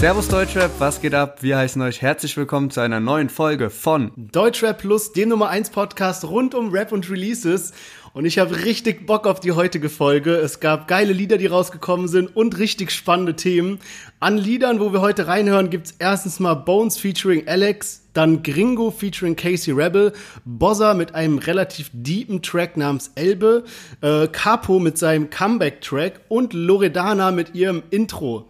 Servus 0.00 0.28
Deutschrap, 0.28 0.70
was 0.78 1.02
geht 1.02 1.12
ab? 1.12 1.42
Wir 1.42 1.58
heißen 1.58 1.82
euch 1.82 2.00
herzlich 2.00 2.34
willkommen 2.34 2.70
zu 2.70 2.80
einer 2.80 3.00
neuen 3.00 3.28
Folge 3.28 3.68
von 3.68 4.12
Deutschrap 4.16 4.78
Plus, 4.78 5.12
dem 5.12 5.28
Nummer 5.28 5.50
1 5.50 5.68
Podcast 5.68 6.24
rund 6.24 6.54
um 6.54 6.70
Rap 6.70 6.92
und 6.92 7.10
Releases. 7.10 7.74
Und 8.14 8.24
ich 8.24 8.38
habe 8.38 8.64
richtig 8.64 9.06
Bock 9.06 9.26
auf 9.26 9.40
die 9.40 9.52
heutige 9.52 9.90
Folge. 9.90 10.36
Es 10.36 10.58
gab 10.58 10.88
geile 10.88 11.12
Lieder, 11.12 11.36
die 11.36 11.48
rausgekommen 11.48 12.08
sind 12.08 12.34
und 12.34 12.56
richtig 12.56 12.92
spannende 12.92 13.36
Themen. 13.36 13.78
An 14.20 14.38
Liedern, 14.38 14.80
wo 14.80 14.94
wir 14.94 15.02
heute 15.02 15.26
reinhören, 15.26 15.68
gibt's 15.68 15.94
erstens 15.98 16.40
mal 16.40 16.54
Bones 16.54 16.96
featuring 16.96 17.46
Alex, 17.46 18.08
dann 18.14 18.42
Gringo 18.42 18.90
featuring 18.90 19.36
Casey 19.36 19.74
Rebel, 19.74 20.14
Bozza 20.46 20.94
mit 20.94 21.14
einem 21.14 21.36
relativ 21.36 21.90
deepen 21.92 22.40
Track 22.40 22.78
namens 22.78 23.10
Elbe, 23.16 23.64
äh, 24.00 24.28
Capo 24.28 24.78
mit 24.78 24.96
seinem 24.96 25.28
Comeback-Track 25.28 26.22
und 26.28 26.54
Loredana 26.54 27.32
mit 27.32 27.54
ihrem 27.54 27.82
Intro. 27.90 28.48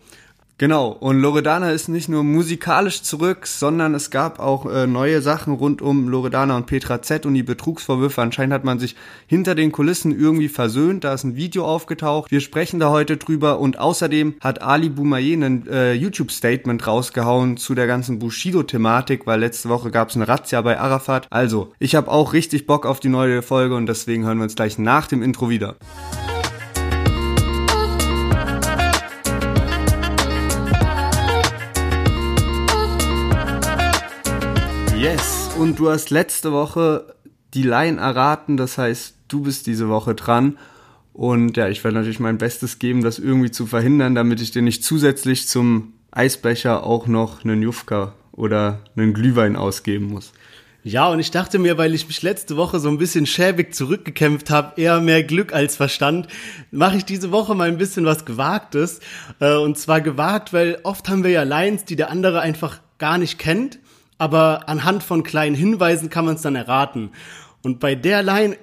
Genau, 0.61 0.89
und 0.89 1.23
Loredana 1.23 1.71
ist 1.71 1.89
nicht 1.89 2.11
nur 2.11 2.23
musikalisch 2.23 3.01
zurück, 3.01 3.47
sondern 3.47 3.95
es 3.95 4.11
gab 4.11 4.41
auch 4.41 4.67
äh, 4.67 4.87
neue 4.87 5.23
Sachen 5.23 5.55
rund 5.55 5.81
um 5.81 6.07
Loredana 6.07 6.55
und 6.55 6.67
Petra 6.67 7.01
Z 7.01 7.25
und 7.25 7.33
die 7.33 7.43
Betrugsvorwürfe. 7.43 8.21
Anscheinend 8.21 8.53
hat 8.53 8.63
man 8.63 8.79
sich 8.79 8.95
hinter 9.27 9.55
den 9.55 9.73
Kulissen 9.73 10.13
irgendwie 10.15 10.51
versöhnt, 10.51 11.05
da 11.05 11.15
ist 11.15 11.25
ein 11.25 11.35
Video 11.35 11.65
aufgetaucht. 11.65 12.31
Wir 12.31 12.43
sprechen 12.43 12.79
da 12.79 12.91
heute 12.91 13.17
drüber 13.17 13.59
und 13.59 13.79
außerdem 13.79 14.35
hat 14.43 14.61
Ali 14.61 14.91
Boumaier 14.91 15.43
ein 15.43 15.67
äh, 15.67 15.95
YouTube-Statement 15.95 16.87
rausgehauen 16.87 17.57
zu 17.57 17.75
der 17.75 17.87
ganzen 17.87 18.19
Bushido-Thematik, 18.19 19.27
weil 19.27 19.41
letzte 19.41 19.71
Woche 19.71 19.91
gab 19.91 20.11
es 20.11 20.17
eine 20.17 20.29
Razzia 20.29 20.61
bei 20.61 20.79
Arafat. 20.79 21.27
Also, 21.31 21.73
ich 21.79 21.95
habe 21.95 22.11
auch 22.11 22.35
richtig 22.35 22.67
Bock 22.67 22.85
auf 22.85 23.01
die 23.01 23.09
neue 23.09 23.41
Folge 23.41 23.77
und 23.77 23.87
deswegen 23.87 24.27
hören 24.27 24.37
wir 24.37 24.45
uns 24.45 24.57
gleich 24.57 24.77
nach 24.77 25.07
dem 25.07 25.23
Intro 25.23 25.49
wieder. 25.49 25.77
Yes, 35.01 35.49
und 35.59 35.79
du 35.79 35.89
hast 35.89 36.11
letzte 36.11 36.53
Woche 36.53 37.15
die 37.55 37.63
Line 37.63 37.99
erraten, 37.99 38.59
das 38.59 38.77
heißt, 38.77 39.15
du 39.29 39.45
bist 39.45 39.67
diese 39.67 39.89
Woche 39.89 40.15
dran. 40.15 40.59
Und 41.15 41.57
ja, 41.57 41.71
ich 41.71 41.83
werde 41.83 41.97
natürlich 41.97 42.21
mein 42.21 42.37
Bestes 42.37 42.79
geben, 42.79 43.03
das 43.03 43.19
irgendwie 43.19 43.51
zu 43.51 43.65
verhindern, 43.65 44.15
damit 44.15 44.43
ich 44.43 44.51
dir 44.51 44.61
nicht 44.61 44.85
zusätzlich 44.85 45.49
zum 45.49 45.95
Eisbecher 46.11 46.85
auch 46.85 47.07
noch 47.07 47.45
einen 47.45 47.63
Jufka 47.63 48.13
oder 48.33 48.81
einen 48.95 49.15
Glühwein 49.15 49.57
ausgeben 49.57 50.05
muss. 50.05 50.35
Ja, 50.85 51.09
und 51.09 51.19
ich 51.19 51.31
dachte 51.31 51.59
mir, 51.59 51.79
weil 51.79 51.95
ich 51.95 52.07
mich 52.07 52.21
letzte 52.21 52.59
Woche 52.59 52.79
so 52.79 52.91
ein 52.91 52.99
bisschen 52.99 53.25
schäbig 53.25 53.75
zurückgekämpft 53.75 54.51
habe, 54.51 54.79
eher 54.79 55.01
mehr 55.01 55.23
Glück 55.23 55.55
als 55.55 55.77
Verstand, 55.77 56.29
mache 56.73 56.99
ich 56.99 57.07
diese 57.07 57.33
Woche 57.33 57.55
mal 57.55 57.69
ein 57.69 57.79
bisschen 57.79 58.05
was 58.05 58.27
Gewagtes. 58.27 59.01
Äh, 59.39 59.55
und 59.57 59.79
zwar 59.79 60.03
gewagt, 60.03 60.53
weil 60.53 60.79
oft 60.83 61.09
haben 61.09 61.25
wir 61.25 61.31
ja 61.31 61.45
Lines, 61.45 61.87
die 61.87 61.97
der 61.97 62.11
andere 62.11 62.43
einfach 62.43 62.81
gar 62.99 63.17
nicht 63.17 63.39
kennt 63.39 63.79
aber 64.21 64.69
anhand 64.69 65.03
von 65.03 65.23
kleinen 65.23 65.57
Hinweisen 65.57 66.11
kann 66.11 66.27
man 66.27 66.35
es 66.35 66.43
dann 66.43 66.55
erraten. 66.55 67.11
Und 67.63 67.81
bei 67.81 67.95
der 67.95 68.23
Line, 68.23 68.59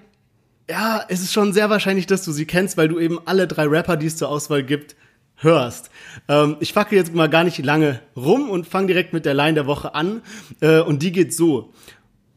ja, 0.70 1.04
es 1.10 1.22
ist 1.22 1.34
schon 1.34 1.52
sehr 1.52 1.72
wahrscheinlich, 1.72 2.06
dass 2.06 2.24
du 2.24 2.32
sie 2.32 2.46
kennst, 2.46 2.78
weil 2.78 2.90
du 2.90 3.00
eben 3.00 3.20
alle 3.26 3.48
drei 3.48 3.66
Rapper, 3.66 3.98
die 3.98 4.06
es 4.06 4.18
zur 4.18 4.30
Auswahl 4.30 4.62
gibt, 4.62 4.96
hörst. 5.36 5.90
Ähm, 6.28 6.58
ich 6.60 6.74
facke 6.74 6.96
jetzt 6.96 7.16
mal 7.16 7.28
gar 7.28 7.44
nicht 7.44 7.58
lange 7.58 8.02
rum 8.16 8.52
und 8.52 8.68
fange 8.68 8.86
direkt 8.86 9.14
mit 9.14 9.26
der 9.26 9.34
Line 9.34 9.56
der 9.56 9.66
Woche 9.66 9.96
an. 9.96 10.22
Äh, 10.62 10.82
und 10.82 11.02
die 11.02 11.12
geht 11.12 11.34
so. 11.34 11.74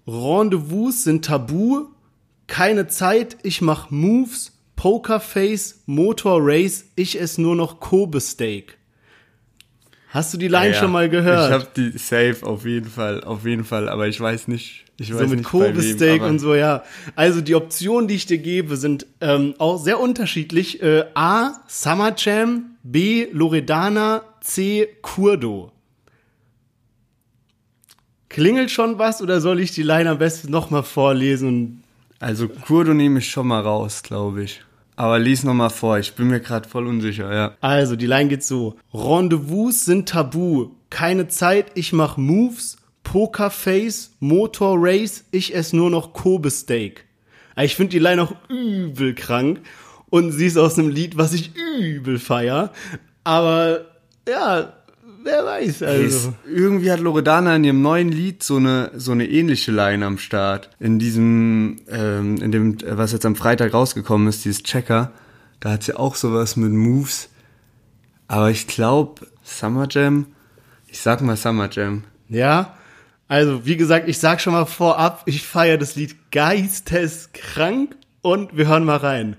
Rendezvous 0.06 1.04
sind 1.04 1.26
tabu, 1.26 1.88
keine 2.46 2.88
Zeit, 2.88 3.36
ich 3.42 3.60
mach 3.60 3.90
Moves, 3.90 4.58
Pokerface, 4.76 5.82
Motor 5.84 6.38
Race, 6.40 6.86
ich 6.96 7.20
esse 7.20 7.42
nur 7.42 7.54
noch 7.54 7.80
Kobe 7.80 8.22
Steak. 8.22 8.79
Hast 10.10 10.34
du 10.34 10.38
die 10.38 10.48
Line 10.48 10.66
ja, 10.66 10.72
ja. 10.72 10.78
schon 10.80 10.90
mal 10.90 11.08
gehört? 11.08 11.48
Ich 11.48 11.54
habe 11.54 11.68
die 11.76 11.96
safe 11.96 12.38
auf 12.42 12.66
jeden 12.66 12.90
Fall, 12.90 13.22
auf 13.22 13.46
jeden 13.46 13.64
Fall, 13.64 13.88
aber 13.88 14.08
ich 14.08 14.20
weiß 14.20 14.48
nicht, 14.48 14.84
ich 14.96 15.14
weiß 15.14 15.20
so 15.20 15.36
mit 15.36 15.44
Kobe-Steak 15.44 16.22
und 16.22 16.40
so, 16.40 16.56
ja. 16.56 16.82
Also 17.14 17.40
die 17.40 17.54
Optionen, 17.54 18.08
die 18.08 18.16
ich 18.16 18.26
dir 18.26 18.38
gebe, 18.38 18.76
sind 18.76 19.06
ähm, 19.20 19.54
auch 19.58 19.78
sehr 19.78 20.00
unterschiedlich. 20.00 20.82
Äh, 20.82 21.04
A. 21.14 21.52
Summer 21.68 22.12
Jam, 22.16 22.76
B. 22.82 23.28
Loredana, 23.30 24.22
C. 24.40 24.88
Kurdo. 25.00 25.70
Klingelt 28.28 28.72
schon 28.72 28.98
was 28.98 29.22
oder 29.22 29.40
soll 29.40 29.60
ich 29.60 29.70
die 29.70 29.84
Line 29.84 30.10
am 30.10 30.18
besten 30.18 30.50
nochmal 30.50 30.82
vorlesen? 30.82 31.84
Also 32.18 32.48
Kurdo 32.48 32.94
nehme 32.94 33.20
ich 33.20 33.30
schon 33.30 33.46
mal 33.46 33.60
raus, 33.60 34.02
glaube 34.02 34.42
ich. 34.42 34.60
Aber 34.96 35.18
lies 35.18 35.44
noch 35.44 35.54
mal 35.54 35.70
vor, 35.70 35.98
ich 35.98 36.14
bin 36.14 36.28
mir 36.28 36.40
gerade 36.40 36.68
voll 36.68 36.86
unsicher, 36.86 37.32
ja. 37.34 37.56
Also, 37.60 37.96
die 37.96 38.06
Line 38.06 38.28
geht 38.28 38.44
so. 38.44 38.76
Rendezvous 38.92 39.84
sind 39.84 40.08
tabu. 40.08 40.70
Keine 40.90 41.28
Zeit, 41.28 41.72
ich 41.74 41.92
mach 41.92 42.16
Moves. 42.16 42.76
Pokerface, 43.02 44.12
Motor 44.20 44.76
Race, 44.78 45.24
ich 45.32 45.54
esse 45.54 45.76
nur 45.76 45.90
noch 45.90 46.12
Kobe 46.12 46.50
Steak. 46.50 47.06
Ich 47.56 47.74
finde 47.74 47.90
die 47.90 47.98
Line 47.98 48.22
auch 48.22 48.34
übel 48.48 49.14
krank. 49.14 49.60
Und 50.10 50.32
sie 50.32 50.46
ist 50.46 50.56
aus 50.56 50.78
einem 50.78 50.90
Lied, 50.90 51.16
was 51.16 51.32
ich 51.32 51.52
übel 51.56 52.18
feier. 52.18 52.72
Aber 53.24 53.86
ja, 54.28 54.74
wer 55.22 55.44
weiß. 55.44 55.82
Also. 55.82 56.34
irgendwie 56.46 56.90
hat 56.90 57.00
Loredana 57.00 57.56
in 57.56 57.64
ihrem 57.64 57.82
neuen 57.82 58.10
Lied 58.10 58.42
so 58.42 58.56
eine 58.56 58.90
so 58.94 59.12
eine 59.12 59.28
ähnliche 59.28 59.72
Line 59.72 60.04
am 60.04 60.18
Start. 60.18 60.70
In 60.78 60.98
diesem, 60.98 61.80
ähm, 61.88 62.36
in 62.42 62.52
dem, 62.52 62.78
was 62.84 63.12
jetzt 63.12 63.26
am 63.26 63.36
Freitag 63.36 63.74
rausgekommen 63.74 64.28
ist, 64.28 64.44
dieses 64.44 64.62
Checker, 64.62 65.12
da 65.60 65.72
hat 65.72 65.82
sie 65.82 65.96
auch 65.96 66.14
sowas 66.14 66.56
mit 66.56 66.72
Moves. 66.72 67.28
Aber 68.28 68.50
ich 68.50 68.66
glaube, 68.66 69.26
Summer 69.42 69.86
Jam, 69.90 70.26
ich 70.86 71.00
sag 71.00 71.20
mal 71.20 71.36
Summer 71.36 71.68
Jam. 71.70 72.04
Ja, 72.28 72.76
also 73.28 73.64
wie 73.64 73.76
gesagt, 73.76 74.08
ich 74.08 74.18
sag 74.18 74.40
schon 74.40 74.52
mal 74.52 74.66
vorab, 74.66 75.22
ich 75.26 75.42
feiere 75.42 75.78
das 75.78 75.96
Lied 75.96 76.16
geisteskrank 76.32 77.96
und 78.22 78.56
wir 78.56 78.66
hören 78.68 78.84
mal 78.84 78.96
rein. 78.96 79.36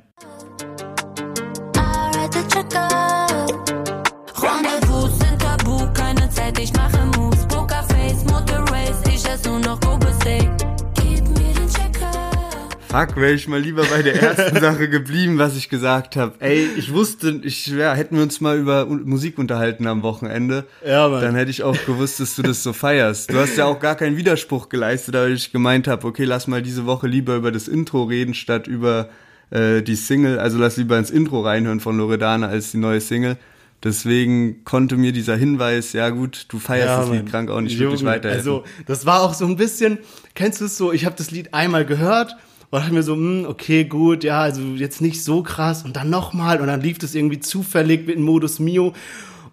Fuck, 12.91 13.15
wäre 13.15 13.31
ich 13.31 13.47
mal 13.47 13.61
lieber 13.61 13.85
bei 13.85 14.01
der 14.01 14.21
ersten 14.21 14.59
Sache 14.59 14.89
geblieben, 14.89 15.37
was 15.37 15.55
ich 15.55 15.69
gesagt 15.69 16.17
habe. 16.17 16.33
Ey, 16.39 16.67
ich 16.75 16.91
wusste, 16.93 17.39
ich 17.41 17.67
ja, 17.67 17.93
hätten 17.93 18.17
wir 18.17 18.23
uns 18.23 18.41
mal 18.41 18.59
über 18.59 18.85
Musik 18.85 19.37
unterhalten 19.37 19.87
am 19.87 20.03
Wochenende, 20.03 20.65
ja, 20.85 21.07
Mann. 21.07 21.21
dann 21.21 21.35
hätte 21.35 21.51
ich 21.51 21.63
auch 21.63 21.77
gewusst, 21.85 22.19
dass 22.19 22.35
du 22.35 22.41
das 22.41 22.63
so 22.63 22.73
feierst. 22.73 23.31
Du 23.31 23.37
hast 23.37 23.55
ja 23.55 23.63
auch 23.63 23.79
gar 23.79 23.95
keinen 23.95 24.17
Widerspruch 24.17 24.67
geleistet, 24.67 25.15
weil 25.15 25.31
ich 25.31 25.53
gemeint 25.53 25.87
habe, 25.87 26.05
okay, 26.05 26.25
lass 26.25 26.47
mal 26.47 26.61
diese 26.61 26.85
Woche 26.85 27.07
lieber 27.07 27.37
über 27.37 27.53
das 27.53 27.69
Intro 27.69 28.03
reden, 28.03 28.33
statt 28.33 28.67
über 28.67 29.07
äh, 29.51 29.81
die 29.81 29.95
Single. 29.95 30.37
Also 30.37 30.57
lass 30.57 30.75
lieber 30.75 30.97
ins 30.97 31.11
Intro 31.11 31.39
reinhören 31.39 31.79
von 31.79 31.97
Loredana 31.97 32.47
als 32.47 32.71
die 32.71 32.77
neue 32.77 32.99
Single. 32.99 33.37
Deswegen 33.85 34.65
konnte 34.65 34.97
mir 34.97 35.13
dieser 35.13 35.37
Hinweis, 35.37 35.93
ja 35.93 36.09
gut, 36.09 36.45
du 36.49 36.59
feierst 36.59 36.89
ja, 36.89 36.99
das 36.99 37.09
Lied 37.09 37.29
krank 37.29 37.51
auch 37.51 37.61
nicht 37.61 37.79
Junge, 37.79 37.91
wirklich 37.91 38.03
weiter. 38.03 38.29
Also, 38.29 38.65
das 38.85 39.05
war 39.05 39.21
auch 39.21 39.33
so 39.33 39.45
ein 39.45 39.55
bisschen, 39.55 39.99
kennst 40.35 40.59
du 40.59 40.65
es 40.65 40.77
so, 40.77 40.91
ich 40.91 41.05
habe 41.05 41.15
das 41.17 41.31
Lied 41.31 41.53
einmal 41.53 41.85
gehört 41.85 42.35
und 42.71 42.79
dachte 42.79 42.93
mir 42.93 43.03
so, 43.03 43.15
hm, 43.15 43.45
okay, 43.47 43.83
gut, 43.83 44.23
ja, 44.23 44.39
also 44.41 44.61
jetzt 44.61 45.01
nicht 45.01 45.23
so 45.23 45.43
krass. 45.43 45.83
Und 45.83 45.97
dann 45.97 46.09
nochmal 46.09 46.61
und 46.61 46.67
dann 46.67 46.79
lief 46.79 46.97
das 46.97 47.13
irgendwie 47.13 47.39
zufällig 47.39 48.07
mit 48.07 48.15
dem 48.15 48.23
Modus 48.23 48.59
Mio. 48.59 48.93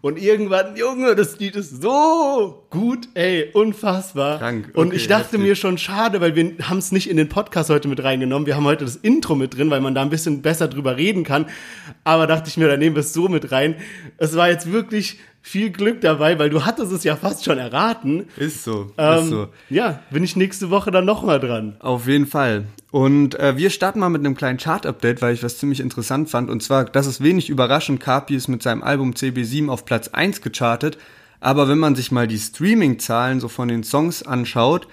Und 0.00 0.22
irgendwann, 0.22 0.76
Junge, 0.76 1.16
das 1.16 1.40
Lied 1.40 1.56
ist 1.56 1.82
so 1.82 2.64
gut, 2.70 3.08
ey, 3.14 3.50
unfassbar. 3.52 4.38
Krank. 4.38 4.68
Okay, 4.68 4.80
und 4.80 4.94
ich 4.94 5.08
dachte 5.08 5.24
heftig. 5.24 5.40
mir 5.40 5.56
schon 5.56 5.76
schade, 5.76 6.20
weil 6.20 6.36
wir 6.36 6.52
haben 6.62 6.78
es 6.78 6.92
nicht 6.92 7.10
in 7.10 7.16
den 7.16 7.28
Podcast 7.28 7.68
heute 7.70 7.88
mit 7.88 8.04
reingenommen. 8.04 8.46
Wir 8.46 8.54
haben 8.54 8.64
heute 8.64 8.84
das 8.84 8.94
Intro 8.94 9.34
mit 9.34 9.56
drin, 9.56 9.68
weil 9.70 9.80
man 9.80 9.96
da 9.96 10.02
ein 10.02 10.10
bisschen 10.10 10.40
besser 10.40 10.68
drüber 10.68 10.96
reden 10.96 11.24
kann. 11.24 11.46
Aber 12.04 12.28
dachte 12.28 12.48
ich 12.48 12.56
mir, 12.56 12.68
dann 12.68 12.78
nehmen 12.78 12.94
wir 12.94 13.00
es 13.00 13.12
so 13.12 13.28
mit 13.28 13.50
rein. 13.50 13.74
Es 14.18 14.36
war 14.36 14.48
jetzt 14.48 14.70
wirklich 14.70 15.18
viel 15.48 15.70
Glück 15.70 16.02
dabei, 16.02 16.38
weil 16.38 16.50
du 16.50 16.66
hattest 16.66 16.92
es 16.92 17.04
ja 17.04 17.16
fast 17.16 17.44
schon 17.44 17.58
erraten. 17.58 18.26
Ist 18.36 18.64
so, 18.64 18.92
ähm, 18.98 19.18
ist 19.18 19.28
so. 19.30 19.48
Ja, 19.70 20.02
bin 20.10 20.22
ich 20.22 20.36
nächste 20.36 20.68
Woche 20.70 20.90
dann 20.90 21.06
nochmal 21.06 21.40
dran. 21.40 21.76
Auf 21.78 22.06
jeden 22.06 22.26
Fall. 22.26 22.64
Und 22.90 23.34
äh, 23.38 23.56
wir 23.56 23.70
starten 23.70 24.00
mal 24.00 24.10
mit 24.10 24.20
einem 24.20 24.36
kleinen 24.36 24.58
Chart-Update, 24.58 25.22
weil 25.22 25.34
ich 25.34 25.42
was 25.42 25.58
ziemlich 25.58 25.80
interessant 25.80 26.28
fand. 26.28 26.50
Und 26.50 26.62
zwar, 26.62 26.84
das 26.84 27.06
ist 27.06 27.22
wenig 27.22 27.48
überraschend, 27.48 28.00
Kapi 28.00 28.34
ist 28.34 28.48
mit 28.48 28.62
seinem 28.62 28.82
Album 28.82 29.12
CB7 29.12 29.70
auf 29.70 29.84
Platz 29.86 30.08
1 30.08 30.42
gechartet. 30.42 30.98
Aber 31.40 31.68
wenn 31.68 31.78
man 31.78 31.94
sich 31.94 32.12
mal 32.12 32.26
die 32.26 32.38
Streaming-Zahlen 32.38 33.40
so 33.40 33.48
von 33.48 33.68
den 33.68 33.84
Songs 33.84 34.22
anschaut, 34.22 34.86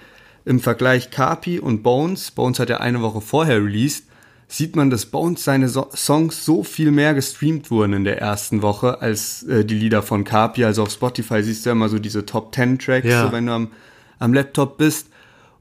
im 0.46 0.60
Vergleich 0.60 1.10
Kapi 1.10 1.58
und 1.58 1.82
Bones, 1.82 2.30
Bones 2.30 2.60
hat 2.60 2.70
ja 2.70 2.78
eine 2.78 3.02
Woche 3.02 3.20
vorher 3.20 3.56
released, 3.56 4.04
sieht 4.48 4.76
man, 4.76 4.90
dass 4.90 5.06
Bones 5.06 5.42
seine 5.44 5.68
so 5.68 5.88
Songs 5.94 6.44
so 6.44 6.62
viel 6.62 6.90
mehr 6.92 7.14
gestreamt 7.14 7.70
wurden 7.70 7.92
in 7.94 8.04
der 8.04 8.20
ersten 8.20 8.62
Woche 8.62 9.00
als 9.02 9.42
äh, 9.44 9.64
die 9.64 9.74
Lieder 9.74 10.02
von 10.02 10.24
Kapi. 10.24 10.64
Also 10.64 10.82
auf 10.84 10.90
Spotify 10.90 11.42
siehst 11.42 11.64
du 11.64 11.70
ja 11.70 11.72
immer 11.72 11.88
so 11.88 11.98
diese 11.98 12.24
Top 12.26 12.54
10 12.54 12.78
Tracks, 12.78 13.08
ja. 13.08 13.26
so 13.26 13.32
wenn 13.32 13.46
du 13.46 13.52
am, 13.52 13.68
am 14.18 14.32
Laptop 14.34 14.78
bist. 14.78 15.08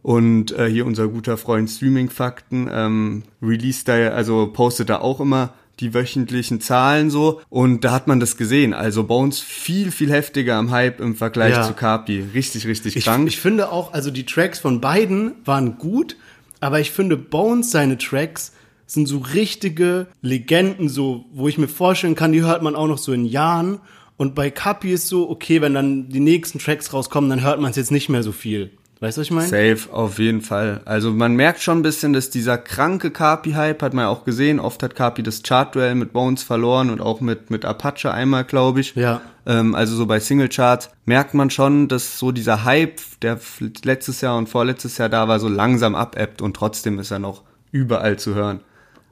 Und 0.03 0.51
äh, 0.51 0.69
hier 0.69 0.85
unser 0.85 1.07
guter 1.07 1.35
Freund 1.35 1.67
Streaming 1.67 2.11
Fakten 2.11 2.69
ähm, 2.71 3.23
released 3.41 3.87
da, 3.87 4.09
also 4.09 4.47
postet 4.53 4.89
da 4.89 4.99
auch 4.99 5.19
immer 5.19 5.53
die 5.79 5.93
wöchentlichen 5.93 6.61
Zahlen 6.61 7.09
so 7.09 7.41
und 7.49 7.83
da 7.83 7.91
hat 7.91 8.07
man 8.07 8.19
das 8.19 8.37
gesehen. 8.37 8.73
Also 8.73 9.03
Bones 9.03 9.39
viel, 9.39 9.91
viel 9.91 10.11
heftiger 10.11 10.55
am 10.55 10.71
Hype 10.71 10.99
im 11.01 11.15
Vergleich 11.15 11.55
Ja. 11.55 11.63
zu 11.63 11.73
Kapi. 11.73 12.23
Richtig, 12.33 12.65
richtig 12.67 12.95
Ich, 12.95 13.03
krank. 13.05 13.27
ich 13.27 13.39
finde 13.39 13.71
auch, 13.71 13.93
also 13.93 14.11
die 14.11 14.25
Tracks 14.25 14.59
von 14.59 14.79
beiden 14.79 15.33
waren 15.43 15.77
gut, 15.77 16.15
aber 16.61 16.79
ich 16.79 16.91
finde 16.91 17.17
Bones 17.17 17.71
seine 17.71 17.97
Tracks 17.97 18.53
sind 18.85 19.07
so 19.07 19.19
richtige 19.19 20.07
Legenden, 20.21 20.89
so, 20.89 21.25
wo 21.33 21.47
ich 21.47 21.57
mir 21.57 21.67
vorstellen 21.67 22.15
kann, 22.15 22.31
die 22.31 22.43
hört 22.43 22.61
man 22.61 22.75
auch 22.75 22.87
noch 22.87 22.97
so 22.97 23.13
in 23.13 23.25
Jahren. 23.25 23.79
Und 24.17 24.35
bei 24.35 24.49
Kapi 24.49 24.93
ist 24.93 25.07
so, 25.07 25.29
okay, 25.29 25.61
wenn 25.61 25.73
dann 25.73 26.09
die 26.09 26.19
nächsten 26.19 26.59
Tracks 26.59 26.93
rauskommen, 26.93 27.29
dann 27.29 27.43
hört 27.43 27.59
man 27.59 27.71
es 27.71 27.77
jetzt 27.77 27.91
nicht 27.91 28.09
mehr 28.09 28.23
so 28.23 28.31
viel. 28.31 28.71
Weißt 29.01 29.17
du, 29.17 29.21
was 29.21 29.27
ich 29.27 29.31
meine? 29.31 29.47
Safe, 29.47 29.93
auf 29.93 30.19
jeden 30.19 30.41
Fall. 30.41 30.81
Also 30.85 31.11
man 31.11 31.35
merkt 31.35 31.61
schon 31.61 31.79
ein 31.79 31.81
bisschen, 31.81 32.13
dass 32.13 32.29
dieser 32.29 32.57
kranke 32.57 33.11
Kapi-Hype, 33.11 33.81
hat 33.81 33.93
man 33.93 34.05
ja 34.05 34.09
auch 34.09 34.23
gesehen, 34.23 34.59
oft 34.59 34.81
hat 34.83 34.95
Kapi 34.95 35.21
das 35.21 35.43
Chart-Duell 35.43 35.95
mit 35.95 36.13
Bones 36.13 36.43
verloren 36.43 36.89
und 36.89 37.01
auch 37.01 37.19
mit, 37.19 37.49
mit 37.49 37.65
Apache 37.65 38.13
einmal, 38.13 38.45
glaube 38.45 38.79
ich. 38.79 38.95
Ja. 38.95 39.21
Ähm, 39.45 39.75
also 39.75 39.97
so 39.97 40.05
bei 40.05 40.19
Singlecharts 40.19 40.91
merkt 41.05 41.33
man 41.33 41.49
schon, 41.49 41.89
dass 41.89 42.17
so 42.17 42.31
dieser 42.31 42.63
Hype, 42.63 43.01
der 43.21 43.37
letztes 43.83 44.21
Jahr 44.21 44.37
und 44.37 44.47
vorletztes 44.47 44.97
Jahr 44.97 45.09
da 45.09 45.27
war, 45.27 45.41
so 45.41 45.49
langsam 45.49 45.93
abebbt 45.93 46.41
und 46.41 46.55
trotzdem 46.55 46.97
ist 46.97 47.11
er 47.11 47.19
noch 47.19 47.43
überall 47.71 48.17
zu 48.17 48.33
hören. 48.33 48.61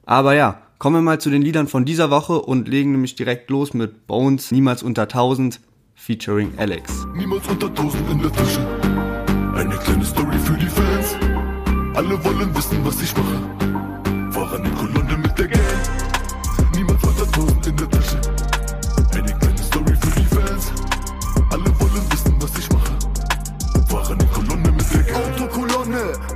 Aber 0.06 0.34
ja, 0.34 0.60
kommen 0.78 0.96
wir 0.96 1.02
mal 1.02 1.20
zu 1.20 1.30
den 1.30 1.42
Liedern 1.42 1.66
von 1.66 1.84
dieser 1.84 2.10
Woche 2.10 2.40
und 2.40 2.68
legen 2.68 2.92
nämlich 2.92 3.14
direkt 3.14 3.50
los 3.50 3.72
mit 3.74 4.06
Bones, 4.06 4.50
Niemals 4.50 4.82
unter 4.82 5.02
1000, 5.02 5.60
featuring 5.94 6.52
Alex. 6.58 7.06
Niemals 7.14 7.48
unter 7.48 7.68
1000 7.68 8.10
in 8.10 8.18
der 8.20 8.32
Tasche. 8.32 8.60
Eine 9.54 9.76
kleine 9.76 10.04
Story 10.04 10.38
für 10.38 10.58
die 10.58 10.66
Fans. 10.66 11.16
Alle 11.94 12.22
wollen 12.24 12.54
wissen, 12.54 12.78
was 12.84 13.00
ich 13.00 13.14
mache. 13.16 14.32
Fahr 14.32 14.54
an 14.54 14.64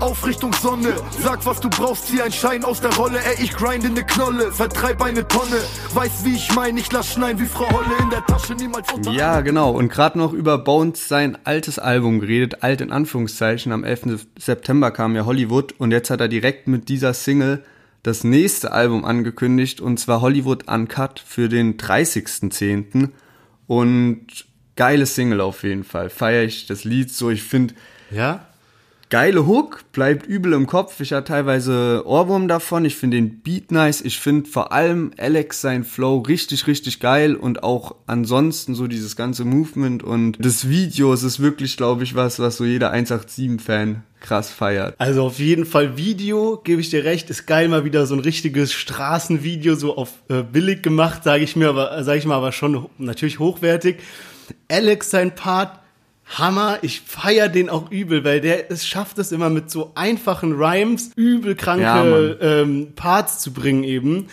auf 0.08 0.26
Richtung 0.26 0.54
Sonne. 0.54 0.94
Sag, 1.22 1.44
was 1.44 1.60
du 1.60 1.68
brauchst, 1.68 2.06
zieh 2.06 2.22
ein 2.22 2.32
Schein 2.32 2.64
aus 2.64 2.80
der 2.80 2.94
Rolle. 2.94 3.18
Ey, 3.18 3.44
ich 3.44 3.52
grinde 3.52 3.90
ne 3.90 4.04
Knolle, 4.04 4.50
vertreib 4.52 5.02
eine 5.02 5.28
Tonne. 5.28 5.58
Weiß, 5.92 6.24
wie 6.24 6.34
ich 6.34 6.54
mein, 6.54 6.78
ich 6.78 6.90
lass 6.90 7.12
schneien 7.12 7.38
wie 7.38 7.44
Frau 7.44 7.70
Holle 7.70 7.94
in 8.00 8.08
der 8.08 8.24
Tasche, 8.24 8.54
niemals 8.54 8.90
unter. 8.90 9.10
Ja, 9.10 9.42
genau. 9.42 9.70
Und 9.70 9.90
gerade 9.90 10.18
noch 10.18 10.32
über 10.32 10.56
Bones 10.56 11.08
sein 11.08 11.36
altes 11.44 11.78
Album 11.78 12.20
geredet, 12.20 12.62
alt 12.62 12.80
in 12.80 12.90
Anführungszeichen. 12.90 13.70
Am 13.70 13.84
11. 13.84 14.26
September 14.38 14.90
kam 14.90 15.14
ja 15.14 15.26
Hollywood 15.26 15.74
und 15.78 15.90
jetzt 15.90 16.08
hat 16.08 16.22
er 16.22 16.28
direkt 16.28 16.68
mit 16.68 16.88
dieser 16.88 17.12
Single 17.12 17.62
das 18.02 18.24
nächste 18.24 18.72
Album 18.72 19.04
angekündigt 19.04 19.82
und 19.82 20.00
zwar 20.00 20.22
Hollywood 20.22 20.68
Uncut 20.68 21.20
für 21.20 21.50
den 21.50 21.76
30.10. 21.76 23.10
Und 23.66 24.26
geile 24.74 25.04
Single 25.04 25.42
auf 25.42 25.64
jeden 25.64 25.84
Fall. 25.84 26.08
Feier 26.08 26.44
ich 26.44 26.66
das 26.66 26.84
Lied 26.84 27.10
so. 27.10 27.28
Ich 27.28 27.42
finde, 27.42 27.74
Ja? 28.10 28.46
Geile 29.10 29.46
Hook, 29.46 29.84
bleibt 29.92 30.26
übel 30.26 30.52
im 30.52 30.66
Kopf. 30.66 31.00
Ich 31.00 31.12
hatte 31.12 31.28
teilweise 31.32 32.02
Ohrwurm 32.06 32.46
davon. 32.48 32.84
Ich 32.84 32.96
finde 32.96 33.16
den 33.16 33.40
Beat 33.40 33.72
nice. 33.72 34.00
Ich 34.02 34.18
finde 34.20 34.48
vor 34.48 34.72
allem 34.72 35.12
Alex 35.18 35.60
sein 35.60 35.84
Flow 35.84 36.18
richtig, 36.18 36.66
richtig 36.66 37.00
geil 37.00 37.34
und 37.34 37.62
auch 37.62 37.94
ansonsten 38.06 38.74
so 38.74 38.86
dieses 38.86 39.16
ganze 39.16 39.44
Movement 39.44 40.02
und 40.02 40.36
das 40.44 40.68
Video. 40.68 41.12
Es 41.12 41.22
ist 41.22 41.40
wirklich, 41.40 41.76
glaube 41.76 42.04
ich, 42.04 42.14
was, 42.14 42.38
was 42.38 42.58
so 42.58 42.64
jeder 42.64 42.92
187-Fan 42.92 44.02
krass 44.20 44.50
feiert. 44.50 44.94
Also 44.98 45.22
auf 45.24 45.38
jeden 45.38 45.64
Fall 45.64 45.96
Video, 45.96 46.60
gebe 46.62 46.80
ich 46.80 46.90
dir 46.90 47.04
recht, 47.04 47.30
ist 47.30 47.46
geil 47.46 47.68
mal 47.68 47.84
wieder 47.84 48.04
so 48.06 48.14
ein 48.14 48.20
richtiges 48.20 48.72
Straßenvideo 48.72 49.74
so 49.76 49.96
auf 49.96 50.12
äh, 50.28 50.42
billig 50.42 50.82
gemacht, 50.82 51.22
sage 51.24 51.44
ich 51.44 51.54
mir, 51.56 51.68
aber 51.68 52.02
sage 52.04 52.18
ich 52.18 52.26
mal, 52.26 52.34
aber 52.36 52.52
schon 52.52 52.82
ho- 52.82 52.90
natürlich 52.98 53.38
hochwertig. 53.38 53.98
Alex 54.68 55.10
sein 55.10 55.34
Part 55.34 55.78
Hammer, 56.36 56.78
ich 56.82 57.00
feier 57.00 57.48
den 57.48 57.70
auch 57.70 57.90
übel, 57.90 58.22
weil 58.24 58.40
der 58.40 58.70
es 58.70 58.86
schafft 58.86 59.18
es 59.18 59.32
immer 59.32 59.48
mit 59.50 59.70
so 59.70 59.92
einfachen 59.94 60.52
Rhymes 60.52 61.10
übel 61.16 61.54
kranke 61.54 61.82
Ja, 61.82 62.60
ähm, 62.62 62.88
Parts 62.94 63.38
zu 63.40 63.52
bringen 63.52 63.82
eben. 63.84 64.26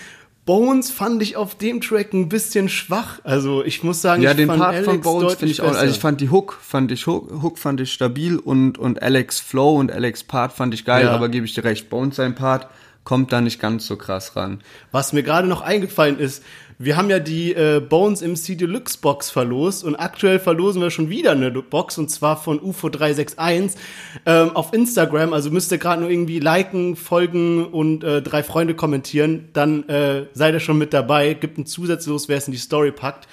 Bones 0.46 0.92
fand 0.92 1.24
ich 1.24 1.38
auf 1.38 1.56
dem 1.56 1.82
Track 1.82 2.14
ein 2.14 2.30
bisschen 2.30 2.70
schwach. 2.70 3.20
Also 3.24 3.64
ich 3.64 3.84
muss 3.84 4.02
sagen, 4.02 4.22
Ja, 4.22 4.32
ich 4.32 4.38
den 4.38 4.48
fand 4.48 4.60
Part 4.60 4.76
Alex 4.76 4.86
von 4.88 5.02
Bones 5.02 5.34
finde 5.36 5.52
ich 5.54 5.62
auch, 5.62 5.68
besser. 5.68 5.80
also 5.80 5.94
ich 5.96 6.00
fand 6.00 6.22
die 6.22 6.30
Hook, 6.30 6.60
fand 6.62 6.92
ich 6.92 7.08
Hook, 7.08 7.32
Hook 7.42 7.58
fand 7.58 7.82
ich 7.82 7.92
stabil 7.92 8.38
und, 8.38 8.78
und 8.78 9.02
Alex 9.02 9.40
Flow 9.40 9.76
und 9.80 9.92
Alex 9.92 10.24
Part 10.24 10.54
fand 10.54 10.74
ich 10.76 10.86
geil, 10.86 11.06
Ja. 11.06 11.14
aber 11.14 11.30
gebe 11.30 11.46
ich 11.48 11.54
dir 11.56 11.64
recht, 11.64 11.90
Bones 11.90 12.18
sein 12.18 12.36
Part 12.36 12.68
kommt 13.06 13.32
da 13.32 13.40
nicht 13.40 13.62
ganz 13.62 13.88
so 13.88 13.96
krass 13.96 14.36
ran. 14.36 14.62
Was 14.92 15.14
mir 15.14 15.24
gerade 15.24 15.48
noch 15.48 15.62
eingefallen 15.62 16.20
ist, 16.20 16.44
wir 16.78 16.98
haben 16.98 17.10
ja 17.10 17.20
die 17.20 17.54
äh, 17.54 17.80
Bones 17.80 18.22
MC 18.22 18.58
Deluxe 18.58 18.98
Box 19.00 19.30
verlost 19.30 19.86
und 19.86 19.96
aktuell 19.96 20.40
verlosen 20.40 20.82
wir 20.82 20.92
schon 20.92 21.10
wieder 21.10 21.32
eine 21.32 21.50
Box 21.50 21.98
und 21.98 22.12
zwar 22.12 22.36
von 22.36 22.60
UFO361 22.60 23.76
ähm, 24.26 24.50
auf 24.54 24.74
Instagram. 24.74 25.32
Also 25.32 25.52
müsst 25.52 25.72
ihr 25.72 25.78
gerade 25.78 26.02
nur 26.02 26.10
irgendwie 26.10 26.40
liken, 26.40 26.98
folgen 26.98 27.66
und 27.66 28.04
äh, 28.04 28.22
drei 28.22 28.44
Freunde 28.44 28.76
kommentieren, 28.76 29.48
dann 29.54 29.88
äh, 29.88 30.26
seid 30.34 30.54
ihr 30.54 30.60
schon 30.60 30.78
mit 30.78 30.94
dabei. 30.94 31.34
Gibt 31.34 31.58
ein 31.58 31.66
Zusatz 31.66 32.08
los, 32.08 32.28
wer 32.28 32.38
es 32.38 32.48
in 32.48 32.52
die 32.52 32.58
Story 32.58 32.92
packt. 32.92 33.30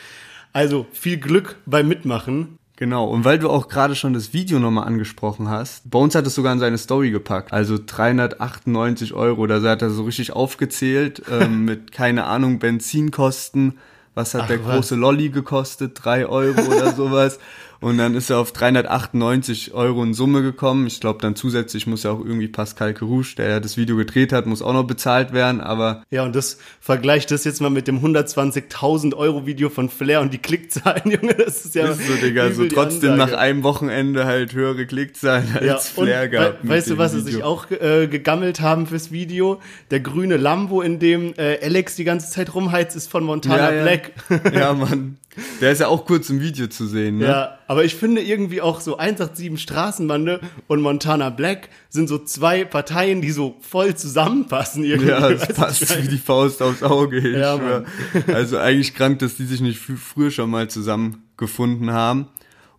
Also 0.52 0.86
viel 0.92 1.16
Glück 1.16 1.56
beim 1.66 1.88
Mitmachen. 1.88 2.58
Genau, 2.82 3.04
und 3.04 3.24
weil 3.24 3.38
du 3.38 3.48
auch 3.48 3.68
gerade 3.68 3.94
schon 3.94 4.12
das 4.12 4.32
Video 4.32 4.58
nochmal 4.58 4.88
angesprochen 4.88 5.48
hast, 5.48 5.88
Bones 5.88 6.16
hat 6.16 6.26
es 6.26 6.34
sogar 6.34 6.52
in 6.52 6.58
seine 6.58 6.78
Story 6.78 7.12
gepackt, 7.12 7.52
also 7.52 7.78
398 7.78 9.14
Euro, 9.14 9.46
da 9.46 9.62
hat 9.62 9.82
er 9.82 9.90
so 9.90 10.02
richtig 10.02 10.32
aufgezählt, 10.32 11.22
ähm, 11.30 11.64
mit, 11.64 11.92
keine 11.92 12.24
Ahnung, 12.24 12.58
Benzinkosten, 12.58 13.78
was 14.16 14.34
hat 14.34 14.42
Ach, 14.42 14.46
der 14.48 14.66
was. 14.66 14.74
große 14.74 14.96
Lolli 14.96 15.28
gekostet, 15.28 15.92
drei 16.02 16.26
Euro 16.26 16.60
oder 16.60 16.92
sowas. 16.96 17.38
Und 17.82 17.98
dann 17.98 18.14
ist 18.14 18.30
er 18.30 18.38
auf 18.38 18.52
398 18.52 19.74
Euro 19.74 20.02
in 20.02 20.14
Summe 20.14 20.42
gekommen. 20.42 20.86
Ich 20.86 21.00
glaube, 21.00 21.18
dann 21.20 21.36
zusätzlich 21.36 21.86
muss 21.86 22.04
ja 22.04 22.12
auch 22.12 22.24
irgendwie 22.24 22.48
Pascal 22.48 22.94
Kerouche, 22.94 23.36
der 23.36 23.48
ja 23.50 23.60
das 23.60 23.76
Video 23.76 23.96
gedreht 23.96 24.32
hat, 24.32 24.46
muss 24.46 24.62
auch 24.62 24.72
noch 24.72 24.84
bezahlt 24.84 25.32
werden. 25.32 25.60
Aber 25.60 26.02
Ja, 26.10 26.22
und 26.24 26.34
das 26.34 26.58
vergleicht 26.80 27.30
das 27.30 27.44
jetzt 27.44 27.60
mal 27.60 27.70
mit 27.70 27.88
dem 27.88 27.98
120.000 28.00 29.14
Euro 29.16 29.46
Video 29.46 29.68
von 29.68 29.88
Flair 29.88 30.20
und 30.20 30.32
die 30.32 30.38
Klickzahlen, 30.38 31.02
Junge, 31.10 31.34
das 31.34 31.64
ist 31.64 31.74
ja 31.74 31.88
ist 31.88 32.06
so, 32.06 32.14
Digga, 32.14 32.50
so 32.52 32.66
trotzdem 32.66 33.16
nach 33.16 33.32
einem 33.32 33.62
Wochenende 33.62 34.24
halt 34.26 34.54
höhere 34.54 34.86
Klickzahlen 34.86 35.48
als 35.54 35.64
Ja, 35.66 35.76
Flair 35.78 36.22
we 36.22 36.28
gehabt. 36.30 36.64
mit 36.64 36.72
weißt 36.72 36.90
du, 36.90 36.98
was 36.98 37.12
sie 37.12 37.20
sich 37.20 37.42
auch 37.42 37.70
äh, 37.70 38.06
gegammelt 38.06 38.60
haben 38.60 38.86
fürs 38.86 39.10
Video? 39.10 39.60
Der 39.90 40.00
grüne 40.00 40.36
Lambo, 40.36 40.82
in 40.82 40.98
dem 40.98 41.34
äh, 41.36 41.58
Alex 41.62 41.96
die 41.96 42.04
ganze 42.04 42.30
Zeit 42.30 42.54
rumheizt, 42.54 42.96
ist 42.96 43.08
von 43.10 43.24
Montana 43.24 43.70
Black. 43.82 44.12
ja, 44.54 44.72
Mann. 44.74 45.18
Der 45.60 45.72
ist 45.72 45.78
ja 45.80 45.88
auch 45.88 46.04
kurz 46.04 46.28
im 46.28 46.40
Video 46.40 46.66
zu 46.66 46.86
sehen, 46.86 47.18
ne? 47.18 47.26
Ja, 47.26 47.58
aber 47.66 47.84
ich 47.84 47.94
finde 47.94 48.20
irgendwie 48.22 48.60
auch 48.60 48.80
so 48.80 48.98
187 48.98 49.58
Straßenbande 49.62 50.40
und 50.66 50.82
Montana 50.82 51.30
Black 51.30 51.70
sind 51.88 52.08
so 52.08 52.18
zwei 52.18 52.64
Parteien, 52.64 53.22
die 53.22 53.30
so 53.30 53.56
voll 53.60 53.94
zusammenpassen 53.94 54.84
irgendwie. 54.84 55.08
Ja, 55.10 55.30
es 55.30 55.48
passt 55.54 56.02
wie 56.02 56.08
die 56.08 56.18
Faust 56.18 56.60
aufs 56.62 56.82
Auge, 56.82 57.18
ich 57.18 57.36
Ja, 57.38 57.56
schwör. 57.56 57.84
Also 58.34 58.58
eigentlich 58.58 58.94
krank, 58.94 59.20
dass 59.20 59.36
die 59.36 59.46
sich 59.46 59.60
nicht 59.62 59.80
fr- 59.80 59.96
früher 59.96 60.30
schon 60.30 60.50
mal 60.50 60.68
zusammengefunden 60.68 61.92
haben. 61.92 62.26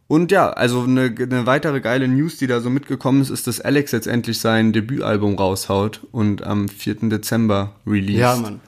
Und 0.07 0.31
ja, 0.31 0.49
also 0.51 0.83
eine, 0.83 1.05
eine 1.17 1.45
weitere 1.47 1.79
geile 1.81 2.07
News, 2.07 2.37
die 2.37 2.45
da 2.45 2.59
so 2.61 2.69
mitgekommen 2.69 3.21
ist, 3.21 3.29
ist, 3.31 3.47
dass 3.47 3.61
Alex 3.61 3.91
jetzt 3.93 4.05
endlich 4.05 4.39
sein 4.39 4.73
Debütalbum 4.73 5.35
raushaut 5.35 6.01
und 6.11 6.43
am 6.43 6.67
4. 6.69 6.95
Dezember 7.09 7.75
released. 7.87 8.19
Ja, 8.19 8.35
Mann. 8.35 8.59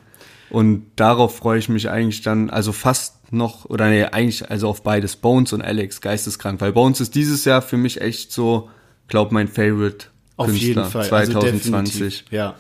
Und 0.50 0.86
darauf 0.96 1.36
freue 1.38 1.60
ich 1.60 1.70
mich 1.70 1.90
eigentlich 1.90 2.22
dann, 2.22 2.50
also 2.50 2.72
fast 2.72 3.15
noch, 3.32 3.66
oder 3.66 3.90
nee, 3.90 4.04
eigentlich 4.04 4.50
also 4.50 4.70
auf 4.70 4.84
beides, 4.84 5.16
Bones 5.16 5.54
und 5.54 5.62
Alex, 5.62 6.02
geisteskrank. 6.02 6.62
Weil 6.62 6.74
Bones 6.74 7.02
ist 7.02 7.16
dieses 7.16 7.46
Jahr 7.46 7.62
für 7.62 7.78
mich 7.78 8.02
echt 8.02 8.32
so, 8.32 8.70
glaub 9.08 9.32
mein 9.32 9.48
Favorite 9.48 10.08
Auf 10.38 10.48
Künstler 10.48 10.68
jeden 10.68 10.86
Fall. 10.86 11.02
Also 11.02 11.40
2020. 11.40 12.00
definitiv, 12.00 12.32
ja. 12.32 12.56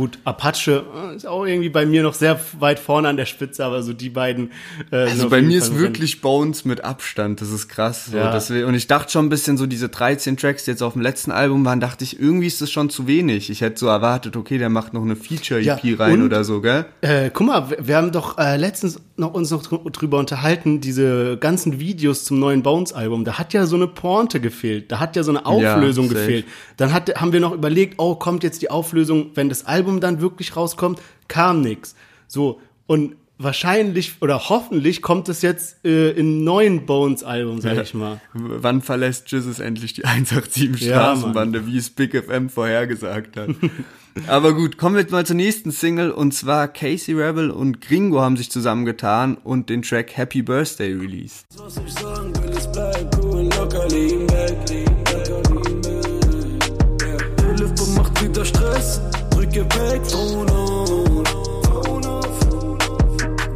Gut, 0.00 0.18
Apache 0.24 0.82
äh, 1.12 1.16
ist 1.16 1.26
auch 1.26 1.44
irgendwie 1.44 1.68
bei 1.68 1.84
mir 1.84 2.02
noch 2.02 2.14
sehr 2.14 2.40
weit 2.58 2.78
vorne 2.78 3.06
an 3.08 3.18
der 3.18 3.26
Spitze, 3.26 3.62
aber 3.66 3.82
so 3.82 3.92
die 3.92 4.08
beiden. 4.08 4.50
Äh, 4.90 4.96
Also 4.96 5.28
bei 5.28 5.42
mir 5.42 5.60
Fall 5.60 5.68
ist 5.72 5.78
wirklich 5.78 6.22
Bones 6.22 6.64
mit 6.64 6.82
Abstand, 6.84 7.42
das 7.42 7.50
ist 7.50 7.68
krass. 7.68 8.06
So, 8.06 8.16
Ja. 8.16 8.32
das, 8.32 8.50
und 8.50 8.72
ich 8.74 8.86
dachte 8.86 9.12
schon 9.12 9.26
ein 9.26 9.28
bisschen 9.28 9.58
so, 9.58 9.66
diese 9.66 9.90
13 9.90 10.38
Tracks, 10.38 10.64
die 10.64 10.70
jetzt 10.70 10.82
auf 10.82 10.94
dem 10.94 11.02
letzten 11.02 11.32
Album 11.32 11.66
waren, 11.66 11.80
dachte 11.80 12.02
ich, 12.04 12.18
irgendwie 12.18 12.46
ist 12.46 12.62
das 12.62 12.70
schon 12.70 12.88
zu 12.88 13.06
wenig. 13.06 13.50
Ich 13.50 13.60
hätte 13.60 13.78
so 13.78 13.88
erwartet, 13.88 14.36
okay, 14.36 14.56
der 14.56 14.70
macht 14.70 14.94
noch 14.94 15.02
eine 15.02 15.16
Feature-EP 15.16 15.84
Ja, 15.84 15.96
rein 15.98 16.14
und- 16.14 16.22
oder 16.22 16.44
so, 16.44 16.62
gell? 16.62 16.86
Äh, 17.02 17.28
guck 17.30 17.46
mal, 17.46 17.66
wir- 17.78 17.96
haben 17.96 18.10
doch 18.10 18.38
äh, 18.38 18.56
letztens 18.56 18.98
noch 19.18 19.34
uns 19.34 19.50
noch 19.50 19.62
drü- 19.62 19.90
drüber 19.90 20.18
unterhalten, 20.18 20.80
diese 20.80 21.36
ganzen 21.36 21.78
Videos 21.78 22.24
zum 22.24 22.38
neuen 22.38 22.62
Bones-Album. 22.62 23.26
Da 23.26 23.38
hat 23.38 23.52
ja 23.52 23.66
so 23.66 23.76
eine 23.76 23.86
Pointe 23.86 24.40
gefehlt, 24.40 24.90
da 24.90 24.98
hat 24.98 25.14
ja 25.16 25.22
so 25.24 25.30
eine 25.32 25.44
Auflösung 25.44 26.06
safe. 26.08 26.14
gefehlt. 26.20 26.46
Dann 26.78 26.94
hat, 26.94 27.20
haben 27.20 27.34
wir 27.34 27.40
noch 27.40 27.52
überlegt, 27.52 27.96
oh, 27.98 28.14
kommt 28.14 28.42
jetzt 28.44 28.62
die 28.62 28.70
Auflösung, 28.70 29.32
wenn 29.34 29.50
das 29.50 29.66
Album 29.66 29.89
dann 29.98 30.20
wirklich 30.20 30.54
rauskommt, 30.54 31.00
kam 31.26 31.62
nix. 31.62 31.96
So, 32.28 32.60
und 32.86 33.16
wahrscheinlich 33.38 34.16
oder 34.20 34.48
hoffentlich 34.50 35.00
kommt 35.02 35.28
es 35.28 35.42
jetzt 35.42 35.84
äh, 35.84 36.10
im 36.10 36.44
neuen 36.44 36.84
Bones-Album, 36.86 37.60
sag 37.60 37.82
ich 37.82 37.94
mal. 37.94 38.20
Wann 38.34 38.82
verlässt 38.82 39.32
Jesus 39.32 39.58
endlich 39.58 39.94
die 39.94 40.04
187 40.04 40.86
Ja, 40.86 41.16
Straßenbande, 41.16 41.66
wie 41.66 41.78
es 41.78 41.90
Big 41.90 42.14
FM 42.14 42.50
vorhergesagt 42.50 43.36
hat? 43.36 43.50
Aber 44.26 44.54
gut, 44.54 44.76
kommen 44.76 44.96
wir 44.96 45.02
jetzt 45.02 45.12
mal 45.12 45.24
zur 45.24 45.36
nächsten 45.36 45.70
Single 45.70 46.10
und 46.10 46.34
zwar 46.34 46.68
Casey 46.68 47.14
Rebel 47.14 47.50
und 47.50 47.80
Gringo 47.80 48.20
haben 48.20 48.36
sich 48.36 48.50
zusammengetan 48.50 49.36
und 49.36 49.70
den 49.70 49.82
Track 49.82 50.16
Happy 50.16 50.42
Birthday 50.42 50.92
released. 50.92 51.46
Was 51.56 51.76
ich 51.78 51.92
sagen 51.94 52.32
will, 52.42 52.50
es 52.50 52.70
bleibt 52.70 53.16
cool, 53.22 53.48
locker 53.56 53.88
liegen 53.88 54.29
auf, 59.90 60.10
Phone 60.10 62.06
auf. 62.06 62.38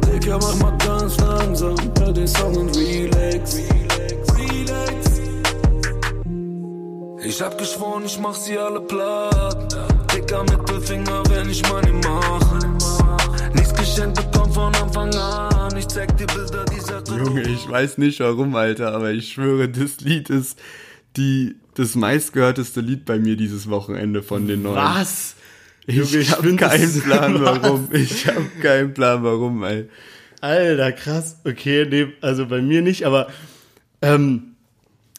Digga, 0.01 0.37
mach 0.37 0.55
mal 0.55 0.77
ganz 0.77 1.17
langsam, 1.19 1.75
hör 1.99 2.11
den 2.11 2.27
Song 2.27 2.55
und 2.55 2.75
relax, 2.75 3.55
relax, 3.55 4.37
relax. 4.37 5.21
Ich 7.23 7.41
hab 7.41 7.57
geschworen, 7.57 8.03
ich 8.05 8.19
mach 8.19 8.35
sie 8.35 8.57
alle 8.57 8.81
platt. 8.81 9.77
Dicker 10.13 10.43
Mittelfinger, 10.43 11.23
wenn 11.29 11.49
ich 11.49 11.67
Money 11.69 11.93
mache. 12.03 12.59
Nichts 13.53 13.73
geschenkt 13.73 14.15
bekommen 14.15 14.53
von 14.53 14.75
Anfang 14.75 15.13
an. 15.15 15.75
Ich 15.77 15.87
zeig 15.87 16.15
dir 16.17 16.27
Bilder 16.27 16.65
dieser 16.65 17.01
Junge, 17.17 17.41
ich 17.41 17.69
weiß 17.69 17.97
nicht 17.97 18.19
warum, 18.19 18.55
Alter, 18.55 18.93
aber 18.93 19.11
ich 19.11 19.33
schwöre, 19.33 19.69
das 19.69 20.01
Lied 20.01 20.29
ist 20.29 20.59
die, 21.17 21.55
das 21.75 21.95
meistgehörteste 21.95 22.81
Lied 22.81 23.05
bei 23.05 23.19
mir 23.19 23.37
dieses 23.37 23.69
Wochenende 23.69 24.21
von 24.21 24.47
den 24.47 24.63
neuen. 24.63 24.75
Was? 24.75 25.35
Junge, 25.87 26.17
ich 26.17 26.31
hab 26.31 26.41
find 26.41 26.61
das 26.61 26.71
keinen 26.71 27.01
Plan, 27.01 27.41
warum. 27.43 27.89
Ich 27.91 28.27
hab 28.27 28.61
keinen 28.61 28.93
Plan, 28.93 29.23
warum, 29.23 29.63
ey. 29.63 29.87
Alter, 30.41 30.91
krass. 30.91 31.37
Okay, 31.43 31.85
nee, 31.89 32.07
also 32.21 32.47
bei 32.47 32.61
mir 32.61 32.81
nicht, 32.81 33.05
aber 33.05 33.27
ähm, 34.01 34.55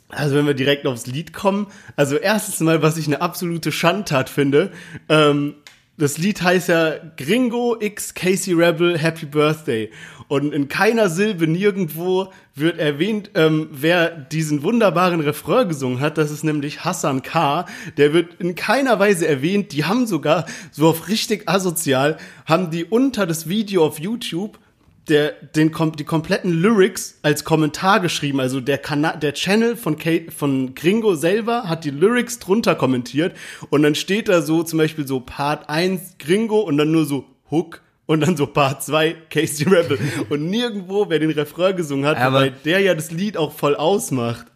also 0.08 0.36
wenn 0.36 0.46
wir 0.46 0.54
direkt 0.54 0.86
aufs 0.86 1.06
Lied 1.06 1.32
kommen, 1.32 1.66
also 1.96 2.16
erstens 2.16 2.60
mal, 2.60 2.82
was 2.82 2.96
ich 2.96 3.06
eine 3.06 3.20
absolute 3.20 3.72
Schandtat 3.72 4.28
finde, 4.28 4.72
ähm, 5.08 5.54
das 5.98 6.18
Lied 6.18 6.42
heißt 6.42 6.68
ja 6.68 6.94
Gringo 7.16 7.76
X 7.80 8.12
Casey 8.12 8.52
Rebel 8.52 8.98
Happy 8.98 9.24
Birthday. 9.26 9.90
Und 10.28 10.52
in 10.52 10.68
keiner 10.68 11.08
Silbe 11.08 11.46
nirgendwo 11.46 12.32
wird 12.54 12.78
erwähnt, 12.78 13.30
ähm, 13.34 13.68
wer 13.70 14.10
diesen 14.10 14.62
wunderbaren 14.62 15.20
Refrain 15.20 15.68
gesungen 15.68 16.00
hat. 16.00 16.18
Das 16.18 16.30
ist 16.30 16.42
nämlich 16.42 16.84
Hassan 16.84 17.22
K. 17.22 17.64
Der 17.96 18.12
wird 18.12 18.34
in 18.40 18.54
keiner 18.54 18.98
Weise 18.98 19.26
erwähnt. 19.26 19.72
Die 19.72 19.84
haben 19.84 20.06
sogar 20.06 20.46
so 20.70 20.88
auf 20.88 21.08
richtig 21.08 21.48
asozial, 21.48 22.18
haben 22.44 22.70
die 22.70 22.84
unter 22.84 23.26
das 23.26 23.48
Video 23.48 23.86
auf 23.86 23.98
YouTube 23.98 24.58
der, 25.08 25.32
den, 25.54 25.72
die 25.98 26.04
kompletten 26.04 26.52
Lyrics 26.52 27.18
als 27.22 27.44
Kommentar 27.44 28.00
geschrieben. 28.00 28.40
Also 28.40 28.60
der 28.60 28.78
Kanal, 28.78 29.18
der 29.18 29.34
Channel 29.34 29.76
von, 29.76 29.98
Kate, 29.98 30.30
von 30.30 30.74
Gringo 30.74 31.14
selber 31.14 31.64
hat 31.64 31.84
die 31.84 31.90
Lyrics 31.90 32.38
drunter 32.38 32.74
kommentiert 32.74 33.36
und 33.70 33.82
dann 33.82 33.94
steht 33.94 34.28
da 34.28 34.42
so 34.42 34.62
zum 34.62 34.78
Beispiel 34.78 35.06
so 35.06 35.20
Part 35.20 35.68
1 35.68 36.16
Gringo 36.18 36.60
und 36.60 36.76
dann 36.76 36.90
nur 36.90 37.04
so 37.04 37.24
Hook 37.50 37.82
und 38.06 38.20
dann 38.20 38.36
so 38.36 38.46
Part 38.46 38.82
2 38.82 39.16
Casey 39.30 39.68
Rebel 39.68 39.98
und 40.28 40.48
nirgendwo, 40.50 41.08
wer 41.08 41.18
den 41.18 41.30
Refrain 41.30 41.76
gesungen 41.76 42.06
hat, 42.06 42.16
Aber- 42.18 42.40
weil 42.40 42.52
der 42.64 42.80
ja 42.80 42.94
das 42.94 43.10
Lied 43.10 43.36
auch 43.36 43.52
voll 43.52 43.76
ausmacht. 43.76 44.46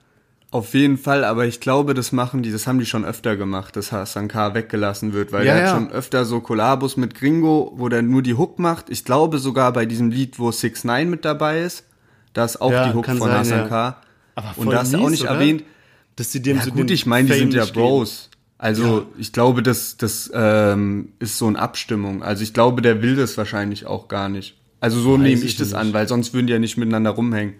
Auf 0.52 0.74
jeden 0.74 0.98
Fall, 0.98 1.22
aber 1.22 1.46
ich 1.46 1.60
glaube, 1.60 1.94
das 1.94 2.10
machen 2.10 2.42
die, 2.42 2.50
das 2.50 2.66
haben 2.66 2.80
die 2.80 2.86
schon 2.86 3.04
öfter 3.04 3.36
gemacht, 3.36 3.76
dass 3.76 3.92
Hassan 3.92 4.26
K. 4.26 4.52
weggelassen 4.54 5.12
wird, 5.12 5.30
weil 5.30 5.46
Ja, 5.46 5.52
er 5.54 5.60
ja. 5.60 5.66
hat 5.68 5.74
schon 5.76 5.90
öfter 5.92 6.24
so 6.24 6.40
Kollabos 6.40 6.96
mit 6.96 7.14
Gringo, 7.14 7.72
wo 7.76 7.88
der 7.88 8.02
nur 8.02 8.20
die 8.22 8.34
Hook 8.34 8.58
macht. 8.58 8.90
Ich 8.90 9.04
glaube 9.04 9.38
sogar 9.38 9.72
bei 9.72 9.86
diesem 9.86 10.10
Lied, 10.10 10.40
wo 10.40 10.50
6 10.50 10.82
9 10.84 11.08
mit 11.08 11.24
dabei 11.24 11.60
ist, 11.62 11.84
da 12.32 12.44
ist 12.44 12.60
auch 12.60 12.72
Ja, 12.72 12.88
die 12.88 12.94
Hook 12.94 13.06
von 13.06 13.18
sein, 13.20 13.30
Hassan. 13.30 13.68
K. 13.68 13.96
Aber 14.34 14.48
Und 14.56 14.64
voll 14.64 14.74
da 14.74 14.82
ist 14.82 14.92
er 14.92 15.00
auch 15.00 15.10
nicht 15.10 15.22
oder? 15.22 15.30
erwähnt. 15.32 15.62
Dass 16.16 16.32
sie 16.32 16.42
dem 16.42 16.56
Ja 16.56 16.64
so 16.64 16.72
gut, 16.72 16.90
ich 16.90 17.06
meine, 17.06 17.28
die 17.28 17.38
sind 17.38 17.54
ja. 17.54 17.64
Bros. 17.66 18.28
Also 18.58 19.06
ich 19.18 19.32
glaube, 19.32 19.62
das, 19.62 19.96
das 19.98 20.30
ähm, 20.34 21.12
ist 21.20 21.38
so 21.38 21.46
eine 21.46 21.58
Abstimmung. 21.60 22.22
Also 22.24 22.42
ich 22.42 22.52
glaube, 22.52 22.82
der 22.82 23.02
will 23.02 23.14
das 23.16 23.38
wahrscheinlich 23.38 23.86
auch 23.86 24.08
gar 24.08 24.28
nicht. 24.28 24.56
Also 24.80 25.00
so 25.00 25.16
nehme 25.16 25.40
ich 25.40 25.44
ich 25.44 25.56
das 25.56 25.68
nicht. 25.68 25.76
an, 25.76 25.92
weil 25.94 26.08
sonst 26.08 26.34
würden 26.34 26.46
die 26.48 26.52
ja 26.52 26.58
nicht 26.58 26.76
miteinander 26.76 27.10
rumhängen. 27.10 27.54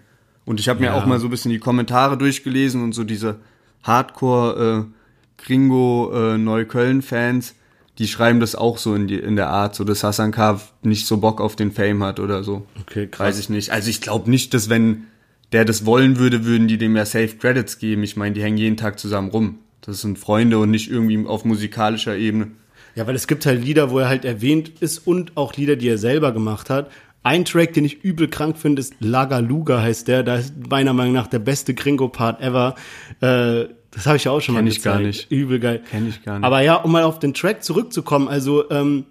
Und 0.45 0.59
ich 0.61 0.69
habe 0.69 0.81
mir 0.81 0.87
Ja. 0.87 0.95
auch 0.95 1.07
mal 1.07 1.21
so 1.21 1.27
ein 1.29 1.31
bisschen 1.31 1.51
die 1.51 1.59
Kommentare 1.59 2.17
durchgelesen 2.19 2.83
und 2.83 2.93
so 2.93 3.05
diese 3.05 3.37
Hardcore 3.83 4.87
äh, 4.89 5.43
Gringo 5.45 6.11
äh, 6.15 6.39
Neukölln-Fans, 6.39 7.55
die 7.99 8.09
schreiben 8.09 8.41
das 8.41 8.55
auch 8.55 8.79
so 8.79 8.95
in, 8.95 9.07
die, 9.09 9.17
in 9.19 9.37
der 9.37 9.49
Art, 9.49 9.75
so 9.75 9.85
dass 9.85 10.03
Hassan 10.05 10.33
K. 10.33 10.61
nicht 10.83 11.07
so 11.07 11.19
Bock 11.19 11.41
auf 11.41 11.57
den 11.57 11.71
Fame 11.73 12.03
hat 12.03 12.21
oder 12.21 12.43
so. 12.45 12.67
Okay, 12.81 13.07
krass. 13.07 13.27
Weiß 13.29 13.39
ich 13.39 13.49
nicht. 13.51 13.71
Also 13.73 13.91
ich 13.91 14.01
glaube 14.01 14.31
nicht, 14.31 14.55
dass 14.55 14.69
wenn 14.71 15.05
der 15.53 15.65
das 15.65 15.85
wollen 15.85 16.19
würde, 16.19 16.45
würden 16.45 16.69
die 16.69 16.79
dem 16.79 16.97
ja 16.97 17.05
Safe 17.05 17.29
Credits 17.37 17.79
geben. 17.79 18.03
Ich 18.03 18.17
meine, 18.17 18.35
die 18.35 18.43
hängen 18.43 18.57
jeden 18.57 18.77
Tag 18.77 18.99
zusammen 18.99 19.31
rum. 19.31 19.59
Das 19.83 20.01
sind 20.03 20.19
Freunde 20.19 20.59
und 20.59 20.71
nicht 20.71 20.91
irgendwie 20.91 21.27
auf 21.27 21.45
musikalischer 21.45 22.17
Ebene. 22.17 22.49
Ja, 22.95 23.07
weil 23.07 23.15
es 23.15 23.27
gibt 23.27 23.47
halt 23.47 23.65
Lieder, 23.65 23.91
wo 23.91 23.99
er 23.99 24.09
halt 24.09 24.25
erwähnt 24.25 24.73
ist 24.81 24.99
und 25.07 25.37
auch 25.37 25.55
Lieder, 25.55 25.77
die 25.77 25.89
er 25.89 25.99
selber 25.99 26.33
gemacht 26.33 26.71
hat. 26.71 26.91
Ein 27.23 27.45
Track, 27.45 27.75
den 27.75 27.85
ich 27.85 28.03
übel 28.03 28.29
krank 28.29 28.57
finde, 28.57 28.81
ist 28.81 28.95
Laga 29.01 29.39
Luga 29.39 29.83
heißt 29.83 30.09
der. 30.09 30.23
Da 30.23 30.37
ist 30.37 30.55
meiner 30.71 30.93
Meinung 30.95 31.13
nach 31.13 31.27
der 31.27 31.39
beste 31.39 31.75
Gringo-Part 31.75 32.41
ever. 32.41 32.75
Äh, 33.21 33.67
das 33.91 34.07
habe 34.07 34.17
ich 34.17 34.25
ja 34.25 34.33
auch 34.33 34.41
schon 34.41 34.55
Kenn 34.55 34.65
mal 34.65 34.71
ich 34.71 34.83
gar 34.83 34.99
gezeigt. 34.99 35.31
nicht. 35.31 35.31
Übel 35.31 35.59
geil. 35.61 35.83
Kenn 35.91 36.09
ich 36.09 36.23
gar 36.23 36.39
nicht. 36.39 36.47
Aber 36.47 36.63
ja, 36.63 36.77
um 36.77 36.93
mal 36.93 37.03
auf 37.03 37.19
den 37.19 37.35
Track 37.35 37.63
zurückzukommen, 37.63 38.29
also 38.29 38.71
ähm, 38.71 39.05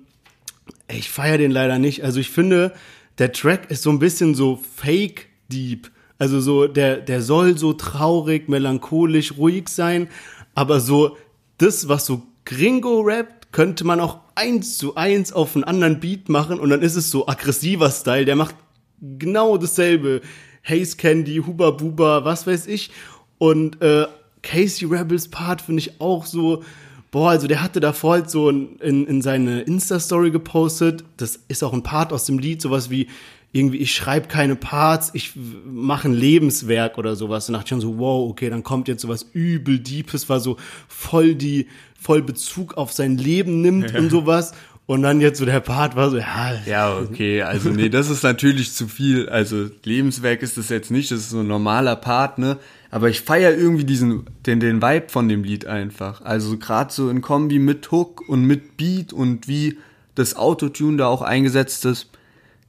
ich 0.87 1.09
feiere 1.09 1.37
den 1.37 1.51
leider 1.51 1.77
nicht. 1.77 2.03
Also 2.03 2.19
ich 2.19 2.29
finde, 2.31 2.73
der 3.19 3.31
Track 3.31 3.69
ist 3.69 3.83
so 3.83 3.91
ein 3.91 3.99
bisschen 3.99 4.33
so 4.33 4.55
fake 4.75 5.27
deep. 5.51 5.91
Also 6.17 6.39
so, 6.39 6.67
der, 6.67 6.97
der 6.97 7.21
soll 7.21 7.57
so 7.57 7.73
traurig, 7.73 8.49
melancholisch, 8.49 9.37
ruhig 9.37 9.69
sein, 9.69 10.09
aber 10.55 10.79
so 10.79 11.15
das, 11.57 11.87
was 11.87 12.05
so 12.05 12.23
Gringo 12.45 13.01
rappt, 13.01 13.51
könnte 13.53 13.85
man 13.85 13.99
auch 13.99 14.19
eins 14.39 14.77
zu 14.77 14.95
eins 14.95 15.33
auf 15.33 15.55
einen 15.55 15.65
anderen 15.65 15.99
Beat 15.99 16.29
machen 16.29 16.59
und 16.59 16.69
dann 16.69 16.81
ist 16.81 16.95
es 16.95 17.11
so 17.11 17.27
aggressiver 17.27 17.91
Style. 17.91 18.25
Der 18.25 18.37
macht 18.37 18.55
genau 19.01 19.57
dasselbe. 19.57 20.21
Haze 20.63 20.95
Candy, 20.97 21.41
Huba 21.45 21.71
Buba, 21.71 22.23
was 22.23 22.47
weiß 22.47 22.67
ich. 22.67 22.91
Und 23.37 23.81
äh, 23.81 24.07
Casey 24.41 24.87
Rebels 24.87 25.27
Part 25.27 25.61
finde 25.61 25.81
ich 25.81 25.99
auch 25.99 26.25
so, 26.25 26.63
boah, 27.11 27.31
also 27.31 27.47
der 27.47 27.61
hatte 27.61 27.79
davor 27.79 28.13
halt 28.13 28.29
so 28.29 28.49
in, 28.49 28.77
in, 28.77 29.05
in 29.07 29.21
seine 29.21 29.61
Insta-Story 29.61 30.31
gepostet. 30.31 31.03
Das 31.17 31.39
ist 31.47 31.63
auch 31.63 31.73
ein 31.73 31.83
Part 31.83 32.13
aus 32.13 32.25
dem 32.25 32.39
Lied, 32.39 32.61
sowas 32.61 32.89
wie 32.89 33.07
irgendwie, 33.51 33.77
ich 33.77 33.93
schreibe 33.93 34.27
keine 34.27 34.55
Parts, 34.55 35.09
ich 35.13 35.33
mache 35.65 36.07
ein 36.07 36.13
Lebenswerk 36.13 36.97
oder 36.97 37.15
sowas. 37.15 37.49
Und 37.49 37.53
dachte 37.53 37.65
ich 37.65 37.69
schon 37.69 37.81
so, 37.81 37.97
wow, 37.97 38.29
okay, 38.29 38.49
dann 38.49 38.63
kommt 38.63 38.87
jetzt 38.87 39.01
sowas 39.01 39.25
übel 39.33 39.79
Deepes, 39.79 40.29
war 40.29 40.39
so 40.39 40.57
voll 40.87 41.33
die, 41.35 41.67
voll 41.99 42.21
Bezug 42.21 42.75
auf 42.75 42.91
sein 42.91 43.17
Leben 43.17 43.61
nimmt 43.61 43.95
und 43.95 44.09
sowas. 44.09 44.53
Und 44.85 45.03
dann 45.03 45.21
jetzt 45.21 45.37
so 45.37 45.45
der 45.45 45.59
Part 45.59 45.95
war 45.95 46.09
so, 46.09 46.17
ja, 46.17 46.59
Ja, 46.65 46.97
okay, 46.97 47.43
also 47.43 47.69
nee, 47.69 47.89
das 47.89 48.09
ist 48.09 48.23
natürlich 48.23 48.73
zu 48.73 48.87
viel. 48.87 49.29
Also 49.29 49.69
Lebenswerk 49.83 50.41
ist 50.41 50.57
das 50.57 50.69
jetzt 50.69 50.89
nicht, 50.89 51.11
das 51.11 51.19
ist 51.19 51.29
so 51.29 51.41
ein 51.41 51.47
normaler 51.47 51.95
Part, 51.95 52.39
ne? 52.39 52.57
Aber 52.89 53.07
ich 53.09 53.21
feier 53.21 53.55
irgendwie 53.55 53.83
diesen, 53.83 54.25
den, 54.47 54.59
den 54.59 54.81
Vibe 54.81 55.09
von 55.09 55.29
dem 55.29 55.43
Lied 55.43 55.67
einfach. 55.67 56.21
Also 56.21 56.57
gerade 56.57 56.91
so 56.91 57.09
in 57.11 57.21
Kombi 57.21 57.59
mit 57.59 57.91
Hook 57.91 58.27
und 58.27 58.45
mit 58.45 58.77
Beat 58.77 59.13
und 59.13 59.47
wie 59.47 59.77
das 60.15 60.35
Autotune 60.35 60.97
da 60.97 61.07
auch 61.07 61.21
eingesetzt 61.21 61.85
ist. 61.85 62.09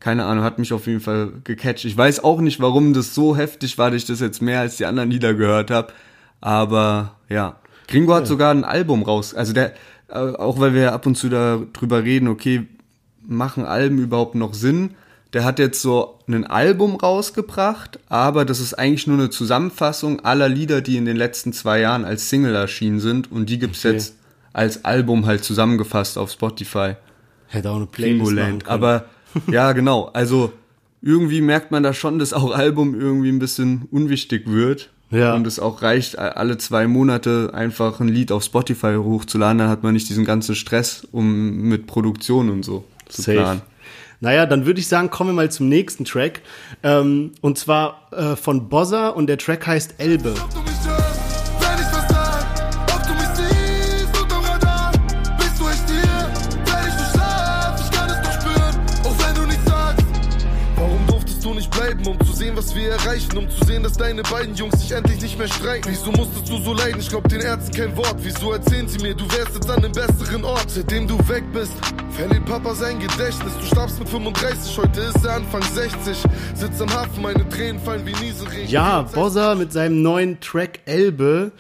Keine 0.01 0.25
Ahnung, 0.25 0.43
hat 0.45 0.59
mich 0.59 0.73
auf 0.73 0.87
jeden 0.87 1.01
Fall 1.01 1.31
gecatcht. 1.45 1.85
Ich 1.85 1.97
weiß 1.97 2.25
auch 2.25 2.41
nicht, 2.41 2.59
warum 2.61 2.95
das 2.95 3.15
so 3.15 3.37
heftig 3.37 3.77
war, 3.79 3.91
dass 3.91 4.03
ich 4.03 4.07
das 4.07 4.21
jetzt 4.21 4.41
mehr 4.41 4.61
als 4.61 4.77
die 4.79 4.87
anderen 4.87 5.11
Lieder 5.11 5.35
gehört 5.35 5.71
habe. 5.71 5.93
Aber 6.41 7.17
ja. 7.29 7.57
Gringo 7.89 8.15
hat 8.15 8.27
sogar 8.27 8.51
ein 8.53 8.65
Album 8.65 9.03
raus. 9.03 9.35
Also 9.35 9.53
der, 9.53 9.75
äh, 10.09 10.15
auch 10.19 10.59
weil 10.61 10.75
wir 10.75 10.93
ab 10.93 11.07
und 11.07 11.17
zu 11.17 11.29
darüber 11.29 12.03
reden, 12.05 12.29
okay, 12.29 12.67
machen 13.27 13.65
Alben 13.65 13.99
überhaupt 13.99 14.35
noch 14.35 14.55
Sinn? 14.55 14.95
Der 15.33 15.45
hat 15.45 15.59
jetzt 15.61 15.81
so 15.83 16.19
ein 16.27 16.45
Album 16.47 16.97
rausgebracht, 16.97 18.01
aber 18.09 18.45
das 18.45 18.59
ist 18.59 18.75
eigentlich 18.75 19.07
nur 19.07 19.19
eine 19.19 19.31
Zusammenfassung 19.31 20.21
aller 20.25 20.49
Lieder, 20.49 20.81
die 20.81 20.97
in 20.97 21.05
den 21.05 21.17
letzten 21.17 21.53
zwei 21.53 21.79
Jahren 21.81 22.05
als 22.05 22.29
Single 22.31 22.55
erschienen 22.55 22.99
sind 23.01 23.31
und 23.31 23.49
die 23.49 23.59
gibt's 23.61 23.85
Okay. 23.85 23.95
jetzt 23.95 24.15
als 24.53 24.85
Album 24.85 25.27
halt 25.27 25.45
zusammengefasst 25.45 26.19
auf 26.19 26.33
Spotify. 26.33 26.95
hätte 27.47 27.71
auch 27.71 27.77
eine 27.77 27.87
Playlist 27.87 28.25
Gringoland. 28.25 28.65
können. 28.65 28.75
Aber 28.75 29.05
ja, 29.51 29.73
genau. 29.73 30.11
Also 30.13 30.53
irgendwie 31.03 31.41
merkt 31.41 31.71
man 31.71 31.83
da 31.83 31.95
schon, 31.95 32.19
dass 32.19 32.33
auch 32.33 32.55
Album 32.55 32.99
irgendwie 32.99 33.31
ein 33.31 33.39
bisschen 33.39 33.89
unwichtig 33.91 34.45
wird. 34.47 34.91
Ja. 35.11 35.35
Und 35.35 35.47
es 35.47 35.59
auch 35.59 35.83
reicht, 35.83 36.19
alle 36.19 36.57
zwei 36.59 36.87
Monate 36.87 37.51
einfach 37.53 37.99
ein 37.99 38.09
Lied 38.09 38.31
auf 38.31 38.45
Spotify 38.45 38.95
hochzuladen, 38.97 39.59
dann 39.59 39.69
hat 39.69 39.83
man 39.83 39.93
nicht 39.93 40.09
diesen 40.09 40.25
ganzen 40.25 40.55
Stress, 40.55 41.07
um 41.11 41.63
mit 41.63 41.89
Produktion 41.89 42.49
und 42.49 42.65
so 42.65 42.85
zu 43.09 43.23
Safe. 43.23 43.39
planen. 43.39 43.63
Naja, 44.21 44.47
dann 44.47 44.67
würde 44.67 44.81
ich 44.81 44.87
sagen, 44.87 45.11
kommen 45.11 45.31
wir 45.31 45.35
mal 45.35 45.51
zum 45.51 45.69
nächsten 45.69 46.05
Track. 46.05 46.43
Ähm, 46.83 47.33
und 47.41 47.59
zwar 47.59 48.09
äh, 48.13 48.37
von 48.37 48.69
Bozza 48.69 49.09
und 49.09 49.27
der 49.27 49.39
Track 49.39 49.67
heißt 49.67 49.95
Elbe. 49.99 50.35
Erreichen, 63.11 63.39
um 63.39 63.51
zu 63.51 63.65
sehen, 63.65 63.83
dass 63.83 63.95
deine 63.95 64.23
beiden 64.23 64.55
Jungs 64.55 64.81
sich 64.81 64.93
endlich 64.93 65.21
nicht 65.21 65.37
mehr 65.37 65.49
streiten. 65.49 65.89
Wieso 65.91 66.13
musstest 66.13 66.49
du 66.49 66.59
so 66.59 66.73
leiden? 66.75 67.01
Ich 67.01 67.09
glaub 67.09 67.29
den 67.29 67.41
Ärzten 67.41 67.73
kein 67.73 67.97
Wort. 67.97 68.17
Wieso 68.23 68.53
erzählen 68.53 68.87
sie 68.87 68.99
mir, 68.99 69.15
du 69.15 69.25
wärst 69.33 69.55
jetzt 69.55 69.69
an 69.69 69.79
einem 69.85 69.93
besseren 69.93 70.45
Ort, 70.45 70.71
seitdem 70.71 71.09
du 71.09 71.19
weg 71.29 71.43
bist? 71.53 71.73
Verliert 72.11 72.45
Papa 72.47 72.73
sein 72.75 73.01
Gedächtnis. 73.01 73.53
Du 73.61 73.67
starbst 73.67 73.99
mit 73.99 74.09
35, 74.09 74.79
heute 74.79 75.01
ist 75.01 75.25
er 75.25 75.35
Anfang 75.37 75.63
60. 75.63 76.19
Sitzt 76.55 76.81
am 76.81 76.91
Hafen, 76.91 77.23
meine 77.23 77.49
Tränen 77.49 77.81
fallen 77.81 78.07
wie 78.07 78.15
Nieselregen. 78.25 78.69
Ja, 78.69 79.03
Bozza 79.03 79.57
mit 79.57 79.73
seinem 79.73 80.03
neuen 80.03 80.41
Track 80.41 80.81
Elbe. 80.85 81.51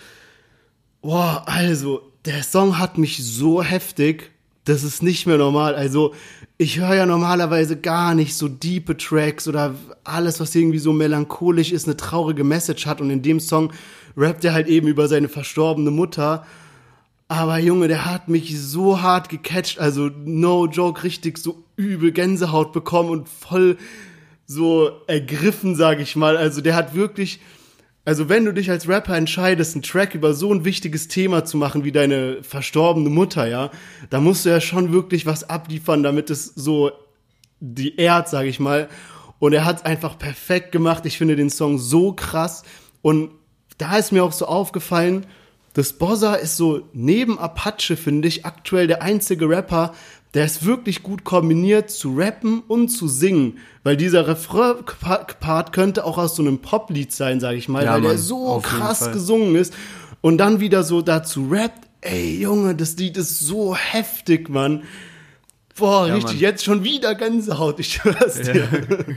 Boah, 1.02 1.42
also, 1.47 2.12
der 2.26 2.45
Song 2.45 2.78
hat 2.78 2.97
mich 2.97 3.25
so 3.25 3.62
heftig, 3.62 4.30
das 4.66 4.85
ist 4.85 5.02
nicht 5.02 5.26
mehr 5.26 5.38
normal. 5.38 5.75
Also, 5.75 6.14
ich 6.61 6.79
höre 6.79 6.95
ja 6.95 7.07
normalerweise 7.07 7.75
gar 7.79 8.14
nicht 8.14 8.35
so 8.35 8.47
diepe 8.47 8.95
Tracks 8.95 9.49
oder 9.49 9.75
alles, 10.05 10.40
was 10.40 10.55
irgendwie 10.55 10.79
so 10.79 10.93
melancholisch 10.93 11.73
ist, 11.73 11.87
eine 11.87 11.97
traurige 11.97 12.45
Message 12.45 12.85
hat. 12.85 13.00
Und 13.00 13.09
in 13.09 13.23
dem 13.23 13.40
Song 13.40 13.73
rappt 14.14 14.45
er 14.45 14.52
halt 14.52 14.67
eben 14.67 14.87
über 14.87 15.09
seine 15.09 15.31
verstorbene 15.31 15.90
Mutter. 15.90 16.45
Aber 17.29 17.59
Junge, 17.59 17.88
der 17.88 18.05
hat 18.05 18.29
mich 18.29 18.61
so 18.61 19.00
hart 19.00 19.31
gecatcht, 19.31 19.79
also 19.79 20.11
no 20.26 20.67
joke, 20.67 21.02
richtig 21.02 21.38
so 21.38 21.64
übel 21.76 22.12
Gänsehaut 22.12 22.75
bekommen 22.75 23.09
und 23.09 23.31
voll 23.31 23.79
so 24.47 24.90
ergriffen, 25.07 25.76
sag 25.76 25.99
ich 25.99 26.14
mal. 26.14 26.37
Also 26.37 26.61
der 26.61 26.76
hat 26.76 26.95
wirklich, 26.95 27.40
also 28.11 28.29
wenn 28.29 28.45
du 28.45 28.52
dich 28.52 28.69
als 28.69 28.88
Rapper 28.88 29.17
entscheidest, 29.17 29.76
einen 29.76 29.85
Track 29.85 30.17
über 30.17 30.35
so 30.35 30.52
ein 30.52 30.64
wichtiges 30.64 31.07
Thema 31.07 31.45
zu 31.45 31.57
machen 31.57 31.85
wie 31.85 31.93
deine 31.93 32.43
verstorbene 32.43 33.09
Mutter, 33.09 33.47
ja, 33.47 33.71
da 34.11 34.21
musst 34.21 34.45
du 34.45 34.49
ja 34.49 34.61
schon 34.61 34.93
wirklich 34.93 35.26
was 35.26 35.49
abliefern, 35.49 36.02
damit 36.02 36.29
es 36.29 36.47
so 36.47 36.90
die 37.61 37.95
ehrt, 37.95 38.29
sag 38.29 38.47
ich 38.47 38.59
mal. 38.59 38.88
Und 39.38 39.52
er 39.52 39.64
hat 39.64 39.87
einfach 39.87 40.19
perfekt 40.19 40.73
gemacht. 40.73 41.07
Ich 41.07 41.19
finde 41.19 41.37
den 41.37 41.50
Song 41.50 41.79
so 41.79 42.12
krass. 42.12 42.64
Und 43.00 43.31
da 43.79 43.97
ist 43.97 44.11
mir 44.11 44.25
auch 44.25 44.33
so 44.33 44.47
aufgefallen, 44.47 45.25
das 45.75 45.93
Bozza 45.93 46.35
ist 46.35 46.57
so 46.57 46.88
neben 46.93 47.38
Apache, 47.38 47.97
finde 47.97 48.26
ich, 48.26 48.45
aktuell 48.45 48.88
der 48.88 49.02
einzige 49.02 49.49
Rapper, 49.49 49.95
der 50.35 50.45
es 50.45 50.65
wirklich 50.65 51.03
gut 51.03 51.25
kombiniert 51.25 51.91
zu 51.91 52.15
rappen 52.17 52.61
und 52.67 52.89
zu 52.89 53.09
singen. 53.09 53.59
Weil 53.83 53.97
dieser 53.97 54.29
Refrain-Part 54.29 55.73
könnte 55.73 56.05
auch 56.05 56.19
aus 56.19 56.37
so 56.37 56.43
einem 56.43 56.59
Poplied 56.61 57.13
sein, 57.13 57.41
sage 57.41 57.59
ich 57.59 57.69
mal, 57.69 57.85
Ja, 57.85 57.95
weil 57.95 58.03
der 58.03 58.11
Mann, 58.13 58.19
so 58.19 58.47
auf 58.47 58.65
jeden 58.65 58.79
krass 58.79 59.11
gesungen 59.13 59.57
ist. 59.57 59.75
Und 60.21 60.39
dann 60.39 60.61
wieder 60.61 60.83
so 60.85 61.03
dazu 61.03 61.49
rappt. 61.51 61.89
Ey, 62.03 62.41
Junge, 62.43 62.75
das 62.75 62.97
Lied 62.97 63.17
ist 63.17 63.41
so 63.41 63.75
heftig, 63.75 64.49
Mann. 64.49 64.85
Boah, 65.77 66.07
Ja, 66.09 66.15
richtig, 66.15 66.33
Mann. 66.35 66.41
jetzt 66.41 66.65
schon 66.65 66.85
wieder 66.85 67.15
Gänsehaut, 67.15 67.81
ich 67.81 67.95
schwör's 67.95 68.41
dir. 68.41 68.69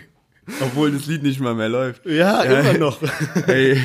Obwohl 0.62 0.92
das 0.92 1.06
Lied 1.06 1.24
nicht 1.24 1.40
mal 1.40 1.56
mehr 1.56 1.70
läuft. 1.70 2.06
Ja, 2.06 2.42
immer 2.42 2.78
noch. 2.78 3.00
Ey, 3.48 3.78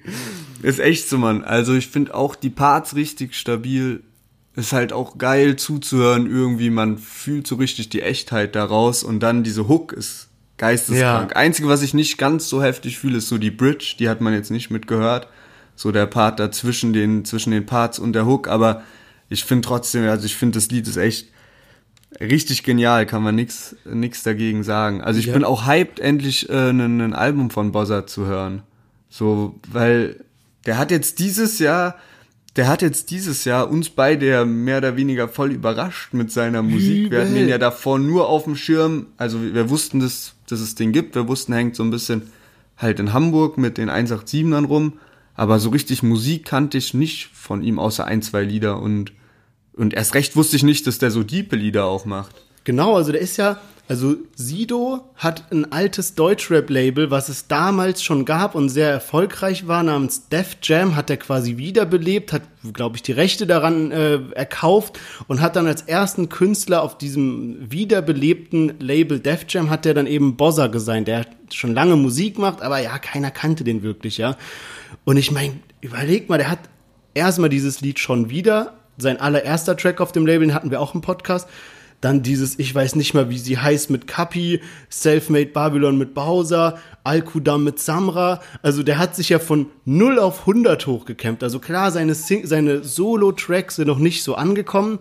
ist 0.62 0.80
echt 0.80 1.08
so, 1.08 1.18
Mann. 1.18 1.44
Also 1.44 1.74
ich 1.74 1.88
finde 1.88 2.14
auch 2.14 2.34
die 2.34 2.50
Parts 2.50 2.96
richtig 2.96 3.34
stabil. 3.34 4.02
Ist 4.54 4.72
halt 4.72 4.92
auch 4.92 5.16
geil 5.16 5.56
zuzuhören 5.56 6.26
irgendwie. 6.26 6.68
Man 6.70 6.98
fühlt 6.98 7.46
so 7.46 7.54
richtig 7.56 7.88
die 7.88 8.02
Echtheit 8.02 8.54
daraus 8.54 9.02
und 9.02 9.20
dann 9.20 9.42
diese 9.42 9.66
Hook 9.68 9.92
ist 9.92 10.28
geisteskrank. 10.58 11.30
Ja. 11.30 11.36
Einzige, 11.36 11.68
was 11.68 11.82
ich 11.82 11.94
nicht 11.94 12.18
ganz 12.18 12.48
so 12.48 12.62
heftig 12.62 12.98
fühle, 12.98 13.18
ist 13.18 13.28
so 13.28 13.38
die 13.38 13.50
Bridge. 13.50 13.94
Die 13.98 14.08
hat 14.10 14.20
man 14.20 14.34
jetzt 14.34 14.50
nicht 14.50 14.70
mitgehört. 14.70 15.28
So 15.74 15.90
der 15.90 16.04
Part 16.06 16.38
dazwischen 16.38 16.92
den, 16.92 17.24
zwischen 17.24 17.50
den 17.50 17.64
Parts 17.64 17.98
und 17.98 18.12
der 18.12 18.26
Hook. 18.26 18.46
Aber 18.48 18.82
ich 19.30 19.44
finde 19.44 19.66
trotzdem, 19.66 20.04
also 20.06 20.26
ich 20.26 20.36
finde 20.36 20.58
das 20.58 20.68
Lied 20.70 20.86
ist 20.86 20.98
echt 20.98 21.28
richtig 22.20 22.62
genial, 22.62 23.06
kann 23.06 23.22
man 23.22 23.34
nix 23.34 23.74
nix 23.86 24.22
dagegen 24.22 24.62
sagen. 24.64 25.00
Also 25.00 25.18
ich 25.18 25.26
Ja. 25.26 25.32
bin 25.32 25.44
auch 25.44 25.66
hyped, 25.66 25.98
endlich 25.98 26.50
äh, 26.50 26.68
ein, 26.70 27.00
ein 27.00 27.14
Album 27.14 27.48
von 27.50 27.72
Bozza 27.72 28.06
zu 28.06 28.26
hören. 28.26 28.62
So, 29.08 29.58
weil 29.70 30.22
der 30.66 30.76
hat 30.78 30.90
jetzt 30.90 31.18
dieses 31.18 31.58
Jahr, 31.58 31.96
der 32.56 32.68
hat 32.68 32.82
jetzt 32.82 33.10
dieses 33.10 33.44
Jahr 33.44 33.70
uns 33.70 33.88
beide 33.88 34.26
ja 34.26 34.44
mehr 34.44 34.78
oder 34.78 34.96
weniger 34.96 35.28
voll 35.28 35.52
überrascht 35.52 36.12
mit 36.12 36.30
seiner 36.30 36.62
Musik. 36.62 37.10
Wir 37.10 37.22
hatten 37.22 37.36
ihn 37.36 37.48
ja 37.48 37.58
davor 37.58 37.98
nur 37.98 38.28
auf 38.28 38.44
dem 38.44 38.56
Schirm. 38.56 39.06
Also 39.16 39.40
wir 39.42 39.70
wussten, 39.70 40.00
dass, 40.00 40.34
dass 40.48 40.60
es 40.60 40.74
den 40.74 40.92
gibt. 40.92 41.14
Wir 41.14 41.28
wussten, 41.28 41.52
er 41.52 41.58
hängt 41.60 41.76
so 41.76 41.82
ein 41.82 41.90
bisschen 41.90 42.30
halt 42.76 43.00
in 43.00 43.14
Hamburg 43.14 43.56
mit 43.56 43.78
den 43.78 43.88
187ern 43.88 44.66
rum. 44.66 44.94
Aber 45.34 45.58
so 45.58 45.70
richtig 45.70 46.02
Musik 46.02 46.44
kannte 46.44 46.76
ich 46.76 46.92
nicht 46.92 47.30
von 47.32 47.62
ihm, 47.62 47.78
außer 47.78 48.04
ein, 48.04 48.20
zwei 48.20 48.42
Lieder. 48.42 48.80
Und, 48.82 49.12
und 49.72 49.94
erst 49.94 50.14
recht 50.14 50.36
wusste 50.36 50.56
ich 50.56 50.62
nicht, 50.62 50.86
dass 50.86 50.98
der 50.98 51.10
so 51.10 51.22
diepe 51.22 51.56
Lieder 51.56 51.86
auch 51.86 52.04
macht. 52.04 52.34
Genau, 52.64 52.96
also 52.96 53.12
der 53.12 53.22
ist 53.22 53.38
ja, 53.38 53.58
also 53.88 54.16
Sido 54.36 55.10
hat 55.16 55.50
ein 55.50 55.70
altes 55.72 56.14
Deutschrap-Label, 56.14 57.10
was 57.10 57.28
es 57.28 57.48
damals 57.48 58.02
schon 58.02 58.24
gab 58.24 58.54
und 58.54 58.68
sehr 58.68 58.88
erfolgreich 58.88 59.66
war, 59.66 59.82
namens 59.82 60.28
Def 60.28 60.56
Jam, 60.62 60.96
hat 60.96 61.10
er 61.10 61.16
quasi 61.16 61.56
wiederbelebt, 61.56 62.32
hat, 62.32 62.42
glaube 62.72 62.96
ich, 62.96 63.02
die 63.02 63.12
Rechte 63.12 63.46
daran 63.46 63.90
äh, 63.90 64.20
erkauft 64.34 64.98
und 65.26 65.40
hat 65.40 65.56
dann 65.56 65.66
als 65.66 65.82
ersten 65.82 66.28
Künstler 66.28 66.82
auf 66.82 66.96
diesem 66.96 67.70
wiederbelebten 67.70 68.74
Label 68.78 69.18
Def 69.18 69.44
Jam 69.48 69.68
hat 69.68 69.84
er 69.84 69.94
dann 69.94 70.06
eben 70.06 70.36
Bozza 70.36 70.68
gesigned, 70.68 71.08
der 71.08 71.26
schon 71.52 71.74
lange 71.74 71.96
Musik 71.96 72.38
macht, 72.38 72.62
aber 72.62 72.78
ja, 72.78 72.98
keiner 72.98 73.30
kannte 73.30 73.64
den 73.64 73.82
wirklich, 73.82 74.16
ja. 74.16 74.36
Und 75.04 75.16
ich 75.16 75.32
meine, 75.32 75.54
überleg 75.80 76.28
mal, 76.28 76.38
der 76.38 76.50
hat 76.50 76.60
erstmal 77.14 77.50
dieses 77.50 77.80
Lied 77.80 77.98
schon 77.98 78.30
wieder, 78.30 78.74
sein 78.96 79.20
allererster 79.20 79.76
Track 79.76 80.00
auf 80.00 80.12
dem 80.12 80.24
Label, 80.24 80.46
den 80.46 80.54
hatten 80.54 80.70
wir 80.70 80.80
auch 80.80 80.94
im 80.94 81.00
Podcast. 81.00 81.48
Dann 82.02 82.22
dieses, 82.22 82.58
ich 82.58 82.74
weiß 82.74 82.96
nicht 82.96 83.14
mal, 83.14 83.30
wie 83.30 83.38
sie 83.38 83.58
heißt, 83.58 83.88
mit 83.88 84.08
Kapi, 84.08 84.60
Selfmade 84.90 85.46
Babylon 85.46 85.96
mit 85.96 86.14
Bowser, 86.14 86.78
Al-Qudam 87.04 87.62
mit 87.62 87.78
Samra. 87.78 88.40
Also 88.60 88.82
der 88.82 88.98
hat 88.98 89.14
sich 89.14 89.28
ja 89.28 89.38
von 89.38 89.66
0 89.84 90.18
auf 90.18 90.40
100 90.40 90.84
hochgekämpft. 90.86 91.44
Also 91.44 91.60
klar, 91.60 91.92
seine, 91.92 92.14
Sing 92.16 92.44
seine 92.44 92.82
Solo-Tracks 92.82 93.76
sind 93.76 93.86
noch 93.86 94.00
nicht 94.00 94.24
so 94.24 94.34
angekommen, 94.34 94.98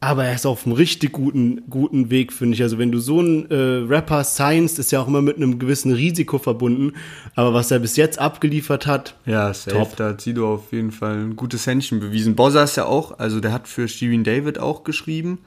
aber 0.00 0.26
er 0.26 0.34
ist 0.34 0.44
auf 0.44 0.66
einem 0.66 0.74
richtig 0.74 1.12
guten, 1.12 1.62
guten 1.70 2.10
Weg, 2.10 2.30
finde 2.34 2.54
ich. 2.54 2.62
Also 2.62 2.78
wenn 2.78 2.92
du 2.92 2.98
so 2.98 3.20
einen 3.20 3.50
äh, 3.50 3.86
Rapper 3.88 4.22
signst, 4.22 4.78
ist 4.78 4.92
ja 4.92 5.00
auch 5.00 5.08
immer 5.08 5.22
mit 5.22 5.38
einem 5.38 5.58
gewissen 5.58 5.92
Risiko 5.92 6.38
verbunden. 6.38 6.92
Aber 7.36 7.54
was 7.54 7.70
er 7.70 7.78
bis 7.78 7.96
jetzt 7.96 8.18
abgeliefert 8.18 8.86
hat, 8.86 9.14
Ja, 9.24 9.52
safe. 9.54 9.78
Top. 9.78 9.96
Da 9.96 10.10
hat 10.10 10.20
Sido 10.20 10.52
auf 10.52 10.72
jeden 10.72 10.92
Fall 10.92 11.16
ein 11.16 11.36
gutes 11.36 11.66
Händchen 11.66 12.00
bewiesen. 12.00 12.36
Bozza 12.36 12.64
ist 12.64 12.76
ja 12.76 12.84
auch, 12.84 13.18
also 13.18 13.40
der 13.40 13.52
hat 13.52 13.66
für 13.66 13.88
Shirin 13.88 14.24
David 14.24 14.58
auch 14.58 14.84
geschrieben. 14.84 15.38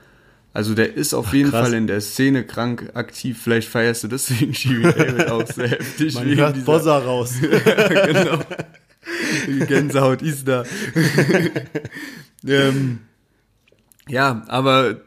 Also 0.53 0.73
der 0.75 0.95
ist 0.95 1.13
auf 1.13 1.33
jeden 1.33 1.49
krass. 1.51 1.67
Fall 1.67 1.73
in 1.75 1.87
der 1.87 2.01
Szene 2.01 2.43
krank 2.45 2.91
aktiv. 2.93 3.39
Vielleicht 3.41 3.69
feierst 3.69 4.03
du 4.03 4.07
deswegen 4.09 4.53
Shirin 4.53 4.83
David 4.97 5.29
auch 5.29 5.47
sehr 5.47 5.67
heftig. 5.79 6.13
man 6.15 6.25
hört 6.35 6.55
dieser- 6.57 6.65
Bozza 6.65 6.97
raus. 6.97 7.35
genau. 7.41 8.39
Die 9.47 9.59
Gänsehaut 9.65 10.21
ist 10.21 10.47
da. 10.47 10.63
ähm, 12.47 12.99
ja, 14.07 14.43
aber 14.47 14.97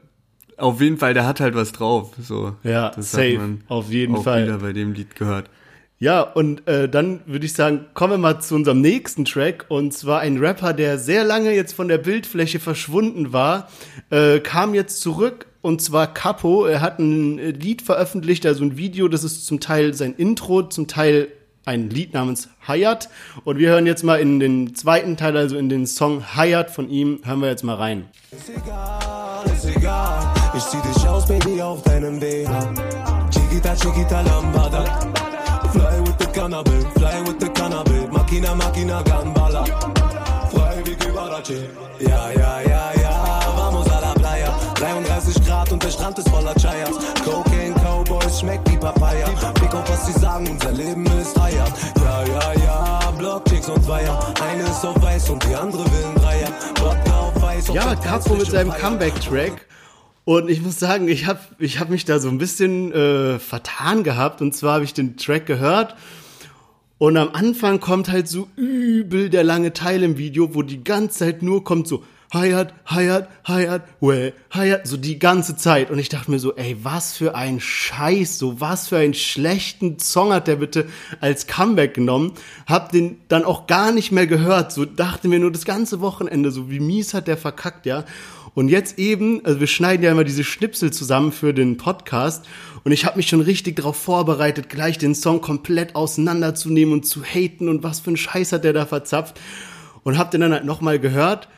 auf 0.56 0.80
jeden 0.80 0.98
Fall, 0.98 1.14
der 1.14 1.26
hat 1.26 1.40
halt 1.40 1.54
was 1.54 1.72
drauf. 1.72 2.12
So, 2.20 2.56
Ja, 2.62 2.90
das 2.90 3.10
safe, 3.12 3.58
auf 3.68 3.90
jeden 3.90 4.16
auch 4.16 4.24
Fall. 4.24 4.44
wieder 4.44 4.58
bei 4.58 4.72
dem 4.72 4.92
Lied 4.92 5.14
gehört. 5.14 5.50
Ja, 5.98 6.22
und 6.22 6.66
äh, 6.66 6.88
dann 6.88 7.20
würde 7.26 7.46
ich 7.46 7.54
sagen, 7.54 7.86
kommen 7.94 8.14
wir 8.14 8.18
mal 8.18 8.40
zu 8.40 8.54
unserem 8.54 8.80
nächsten 8.80 9.24
Track. 9.24 9.66
Und 9.68 9.92
zwar 9.92 10.20
ein 10.20 10.38
Rapper, 10.38 10.72
der 10.72 10.98
sehr 10.98 11.24
lange 11.24 11.52
jetzt 11.52 11.72
von 11.72 11.88
der 11.88 11.98
Bildfläche 11.98 12.58
verschwunden 12.60 13.32
war, 13.32 13.68
äh, 14.10 14.40
kam 14.40 14.74
jetzt 14.74 15.00
zurück. 15.00 15.46
Und 15.62 15.80
zwar 15.80 16.12
Capo. 16.12 16.66
Er 16.66 16.82
hat 16.82 16.98
ein 16.98 17.38
Lied 17.38 17.80
veröffentlicht, 17.80 18.44
also 18.44 18.64
ein 18.64 18.76
Video. 18.76 19.08
Das 19.08 19.24
ist 19.24 19.46
zum 19.46 19.60
Teil 19.60 19.94
sein 19.94 20.14
Intro, 20.14 20.62
zum 20.64 20.88
Teil 20.88 21.28
ein 21.64 21.88
Lied 21.88 22.12
namens 22.12 22.48
Hayat. 22.66 23.08
Und 23.44 23.58
wir 23.58 23.70
hören 23.70 23.86
jetzt 23.86 24.04
mal 24.04 24.16
in 24.16 24.40
den 24.40 24.74
zweiten 24.74 25.16
Teil, 25.16 25.36
also 25.36 25.56
in 25.56 25.68
den 25.68 25.86
Song 25.86 26.22
Hayat 26.36 26.70
von 26.70 26.90
ihm, 26.90 27.20
hören 27.24 27.40
wir 27.40 27.48
jetzt 27.48 27.64
mal 27.64 27.76
rein. 27.76 28.04
Ist 28.30 28.50
egal, 28.50 29.44
ist 29.46 29.76
egal. 29.76 30.34
Ich 30.56 30.64
zieh 30.64 30.82
dich 30.82 31.08
aus, 31.08 31.26
Baby, 31.26 31.62
auf 31.62 31.82
deinem 31.82 32.20
Weg. 32.20 32.46
Chiquita, 33.30 33.74
Chiquita, 33.74 34.20
Lambada. 34.20 35.33
Fly 35.74 36.00
with 36.06 36.18
the 36.18 36.26
cannabis, 36.26 36.84
fly 36.98 37.20
with 37.26 37.38
the 37.40 37.48
cannabis. 37.50 38.04
Máquina, 38.16 38.54
máquina, 38.54 39.02
gambala. 39.02 39.64
Frei 40.52 40.82
wie 40.86 40.94
Guarache. 40.94 41.68
Ja, 41.98 42.30
ja, 42.30 42.60
ja, 42.60 42.92
ja. 43.02 43.14
Vamos 43.56 43.88
a 43.90 43.98
la 44.00 44.14
playa. 44.14 44.54
33 44.76 45.44
Grad 45.44 45.72
und 45.72 45.82
der 45.82 45.90
Strand 45.90 46.18
ist 46.18 46.28
voller 46.28 46.54
Chayas. 46.54 46.94
Cocaine, 47.24 47.74
Cowboys, 47.82 48.38
schmeckt 48.40 48.70
wie 48.70 48.76
Papaya. 48.76 49.26
Blick 49.54 49.74
auf, 49.74 49.88
was 49.90 50.06
sie 50.06 50.12
sagen, 50.12 50.48
unser 50.48 50.70
Leben 50.72 51.04
ist 51.20 51.36
Hayat. 51.40 51.72
Ja, 51.96 52.22
ja, 52.24 52.52
ja. 52.64 53.00
Blockchicks 53.18 53.68
und 53.68 53.84
Zweier. 53.84 54.16
Eine 54.48 54.62
ist 54.62 54.84
auf 54.84 55.00
weiß 55.02 55.30
und 55.30 55.42
die 55.44 55.54
andere 55.56 55.84
will 55.84 56.04
ein 56.04 56.14
Dreier. 56.22 56.48
Wodka 56.80 57.18
auf 57.18 57.42
weiß 57.42 57.68
und 57.70 57.74
Ja, 57.74 57.96
Capo 57.96 58.34
mit 58.34 58.48
seinem. 58.50 58.72
Comeback-Track. 58.72 59.66
Und 60.24 60.48
ich 60.48 60.62
muss 60.62 60.78
sagen, 60.78 61.08
ich 61.08 61.26
habe 61.26 61.40
ich 61.58 61.78
hab 61.80 61.90
mich 61.90 62.04
da 62.04 62.18
so 62.18 62.28
ein 62.28 62.38
bisschen 62.38 62.92
äh, 62.92 63.38
vertan 63.38 64.04
gehabt. 64.04 64.40
Und 64.40 64.54
zwar 64.54 64.74
habe 64.74 64.84
ich 64.84 64.94
den 64.94 65.16
Track 65.16 65.46
gehört. 65.46 65.96
Und 66.98 67.16
am 67.16 67.30
Anfang 67.32 67.80
kommt 67.80 68.10
halt 68.10 68.28
so 68.28 68.48
übel 68.56 69.28
der 69.28 69.44
lange 69.44 69.72
Teil 69.72 70.02
im 70.02 70.16
Video, 70.16 70.54
wo 70.54 70.62
die 70.62 70.82
ganze 70.82 71.18
Zeit 71.18 71.42
nur 71.42 71.64
kommt 71.64 71.86
so 71.86 72.04
Hayat, 72.34 72.74
Hayat, 72.86 73.28
Hayat, 73.46 73.82
well, 74.00 74.32
Hayat, 74.52 74.88
so 74.88 74.96
die 74.96 75.20
ganze 75.20 75.54
Zeit. 75.56 75.90
Und 75.90 76.00
ich 76.00 76.08
dachte 76.08 76.32
mir 76.32 76.40
so, 76.40 76.56
ey, 76.56 76.76
was 76.82 77.16
für 77.16 77.36
ein 77.36 77.60
Scheiß, 77.60 78.38
so 78.38 78.60
was 78.60 78.88
für 78.88 78.96
einen 78.96 79.14
schlechten 79.14 80.00
Song 80.00 80.32
hat 80.32 80.48
der 80.48 80.56
bitte 80.56 80.86
als 81.20 81.46
Comeback 81.46 81.94
genommen. 81.94 82.32
Hab 82.66 82.90
den 82.90 83.20
dann 83.28 83.44
auch 83.44 83.68
gar 83.68 83.92
nicht 83.92 84.10
mehr 84.10 84.26
gehört, 84.26 84.72
so 84.72 84.84
dachte 84.84 85.28
mir 85.28 85.38
nur 85.38 85.52
das 85.52 85.64
ganze 85.64 86.00
Wochenende, 86.00 86.50
so 86.50 86.70
wie 86.70 86.80
mies 86.80 87.14
hat 87.14 87.28
der 87.28 87.36
verkackt, 87.36 87.86
ja. 87.86 88.04
Und 88.54 88.68
jetzt 88.68 88.98
eben, 88.98 89.44
also 89.44 89.58
wir 89.58 89.66
schneiden 89.66 90.04
ja 90.04 90.12
immer 90.12 90.24
diese 90.24 90.44
Schnipsel 90.44 90.92
zusammen 90.92 91.32
für 91.32 91.52
den 91.52 91.76
Podcast 91.76 92.46
und 92.84 92.92
ich 92.92 93.04
habe 93.04 93.16
mich 93.16 93.28
schon 93.28 93.40
richtig 93.40 93.76
darauf 93.76 93.96
vorbereitet, 93.96 94.68
gleich 94.68 94.96
den 94.96 95.14
Song 95.14 95.40
komplett 95.40 95.96
auseinanderzunehmen 95.96 96.94
und 96.94 97.04
zu 97.04 97.24
haten 97.24 97.68
und 97.68 97.82
was 97.82 98.00
für 98.00 98.12
ein 98.12 98.16
Scheiß 98.16 98.52
hat 98.52 98.64
der 98.64 98.72
da 98.72 98.86
verzapft 98.86 99.40
und 100.04 100.18
hab 100.18 100.30
den 100.30 100.40
dann 100.40 100.52
halt 100.52 100.64
nochmal 100.64 101.00
gehört 101.00 101.48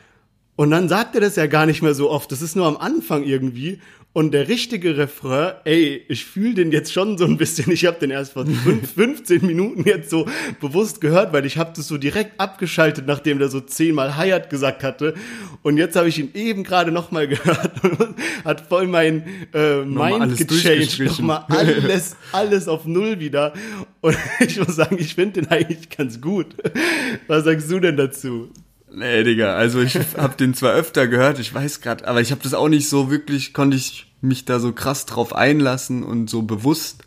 und 0.57 0.71
dann 0.71 0.89
sagt 0.89 1.13
er 1.13 1.21
das 1.21 1.35
ja 1.35 1.45
gar 1.45 1.67
nicht 1.67 1.83
mehr 1.83 1.93
so 1.93 2.09
oft. 2.09 2.31
Das 2.31 2.41
ist 2.41 2.55
nur 2.55 2.65
am 2.65 2.77
Anfang 2.77 3.23
irgendwie. 3.23 3.79
Und 4.17 4.31
der 4.31 4.47
richtige 4.47 4.97
Refrain, 4.97 5.53
ey, 5.63 6.03
ich 6.07 6.25
fühle 6.25 6.55
den 6.55 6.71
jetzt 6.71 6.91
schon 6.91 7.19
so 7.19 7.25
ein 7.25 7.37
bisschen. 7.37 7.71
Ich 7.71 7.85
habe 7.85 7.99
den 7.99 8.09
erst 8.09 8.33
vor 8.33 8.47
fünf, 8.47 8.91
15 8.95 9.45
Minuten 9.45 9.83
jetzt 9.87 10.09
so 10.09 10.25
bewusst 10.59 11.01
gehört, 11.01 11.33
weil 11.33 11.45
ich 11.45 11.59
habe 11.59 11.71
das 11.75 11.87
so 11.87 11.99
direkt 11.99 12.39
abgeschaltet, 12.39 13.05
nachdem 13.05 13.37
der 13.37 13.49
so 13.49 13.61
zehnmal 13.61 14.17
Hayat 14.17 14.49
gesagt 14.49 14.83
hatte. 14.83 15.13
Und 15.61 15.77
jetzt 15.77 15.95
habe 15.95 16.09
ich 16.09 16.17
ihn 16.17 16.31
eben 16.33 16.63
gerade 16.63 16.91
nochmal 16.91 17.27
gehört 17.27 17.83
und 17.83 18.15
hat 18.43 18.61
voll 18.61 18.87
mein 18.87 19.23
äh, 19.53 19.83
Mind 19.83 20.35
gechanged. 20.35 20.99
Nochmal 20.99 21.45
alles, 21.49 22.15
alles 22.31 22.67
auf 22.67 22.85
Null 22.87 23.19
wieder. 23.19 23.53
Und 24.01 24.17
ich 24.39 24.57
muss 24.57 24.77
sagen, 24.77 24.97
ich 24.97 25.13
finde 25.13 25.41
den 25.43 25.51
eigentlich 25.51 25.89
ganz 25.95 26.19
gut. 26.19 26.55
Was 27.27 27.43
sagst 27.43 27.69
du 27.69 27.79
denn 27.79 27.97
dazu? 27.97 28.49
Nee, 28.91 29.23
Digga, 29.23 29.55
also 29.55 29.79
ich 29.79 29.95
hab 29.95 30.37
den 30.39 30.55
zwar 30.55 30.73
öfter 30.73 31.07
gehört, 31.07 31.37
ich 31.37 31.53
weiß 31.53 31.81
grad, 31.81 32.05
aber 32.05 32.19
ich 32.19 32.31
habe 32.31 32.41
das 32.41 32.55
auch 32.55 32.69
nicht 32.69 32.89
so 32.89 33.11
wirklich, 33.11 33.53
konnte 33.53 33.77
ich 33.77 34.06
mich 34.21 34.45
da 34.45 34.59
so 34.59 34.71
krass 34.71 35.05
drauf 35.05 35.35
einlassen 35.35 36.03
und 36.03 36.29
so 36.29 36.41
bewusst. 36.41 37.03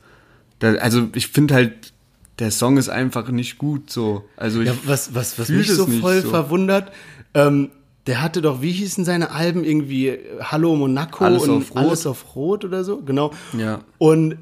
Da, 0.59 0.75
also 0.75 1.09
ich 1.15 1.29
finde 1.29 1.55
halt, 1.55 1.93
der 2.39 2.51
Song 2.51 2.77
ist 2.77 2.89
einfach 2.89 3.29
nicht 3.31 3.59
gut 3.59 3.91
so. 3.91 4.25
Also 4.37 4.61
ich 4.61 4.69
ja, 4.69 4.75
was, 4.85 5.15
was, 5.15 5.39
was 5.39 5.49
mich 5.49 5.71
so 5.71 5.87
voll 5.87 6.23
so. 6.23 6.31
verwundert, 6.31 6.93
ähm, 7.35 7.71
der 8.07 8.23
hatte 8.23 8.41
doch, 8.41 8.63
wie 8.63 8.73
hießen 8.73 9.05
seine 9.05 9.31
Alben 9.31 9.63
irgendwie 9.63 10.19
Hallo 10.43 10.75
Monaco 10.75 11.25
alles 11.25 11.45
und 11.45 11.51
auf. 11.51 11.77
Alles 11.77 12.07
auf 12.07 12.35
Rot 12.35 12.65
oder 12.65 12.83
so, 12.83 13.03
genau. 13.03 13.33
Ja. 13.57 13.81
Und 13.99 14.39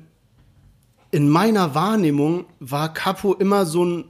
in 1.10 1.28
meiner 1.28 1.74
Wahrnehmung 1.74 2.44
war 2.60 2.92
Capo 2.92 3.34
immer 3.34 3.66
so 3.66 3.84
ein 3.84 4.04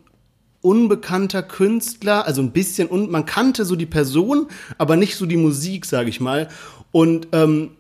unbekannter 0.60 1.42
Künstler, 1.42 2.26
also 2.26 2.42
ein 2.42 2.52
bisschen 2.52 2.88
und 2.88 3.10
man 3.10 3.24
kannte 3.24 3.64
so 3.64 3.76
die 3.76 3.86
Person, 3.86 4.48
aber 4.76 4.96
nicht 4.96 5.16
so 5.16 5.24
die 5.24 5.36
Musik, 5.36 5.86
sage 5.86 6.10
ich 6.10 6.20
mal. 6.20 6.48
Und 6.90 7.28
ähm, 7.32 7.70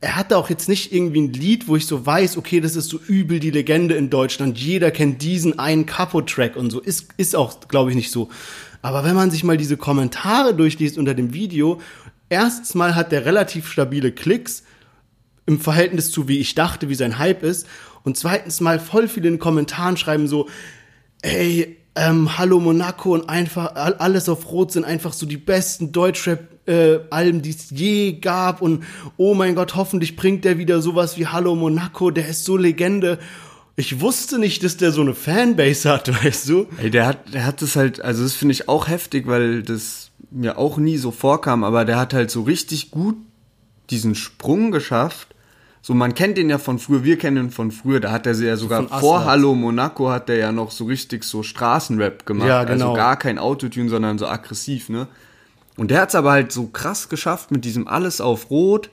er 0.00 0.16
hatte 0.16 0.36
auch 0.36 0.50
jetzt 0.50 0.68
nicht 0.68 0.92
irgendwie 0.92 1.22
ein 1.22 1.32
Lied, 1.32 1.68
wo 1.68 1.76
ich 1.76 1.86
so 1.86 2.04
weiß, 2.04 2.36
okay, 2.36 2.60
das 2.60 2.76
ist 2.76 2.90
so 2.90 2.98
übel 2.98 3.40
die 3.40 3.50
Legende 3.50 3.94
in 3.94 4.10
Deutschland. 4.10 4.58
Jeder 4.58 4.90
kennt 4.90 5.22
diesen 5.22 5.58
einen 5.58 5.86
Capo-Track 5.86 6.56
und 6.56 6.70
so. 6.70 6.80
Ist, 6.80 7.08
ist 7.16 7.34
auch, 7.34 7.60
glaube 7.68 7.90
ich, 7.90 7.96
nicht 7.96 8.10
so. 8.10 8.28
Aber 8.82 9.04
wenn 9.04 9.14
man 9.14 9.30
sich 9.30 9.42
mal 9.42 9.56
diese 9.56 9.76
Kommentare 9.76 10.54
durchliest 10.54 10.98
unter 10.98 11.14
dem 11.14 11.32
Video, 11.32 11.80
erstens 12.28 12.74
mal 12.74 12.94
hat 12.94 13.10
der 13.10 13.24
relativ 13.24 13.68
stabile 13.70 14.12
Klicks 14.12 14.64
im 15.46 15.60
Verhältnis 15.60 16.10
zu, 16.10 16.28
wie 16.28 16.38
ich 16.38 16.54
dachte, 16.54 16.88
wie 16.88 16.94
sein 16.94 17.18
Hype 17.18 17.42
ist. 17.42 17.66
Und 18.04 18.16
zweitens 18.16 18.60
mal 18.60 18.78
voll 18.78 19.08
viele 19.08 19.28
in 19.28 19.34
den 19.34 19.40
Kommentaren 19.40 19.96
schreiben 19.96 20.28
so, 20.28 20.48
ey, 21.22 21.78
ähm, 21.94 22.36
Hallo 22.36 22.60
Monaco 22.60 23.14
und 23.14 23.28
einfach 23.28 23.74
alles 23.74 24.28
auf 24.28 24.50
Rot 24.52 24.72
sind 24.72 24.84
einfach 24.84 25.14
so 25.14 25.24
die 25.24 25.38
besten 25.38 25.92
Deutschrap-Alben, 25.92 26.55
äh, 26.66 26.98
die 27.32 27.50
es 27.50 27.70
je 27.70 28.12
gab 28.12 28.62
und 28.62 28.84
oh 29.16 29.34
mein 29.34 29.54
Gott, 29.54 29.74
hoffentlich 29.74 30.16
bringt 30.16 30.44
der 30.44 30.58
wieder 30.58 30.80
sowas 30.80 31.18
wie 31.18 31.26
Hallo 31.26 31.54
Monaco, 31.54 32.10
der 32.10 32.28
ist 32.28 32.44
so 32.44 32.56
Legende. 32.56 33.18
Ich 33.76 34.00
wusste 34.00 34.38
nicht, 34.38 34.64
dass 34.64 34.76
der 34.76 34.92
so 34.92 35.02
eine 35.02 35.14
Fanbase 35.14 35.90
hat, 35.90 36.24
weißt 36.24 36.48
du? 36.48 36.66
Ey, 36.78 36.90
der 36.90 37.06
hat, 37.06 37.32
der 37.34 37.44
hat 37.44 37.62
das 37.62 37.76
halt, 37.76 38.00
also 38.00 38.22
das 38.22 38.34
finde 38.34 38.52
ich 38.52 38.68
auch 38.68 38.88
heftig, 38.88 39.26
weil 39.26 39.62
das 39.62 40.10
mir 40.30 40.58
auch 40.58 40.78
nie 40.78 40.96
so 40.96 41.10
vorkam, 41.10 41.64
aber 41.64 41.84
der 41.84 41.98
hat 41.98 42.14
halt 42.14 42.30
so 42.30 42.42
richtig 42.42 42.90
gut 42.90 43.16
diesen 43.90 44.14
Sprung 44.14 44.72
geschafft 44.72 45.36
so, 45.86 45.94
man 45.94 46.14
kennt 46.14 46.36
ihn 46.36 46.50
ja 46.50 46.58
von 46.58 46.80
früher, 46.80 47.04
wir 47.04 47.16
kennen 47.16 47.36
ihn 47.36 47.50
von 47.52 47.70
früher, 47.70 48.00
da 48.00 48.10
hat 48.10 48.26
er 48.26 48.34
ja 48.34 48.56
sogar 48.56 48.88
Von 48.88 48.98
vor. 48.98 49.24
Hallo 49.24 49.54
Monaco 49.54 50.10
hat 50.10 50.28
er 50.28 50.34
ja 50.34 50.50
noch 50.50 50.72
so 50.72 50.86
richtig 50.86 51.22
so 51.22 51.44
Straßenrap 51.44 52.26
gemacht. 52.26 52.48
Ja, 52.48 52.64
genau. 52.64 52.86
Also 52.86 52.96
gar 52.96 53.16
kein 53.16 53.38
Autotune, 53.38 53.88
sondern 53.88 54.18
so 54.18 54.26
aggressiv, 54.26 54.88
ne? 54.88 55.06
Und 55.76 55.90
der 55.90 56.00
hat's 56.00 56.14
aber 56.14 56.30
halt 56.32 56.52
so 56.52 56.66
krass 56.66 57.08
geschafft, 57.08 57.50
mit 57.50 57.64
diesem 57.64 57.86
Alles 57.86 58.20
auf 58.20 58.50
Rot, 58.50 58.90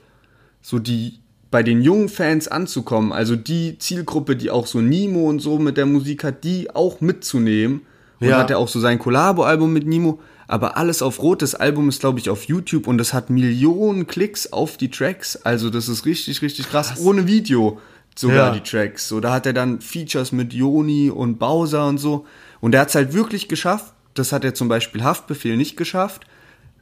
so 0.60 0.78
die 0.78 1.18
bei 1.50 1.62
den 1.62 1.82
jungen 1.82 2.08
Fans 2.08 2.48
anzukommen. 2.48 3.12
Also 3.12 3.36
die 3.36 3.78
Zielgruppe, 3.78 4.34
die 4.36 4.50
auch 4.50 4.66
so 4.66 4.80
Nimo 4.80 5.28
und 5.28 5.38
so 5.40 5.58
mit 5.58 5.76
der 5.76 5.86
Musik 5.86 6.24
hat, 6.24 6.42
die 6.44 6.74
auch 6.74 7.00
mitzunehmen. 7.00 7.82
Und 8.20 8.28
Ja. 8.28 8.38
hat 8.38 8.50
er 8.50 8.58
auch 8.58 8.68
so 8.68 8.80
sein 8.80 8.98
Collabo-Album 8.98 9.72
mit 9.72 9.86
Nimo. 9.86 10.20
Aber 10.46 10.76
alles 10.76 11.00
auf 11.00 11.22
Rot, 11.22 11.40
das 11.42 11.54
Album 11.54 11.88
ist, 11.88 12.00
glaube 12.00 12.18
ich, 12.18 12.28
auf 12.28 12.44
YouTube 12.44 12.86
und 12.86 12.98
das 12.98 13.14
hat 13.14 13.30
Millionen 13.30 14.06
Klicks 14.06 14.52
auf 14.52 14.76
die 14.76 14.90
Tracks. 14.90 15.36
Also 15.36 15.70
das 15.70 15.88
ist 15.88 16.04
richtig, 16.04 16.42
richtig 16.42 16.68
krass. 16.68 17.00
Ohne 17.00 17.26
Video 17.26 17.78
sogar 18.16 18.48
Ja. 18.48 18.50
die 18.50 18.60
Tracks. 18.60 19.08
So, 19.08 19.20
da 19.20 19.32
hat 19.32 19.46
er 19.46 19.52
dann 19.54 19.80
Features 19.80 20.32
mit 20.32 20.52
Joni 20.52 21.08
und 21.10 21.38
Bowser 21.38 21.86
und 21.86 21.98
so. 21.98 22.26
Und 22.60 22.74
er 22.74 22.82
hat 22.82 22.88
es 22.88 22.94
halt 22.94 23.14
wirklich 23.14 23.48
geschafft. 23.48 23.94
Das 24.14 24.32
hat 24.32 24.44
er 24.44 24.54
zum 24.54 24.68
Beispiel 24.68 25.02
Haftbefehl 25.02 25.56
nicht 25.56 25.76
geschafft. 25.76 26.24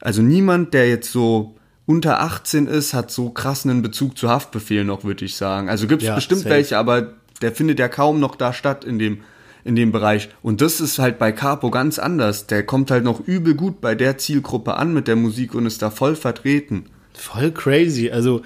Also 0.02 0.20
niemand, 0.20 0.74
der 0.74 0.88
jetzt 0.88 1.10
so 1.12 1.54
unter 1.86 2.20
18 2.20 2.66
ist, 2.66 2.92
hat 2.92 3.10
so 3.10 3.30
krass 3.30 3.64
einen 3.64 3.82
Bezug 3.82 4.18
zu 4.18 4.28
Haftbefehl 4.28 4.84
noch, 4.84 5.04
würde 5.04 5.24
ich 5.24 5.36
sagen. 5.36 5.68
Also 5.68 5.86
gibt 5.86 6.02
es 6.02 6.08
Ja, 6.08 6.14
bestimmt 6.16 6.42
safe. 6.42 6.50
welche, 6.54 6.76
aber 6.78 7.14
der 7.40 7.52
findet 7.52 7.78
ja 7.78 7.88
kaum 7.88 8.20
noch 8.20 8.34
da 8.36 8.52
statt 8.52 8.84
in 8.84 8.98
dem, 8.98 9.20
in 9.64 9.76
dem 9.76 9.92
Bereich. 9.92 10.28
Und 10.42 10.60
das 10.60 10.80
ist 10.80 10.98
halt 10.98 11.18
bei 11.18 11.30
Capo 11.32 11.70
ganz 11.70 11.98
anders. 11.98 12.46
Der 12.48 12.64
kommt 12.66 12.90
halt 12.90 13.04
noch 13.04 13.20
übel 13.26 13.54
gut 13.54 13.80
bei 13.80 13.94
der 13.94 14.18
Zielgruppe 14.18 14.74
an 14.74 14.92
mit 14.92 15.06
der 15.08 15.16
Musik 15.16 15.54
und 15.54 15.66
ist 15.66 15.82
da 15.82 15.90
voll 15.90 16.16
vertreten. 16.16 16.86
Voll 17.14 17.52
crazy. 17.52 18.10
Also 18.10 18.42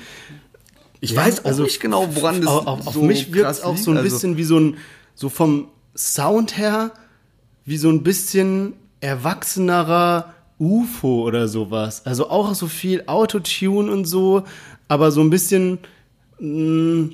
Ich 1.00 1.10
Ja, 1.12 1.24
weiß 1.24 1.40
auch 1.40 1.44
also 1.46 1.62
nicht 1.64 1.80
genau, 1.80 2.08
woran 2.16 2.40
das 2.40 2.50
auf, 2.50 2.66
auf, 2.66 2.86
auf 2.88 2.94
so 2.94 3.02
mich 3.02 3.32
wirkt 3.32 3.50
es 3.50 3.62
auch 3.62 3.76
so 3.76 3.90
ein 3.92 3.98
Also- 3.98 4.08
bisschen 4.10 4.36
wie 4.38 4.44
so 4.44 4.58
ein, 4.58 4.76
so 5.14 5.28
vom 5.28 5.68
Sound 5.96 6.56
her, 6.58 6.90
wie 7.64 7.76
so 7.76 7.88
ein 7.90 8.02
bisschen 8.02 8.72
erwachsenerer 9.00 10.32
UFO 10.58 11.22
oder 11.22 11.48
sowas. 11.48 12.04
Also 12.06 12.30
auch 12.30 12.54
so 12.54 12.66
viel 12.66 13.04
Autotune 13.06 13.90
und 13.90 14.04
so, 14.04 14.44
aber 14.88 15.10
so 15.10 15.20
ein 15.20 15.30
bisschen, 15.30 15.78
mh, 16.38 17.10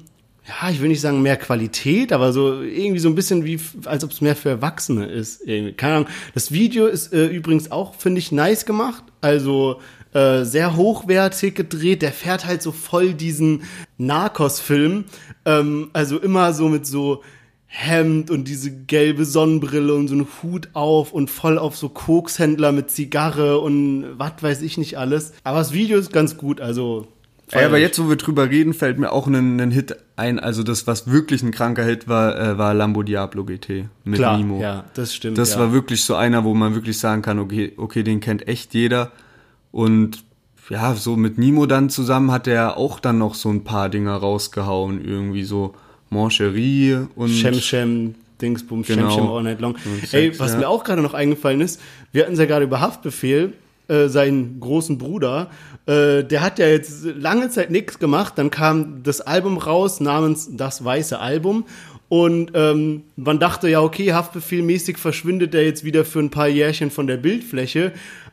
ja, 0.46 0.70
ich 0.70 0.80
will 0.80 0.88
nicht 0.88 1.00
sagen 1.00 1.22
mehr 1.22 1.36
Qualität, 1.36 2.12
aber 2.12 2.32
so 2.32 2.62
irgendwie 2.62 2.98
so 2.98 3.08
ein 3.08 3.14
bisschen 3.14 3.44
wie, 3.44 3.60
als 3.84 4.02
ob 4.02 4.10
es 4.10 4.20
mehr 4.20 4.34
für 4.34 4.50
Erwachsene 4.50 5.06
ist. 5.06 5.46
Irgendwie. 5.46 5.72
Keine 5.72 5.94
Ahnung. 5.94 6.08
Das 6.34 6.50
Video 6.50 6.86
ist 6.86 7.12
äh, 7.12 7.26
übrigens 7.26 7.70
auch, 7.70 7.94
finde 7.94 8.18
ich, 8.18 8.32
nice 8.32 8.66
gemacht. 8.66 9.04
Also 9.20 9.80
äh, 10.14 10.44
sehr 10.44 10.76
hochwertig 10.76 11.54
gedreht. 11.54 12.02
Der 12.02 12.12
fährt 12.12 12.44
halt 12.44 12.60
so 12.60 12.72
voll 12.72 13.14
diesen 13.14 13.62
Narcos-Film. 13.98 15.04
Ähm, 15.44 15.90
also 15.92 16.18
immer 16.18 16.52
so 16.52 16.68
mit 16.68 16.86
so 16.86 17.22
Hemd 17.74 18.30
und 18.30 18.48
diese 18.48 18.70
gelbe 18.70 19.24
Sonnenbrille 19.24 19.94
und 19.94 20.06
so 20.06 20.14
einen 20.14 20.26
Hut 20.42 20.68
auf 20.74 21.10
und 21.10 21.30
voll 21.30 21.56
auf 21.58 21.74
so 21.74 21.88
Kokshändler 21.88 22.70
mit 22.70 22.90
Zigarre 22.90 23.60
und 23.60 24.04
was 24.18 24.42
weiß 24.42 24.60
ich 24.60 24.76
nicht 24.76 24.98
alles. 24.98 25.32
Aber 25.42 25.58
das 25.58 25.72
Video 25.72 25.98
ist 25.98 26.12
ganz 26.12 26.36
gut, 26.36 26.60
also. 26.60 27.08
Ja, 27.50 27.64
aber 27.64 27.78
jetzt, 27.78 27.98
wo 27.98 28.10
wir 28.10 28.16
drüber 28.16 28.50
reden, 28.50 28.74
fällt 28.74 28.98
mir 28.98 29.10
auch 29.10 29.26
ein, 29.26 29.58
ein 29.58 29.70
Hit 29.70 29.96
ein. 30.16 30.38
Also 30.38 30.62
das, 30.62 30.86
was 30.86 31.10
wirklich 31.10 31.42
ein 31.42 31.50
kranker 31.50 31.82
Hit 31.82 32.08
war, 32.08 32.38
äh, 32.38 32.58
war 32.58 32.74
Lambo 32.74 33.02
Diablo 33.02 33.42
GT 33.44 33.86
mit 34.04 34.18
Klar, 34.18 34.36
Nimo. 34.36 34.60
ja, 34.60 34.84
das 34.92 35.14
stimmt. 35.14 35.38
Das 35.38 35.54
ja. 35.54 35.60
war 35.60 35.72
wirklich 35.72 36.04
so 36.04 36.14
einer, 36.14 36.44
wo 36.44 36.52
man 36.52 36.74
wirklich 36.74 36.98
sagen 36.98 37.22
kann, 37.22 37.38
okay, 37.38 37.72
okay, 37.78 38.02
den 38.02 38.20
kennt 38.20 38.48
echt 38.48 38.74
jeder. 38.74 39.12
Und 39.70 40.24
ja, 40.68 40.94
so 40.94 41.16
mit 41.16 41.38
Nimo 41.38 41.64
dann 41.64 41.88
zusammen 41.88 42.32
hat 42.32 42.46
er 42.46 42.76
auch 42.76 43.00
dann 43.00 43.16
noch 43.16 43.34
so 43.34 43.48
ein 43.48 43.64
paar 43.64 43.88
Dinger 43.88 44.14
rausgehauen. 44.14 45.02
Irgendwie 45.02 45.44
so 45.44 45.74
Mancherie 46.12 47.06
und 47.16 47.30
Shem 47.30 47.54
Shem, 47.54 48.14
Dingsbum, 48.40 48.82
Genau. 48.82 49.10
Shem 49.10 49.18
Shem 49.18 49.30
All 49.30 49.42
Night 49.42 49.60
Long. 49.60 49.74
Und 49.74 50.02
Ey, 50.12 50.26
Sex, 50.26 50.40
was 50.40 50.52
ja. 50.52 50.58
mir 50.58 50.68
auch 50.68 50.84
gerade 50.84 51.02
noch 51.02 51.14
eingefallen 51.14 51.60
ist, 51.60 51.80
wir 52.12 52.22
hatten 52.22 52.34
es 52.34 52.38
ja 52.38 52.46
gerade 52.46 52.64
über 52.64 52.80
Haftbefehl, 52.80 53.54
äh, 53.88 54.08
seinen 54.08 54.60
großen 54.60 54.98
Bruder, 54.98 55.50
äh, 55.86 56.22
der 56.22 56.42
hat 56.42 56.58
ja 56.58 56.68
jetzt 56.68 57.04
lange 57.04 57.50
Zeit 57.50 57.70
nichts 57.70 57.98
gemacht, 57.98 58.34
dann 58.36 58.50
kam 58.50 59.02
das 59.02 59.20
Album 59.20 59.58
raus 59.58 60.00
namens 60.00 60.48
Das 60.56 60.84
Weiße 60.84 61.18
Album 61.18 61.64
und 62.12 62.50
ähm, 62.54 63.04
man 63.16 63.38
dachte 63.38 63.70
ja, 63.70 63.80
okay, 63.80 64.12
Haftbefehlmäßig 64.12 64.98
verschwindet 64.98 65.54
er 65.54 65.64
jetzt 65.64 65.82
wieder 65.82 66.04
für 66.04 66.18
ein 66.18 66.28
paar 66.28 66.46
Jährchen 66.46 66.90
von 66.90 67.06
der 67.06 67.16
Bildfläche. 67.16 67.92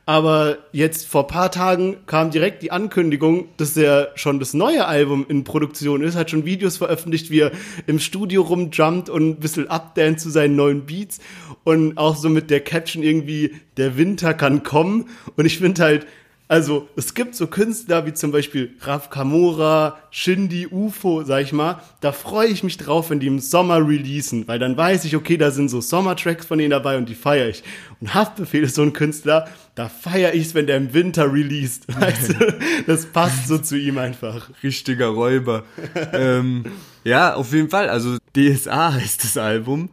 Aber 0.09 0.57
jetzt 0.71 1.05
vor 1.05 1.27
paar 1.27 1.51
Tagen 1.51 1.97
kam 2.07 2.31
direkt 2.31 2.63
die 2.63 2.71
Ankündigung, 2.71 3.49
dass 3.57 3.77
er 3.77 4.09
schon 4.15 4.39
das 4.39 4.55
neue 4.55 4.87
Album 4.87 5.23
in 5.29 5.43
Produktion 5.43 6.01
ist, 6.01 6.15
hat 6.15 6.31
schon 6.31 6.45
Videos 6.45 6.77
veröffentlicht, 6.77 7.29
wie 7.29 7.41
er 7.41 7.51
im 7.85 7.99
Studio 7.99 8.41
rumjumpt 8.41 9.07
und 9.07 9.29
ein 9.29 9.35
bisschen 9.35 9.69
updance 9.69 10.23
zu 10.23 10.31
seinen 10.31 10.55
neuen 10.55 10.87
Beats 10.87 11.19
und 11.63 11.99
auch 11.99 12.15
so 12.15 12.27
mit 12.27 12.49
der 12.49 12.61
Caption 12.61 13.03
irgendwie, 13.03 13.53
der 13.77 13.97
Winter 13.97 14.33
kann 14.33 14.63
kommen. 14.63 15.09
Und 15.35 15.45
ich 15.45 15.59
finde 15.59 15.83
halt, 15.83 16.07
Also, 16.51 16.87
es 16.95 17.13
gibt 17.13 17.35
so 17.35 17.45
Künstler 17.45 18.07
wie 18.07 18.13
zum 18.13 18.31
Beispiel 18.31 18.71
Raf 18.81 19.11
Kamora, 19.11 19.99
Shindy, 20.09 20.65
UFO, 20.65 21.21
sag 21.23 21.43
ich 21.43 21.53
mal. 21.53 21.79
Da 22.01 22.11
freue 22.11 22.47
ich 22.47 22.63
mich 22.63 22.77
drauf, 22.77 23.11
wenn 23.11 23.19
die 23.19 23.27
im 23.27 23.37
Sommer 23.37 23.87
releasen, 23.87 24.47
weil 24.47 24.57
dann 24.57 24.75
weiß 24.75 25.05
ich, 25.05 25.15
okay, 25.15 25.37
da 25.37 25.51
sind 25.51 25.69
so 25.69 25.79
Sommertracks 25.79 26.47
von 26.47 26.57
denen 26.57 26.71
dabei 26.71 26.97
und 26.97 27.07
die 27.07 27.13
feiere 27.13 27.49
ich. 27.49 27.61
Und 28.01 28.15
Haftbefehl 28.15 28.63
ist 28.63 28.73
so 28.73 28.81
ein 28.81 28.93
Künstler, 28.93 29.47
da 29.79 29.87
feiere 29.87 30.33
ich 30.33 30.47
es, 30.47 30.55
wenn 30.55 30.67
der 30.67 30.75
im 30.75 30.93
Winter 30.93 31.31
released. 31.31 31.85
Weißt 32.01 32.33
du? 32.33 32.53
Das 32.85 33.05
passt 33.05 33.47
so 33.47 33.57
zu 33.59 33.77
ihm 33.77 33.97
einfach. 33.97 34.49
Richtiger 34.61 35.07
Räuber. 35.07 35.63
ähm, 36.11 36.65
ja, 37.05 37.33
auf 37.35 37.53
jeden 37.53 37.69
Fall. 37.69 37.87
Also 37.87 38.17
DSA 38.35 38.93
heißt 38.95 39.23
das 39.23 39.37
Album 39.37 39.87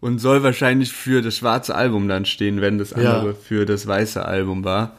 und 0.00 0.20
soll 0.20 0.44
wahrscheinlich 0.44 0.92
für 0.92 1.22
das 1.22 1.36
schwarze 1.38 1.74
Album 1.74 2.06
dann 2.06 2.24
stehen, 2.24 2.60
wenn 2.60 2.78
das 2.78 2.92
andere 2.92 3.30
Ja. 3.30 3.34
für 3.34 3.66
das 3.66 3.84
weiße 3.84 4.24
Album 4.24 4.62
war. 4.62 4.96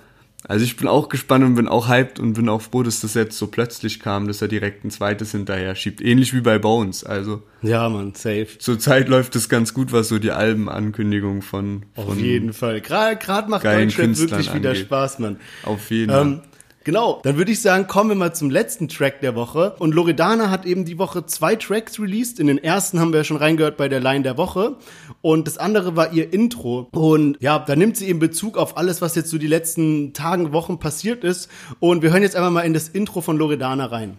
Also 0.47 0.65
ich 0.65 0.75
bin 0.75 0.87
auch 0.87 1.07
gespannt 1.09 1.45
und 1.45 1.55
bin 1.55 1.67
auch 1.67 1.87
hyped 1.87 2.19
und 2.19 2.33
bin 2.33 2.49
auch 2.49 2.61
froh, 2.61 2.83
dass 2.83 2.99
das 3.01 3.13
jetzt 3.13 3.37
so 3.37 3.47
plötzlich 3.47 3.99
kam, 3.99 4.27
dass 4.27 4.41
er 4.41 4.47
direkt 4.49 4.83
ein 4.83 4.91
zweites 4.91 5.31
hinterher 5.31 5.75
schiebt. 5.75 6.01
Ähnlich 6.01 6.33
wie 6.33 6.41
bei 6.41 6.59
Bones. 6.59 7.03
Also 7.03 7.43
Ja, 7.61 7.87
man, 7.89 8.13
safe. 8.13 8.47
zurzeit 8.59 9.07
läuft 9.07 9.35
es 9.35 9.47
ganz 9.47 9.73
gut, 9.73 9.91
was 9.91 10.09
so 10.09 10.19
die 10.19 10.31
Albenankündigung 10.31 11.41
von, 11.41 11.83
Auf 11.95 12.05
von 12.05 12.19
jeden 12.19 12.51
Fall. 12.53 12.81
Gerade 12.81 13.15
grad 13.17 13.47
macht 13.49 13.63
Künstlern 13.63 14.17
wirklich 14.17 14.53
wieder 14.53 14.71
angeht. 14.71 14.85
Spaß, 14.85 15.19
Mann. 15.19 15.37
auf 15.63 15.89
jeden 15.91 16.11
Fall. 16.11 16.21
Ähm, 16.21 16.41
genau, 16.83 17.19
dann 17.23 17.37
würde 17.37 17.51
ich 17.51 17.61
sagen, 17.61 17.87
kommen 17.87 18.09
wir 18.09 18.15
mal 18.15 18.33
zum 18.33 18.49
letzten 18.49 18.87
Track 18.87 19.21
der 19.21 19.35
Woche. 19.35 19.75
Und 19.79 19.93
Loredana 19.93 20.49
hat 20.49 20.65
eben 20.65 20.85
die 20.85 20.97
Woche 20.97 21.25
zwei 21.25 21.55
Tracks 21.55 21.99
released. 21.99 22.39
In 22.39 22.47
den 22.47 22.57
ersten 22.57 22.99
haben 22.99 23.11
wir 23.11 23.19
ja 23.19 23.23
schon 23.23 23.37
reingehört 23.37 23.77
bei 23.77 23.87
der 23.87 23.99
Line 23.99 24.23
der 24.23 24.37
Woche. 24.37 24.77
Und 25.21 25.47
das 25.47 25.57
andere 25.57 25.95
war 25.95 26.13
ihr 26.13 26.33
Intro. 26.33 26.87
Und 26.91 27.37
ja, 27.39 27.59
da 27.59 27.75
nimmt 27.75 27.97
sie 27.97 28.07
eben 28.07 28.19
Bezug 28.19 28.57
auf 28.57 28.77
alles, 28.77 29.01
was 29.01 29.15
jetzt 29.15 29.29
so 29.29 29.37
die 29.37 29.47
letzten 29.47 30.13
Tagen, 30.13 30.53
Wochen 30.53 30.79
passiert 30.79 31.23
ist. 31.23 31.49
Und 31.79 32.01
wir 32.01 32.11
hören 32.11 32.23
jetzt 32.23 32.35
einfach 32.35 32.51
mal 32.51 32.61
in 32.61 32.73
das 32.73 32.89
Intro 32.89 33.21
von 33.21 33.37
Loredana 33.37 33.85
rein. 33.85 34.17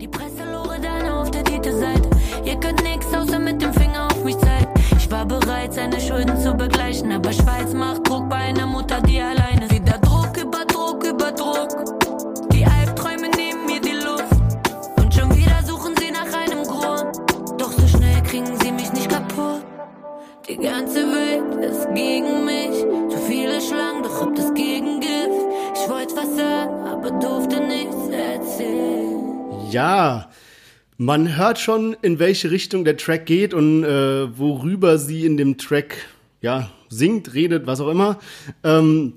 Die 0.00 0.08
Presse 0.08 0.50
Loredana 0.50 1.20
auf 1.20 1.30
der 1.30 1.44
Titelseite. 1.44 2.08
Ihr 2.44 2.56
könnt 2.58 2.82
nix 2.82 3.06
außer 3.14 3.38
mit 3.38 3.60
dem 3.60 3.72
Finger 3.72 4.08
auf 4.10 4.24
mich 4.24 4.36
zeigen. 4.38 4.68
Ich 4.96 5.10
war 5.10 5.26
bereit, 5.26 5.74
seine 5.74 6.00
Schulden 6.00 6.38
zu 6.40 6.54
begleichen. 6.54 7.12
Aber 7.12 7.32
Schweiz 7.32 7.74
macht 7.74 8.08
Druck 8.08 8.28
bei 8.28 8.36
einer 8.36 8.59
Die 20.50 20.56
ganze 20.56 21.06
Welt 21.06 21.64
ist 21.64 21.86
gegen 21.94 22.44
mich. 22.44 22.80
Zu 23.08 23.18
viele 23.28 23.60
Schlangen, 23.60 24.02
doch 24.02 24.20
hab 24.20 24.34
das 24.34 24.52
Gegengift. 24.52 25.30
Ich 25.76 25.88
wollte 25.88 26.16
was 26.16 26.36
sagen, 26.36 26.74
aber 26.88 27.12
durfte 27.20 27.60
nichts 27.64 28.08
erzählen. 28.08 29.70
Ja, 29.70 30.28
man 30.96 31.36
hört 31.36 31.60
schon, 31.60 31.96
in 32.02 32.18
welche 32.18 32.50
Richtung 32.50 32.84
der 32.84 32.96
Track 32.96 33.26
geht 33.26 33.54
und 33.54 33.84
äh, 33.84 34.36
worüber 34.36 34.98
sie 34.98 35.24
in 35.24 35.36
dem 35.36 35.56
Track 35.56 36.08
ja 36.40 36.68
singt, 36.88 37.32
redet, 37.32 37.68
was 37.68 37.80
auch 37.80 37.88
immer. 37.88 38.18
Ähm, 38.64 39.12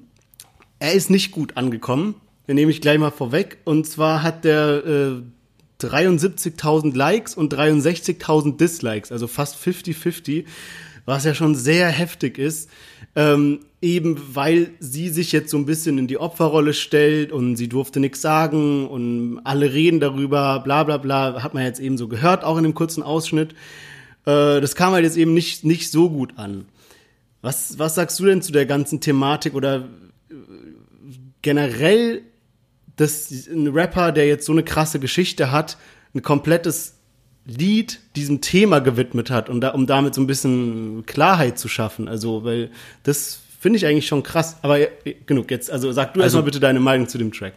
er 0.78 0.94
ist 0.94 1.10
nicht 1.10 1.32
gut 1.32 1.58
angekommen. 1.58 2.14
Den 2.48 2.58
nehme 2.58 2.70
ich 2.70 2.80
gleich 2.80 3.00
mal 3.00 3.10
vorweg. 3.10 3.58
Und 3.64 3.88
zwar 3.88 4.22
hat 4.22 4.46
der 4.46 4.86
äh, 4.86 5.84
73.000 5.84 6.96
Likes 6.96 7.34
und 7.34 7.52
63.000 7.56 8.58
Dislikes, 8.58 9.12
also 9.12 9.28
fast 9.28 9.58
50-50, 9.58 10.46
was 11.06 11.26
ja 11.26 11.34
schon 11.34 11.56
sehr 11.56 11.90
heftig 11.90 12.38
ist. 12.38 12.70
Ähm, 13.16 13.60
eben 13.82 14.20
weil 14.34 14.72
sie 14.80 15.10
sich 15.10 15.34
jetzt 15.34 15.52
so 15.52 15.58
ein 15.58 15.66
bisschen 15.66 15.98
in 15.98 16.08
die 16.08 16.18
Opferrolle 16.18 16.74
stellt 16.74 17.32
und 17.32 17.58
sie 17.58 17.68
durfte 17.68 18.00
nichts 18.00 18.22
sagen 18.22 18.88
und 18.88 19.42
alle 19.44 19.74
reden 19.74 20.00
darüber, 20.00 20.62
bla 20.62 20.84
bla 20.84 20.98
bla, 20.98 21.44
hat 21.44 21.54
man 21.54 21.64
jetzt 21.64 21.82
eben 21.82 21.98
so 21.98 22.08
gehört, 22.08 22.44
auch 22.44 22.58
in 22.58 22.64
dem 22.64 22.74
kurzen 22.74 23.04
Ausschnitt. 23.04 23.52
Äh, 24.26 24.62
das 24.62 24.76
kam 24.76 24.94
halt 24.94 25.04
jetzt 25.04 25.18
eben 25.18 25.34
nicht, 25.34 25.66
nicht 25.66 25.92
so 25.92 26.10
gut 26.10 26.38
an. 26.38 26.66
Was, 27.42 27.78
was 27.78 27.96
sagst 27.96 28.20
du 28.22 28.26
denn 28.26 28.42
zu 28.42 28.54
der 28.54 28.66
ganzen 28.66 29.02
Thematik 29.02 29.54
oder 29.54 29.90
äh, 30.30 30.34
generell, 31.42 32.22
dass 32.96 33.30
ein 33.48 33.68
Rapper, 33.68 34.14
der 34.14 34.28
jetzt 34.28 34.46
so 34.46 34.54
eine 34.54 34.64
krasse 34.64 35.00
Geschichte 35.00 35.52
hat, 35.52 35.78
ein 36.16 36.22
komplettes 36.22 36.96
Lied 37.46 38.00
diesem 38.16 38.40
Thema 38.42 38.80
gewidmet 38.80 39.30
hat, 39.30 39.50
und 39.50 39.62
da, 39.62 39.70
um 39.70 39.86
damit 39.86 40.14
so 40.16 40.22
ein 40.22 40.28
bisschen 40.28 41.06
Klarheit 41.06 41.60
zu 41.60 41.68
schaffen? 41.68 42.08
Also, 42.08 42.44
weil 42.44 42.70
das 43.04 43.40
finde 43.60 43.78
ich 43.78 43.86
eigentlich 43.86 44.08
schon 44.08 44.24
krass. 44.24 44.58
Aber 44.62 44.78
ja, 44.80 44.88
genug 45.26 45.52
jetzt. 45.52 45.70
Also 45.72 45.92
sag 45.92 46.14
du 46.14 46.20
Also- 46.22 46.38
erstmal 46.38 46.44
bitte 46.44 46.60
deine 46.60 46.80
Meinung 46.80 47.08
zu 47.08 47.18
dem 47.18 47.32
Track. 47.32 47.54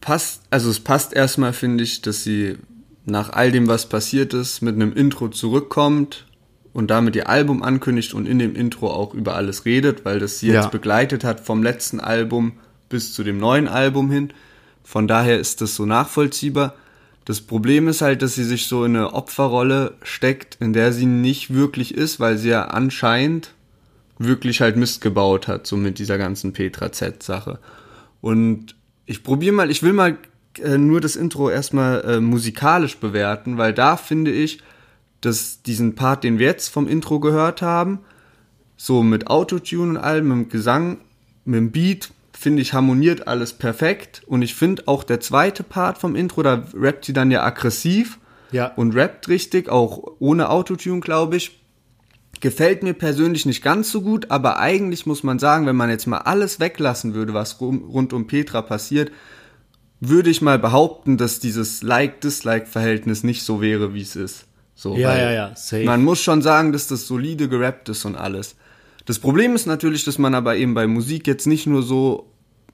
passt, 0.00 0.42
also 0.50 0.70
es 0.70 0.80
passt 0.80 1.12
erstmal, 1.12 1.52
finde 1.52 1.84
ich, 1.84 2.00
dass 2.02 2.24
sie 2.24 2.56
nach 3.04 3.30
all 3.32 3.52
dem, 3.52 3.68
was 3.68 3.86
passiert 3.88 4.32
ist, 4.32 4.62
mit 4.62 4.74
einem 4.74 4.92
Intro 4.94 5.28
zurückkommt 5.28 6.26
und 6.72 6.90
damit 6.90 7.16
ihr 7.16 7.28
Album 7.28 7.62
ankündigt 7.62 8.14
und 8.14 8.26
in 8.26 8.38
dem 8.38 8.54
Intro 8.56 8.88
auch 8.90 9.12
über 9.12 9.34
alles 9.34 9.66
redet, 9.66 10.04
weil 10.06 10.18
das 10.18 10.38
sie 10.38 10.48
Ja. 10.48 10.62
jetzt 10.62 10.70
begleitet 10.70 11.22
hat 11.24 11.40
vom 11.40 11.62
letzten 11.62 12.00
Album 12.00 12.52
bis 12.88 13.12
zu 13.12 13.22
dem 13.24 13.38
neuen 13.38 13.68
Album 13.68 14.10
hin. 14.10 14.32
Von 14.84 15.06
daher 15.06 15.38
ist 15.38 15.60
das 15.60 15.74
so 15.76 15.84
nachvollziehbar. 15.84 16.74
Das 17.30 17.40
Problem 17.40 17.86
ist 17.86 18.02
halt, 18.02 18.22
dass 18.22 18.34
sie 18.34 18.42
sich 18.42 18.66
so 18.66 18.84
in 18.84 18.96
eine 18.96 19.14
Opferrolle 19.14 19.94
steckt, 20.02 20.56
in 20.58 20.72
der 20.72 20.92
sie 20.92 21.06
nicht 21.06 21.54
wirklich 21.54 21.94
ist, 21.94 22.18
weil 22.18 22.36
sie 22.36 22.48
ja 22.48 22.64
anscheinend 22.64 23.54
wirklich 24.18 24.60
halt 24.60 24.76
Mist 24.76 25.00
gebaut 25.00 25.46
hat, 25.46 25.64
so 25.64 25.76
mit 25.76 26.00
dieser 26.00 26.18
ganzen 26.18 26.52
Petra 26.52 26.90
Z-Sache. 26.90 27.60
Und 28.20 28.74
ich 29.06 29.22
probiere 29.22 29.54
mal, 29.54 29.70
ich 29.70 29.84
will 29.84 29.92
mal 29.92 30.18
äh, 30.58 30.76
nur 30.76 31.00
das 31.00 31.14
Intro 31.14 31.48
erstmal 31.50 32.00
äh, 32.00 32.20
musikalisch 32.20 32.96
bewerten, 32.96 33.58
weil 33.58 33.74
da 33.74 33.96
finde 33.96 34.32
ich, 34.32 34.60
dass 35.20 35.62
diesen 35.62 35.94
Part, 35.94 36.24
den 36.24 36.40
wir 36.40 36.46
jetzt 36.46 36.66
vom 36.66 36.88
Intro 36.88 37.20
gehört 37.20 37.62
haben, 37.62 38.00
so 38.76 39.04
mit 39.04 39.28
Autotune 39.28 39.90
und 39.90 39.96
allem, 39.98 40.26
mit 40.26 40.36
dem 40.36 40.48
Gesang, 40.48 40.98
mit 41.44 41.58
dem 41.58 41.70
Beat, 41.70 42.10
finde 42.40 42.62
ich, 42.62 42.72
harmoniert 42.72 43.28
alles 43.28 43.52
perfekt. 43.52 44.22
Und 44.26 44.40
ich 44.40 44.54
finde 44.54 44.84
auch 44.86 45.04
der 45.04 45.20
zweite 45.20 45.62
Part 45.62 45.98
vom 45.98 46.16
Intro, 46.16 46.42
da 46.42 46.64
rappt 46.74 47.04
sie 47.04 47.12
dann 47.12 47.30
ja 47.30 47.42
aggressiv 47.44 48.18
Ja. 48.50 48.72
und 48.76 48.96
rappt 48.96 49.28
richtig, 49.28 49.68
auch 49.68 50.02
ohne 50.20 50.48
Autotune, 50.48 51.00
glaube 51.00 51.36
ich. 51.36 51.60
Gefällt 52.40 52.82
mir 52.82 52.94
persönlich 52.94 53.44
nicht 53.44 53.62
ganz 53.62 53.92
so 53.92 54.00
gut, 54.00 54.30
aber 54.30 54.58
eigentlich 54.58 55.04
muss 55.04 55.22
man 55.22 55.38
sagen, 55.38 55.66
wenn 55.66 55.76
man 55.76 55.90
jetzt 55.90 56.06
mal 56.06 56.18
alles 56.18 56.58
weglassen 56.60 57.12
würde, 57.12 57.34
was 57.34 57.60
rund 57.60 58.14
um 58.14 58.26
Petra 58.26 58.62
passiert, 58.62 59.12
würde 60.00 60.30
ich 60.30 60.40
mal 60.40 60.58
behaupten, 60.58 61.18
dass 61.18 61.40
dieses 61.40 61.82
Like-Dislike-Verhältnis 61.82 63.22
nicht 63.22 63.42
so 63.42 63.60
wäre, 63.60 63.92
wie 63.92 64.00
es 64.00 64.16
ist. 64.16 64.46
So, 64.74 64.96
Ja, 64.96 65.14
ja, 65.14 65.30
ja, 65.30 65.56
safe. 65.56 65.84
Man 65.84 66.02
muss 66.02 66.22
schon 66.22 66.40
sagen, 66.40 66.72
dass 66.72 66.86
das 66.86 67.06
solide 67.06 67.50
gerappt 67.50 67.90
ist 67.90 68.06
und 68.06 68.16
alles. 68.16 68.56
Das 69.06 69.18
Problem 69.18 69.54
ist 69.54 69.66
natürlich, 69.66 70.04
dass 70.04 70.18
man 70.18 70.34
aber 70.34 70.56
eben 70.56 70.74
bei 70.74 70.86
Musik 70.86 71.26
jetzt 71.26 71.46
nicht 71.46 71.66
nur 71.66 71.82
so, 71.82 72.30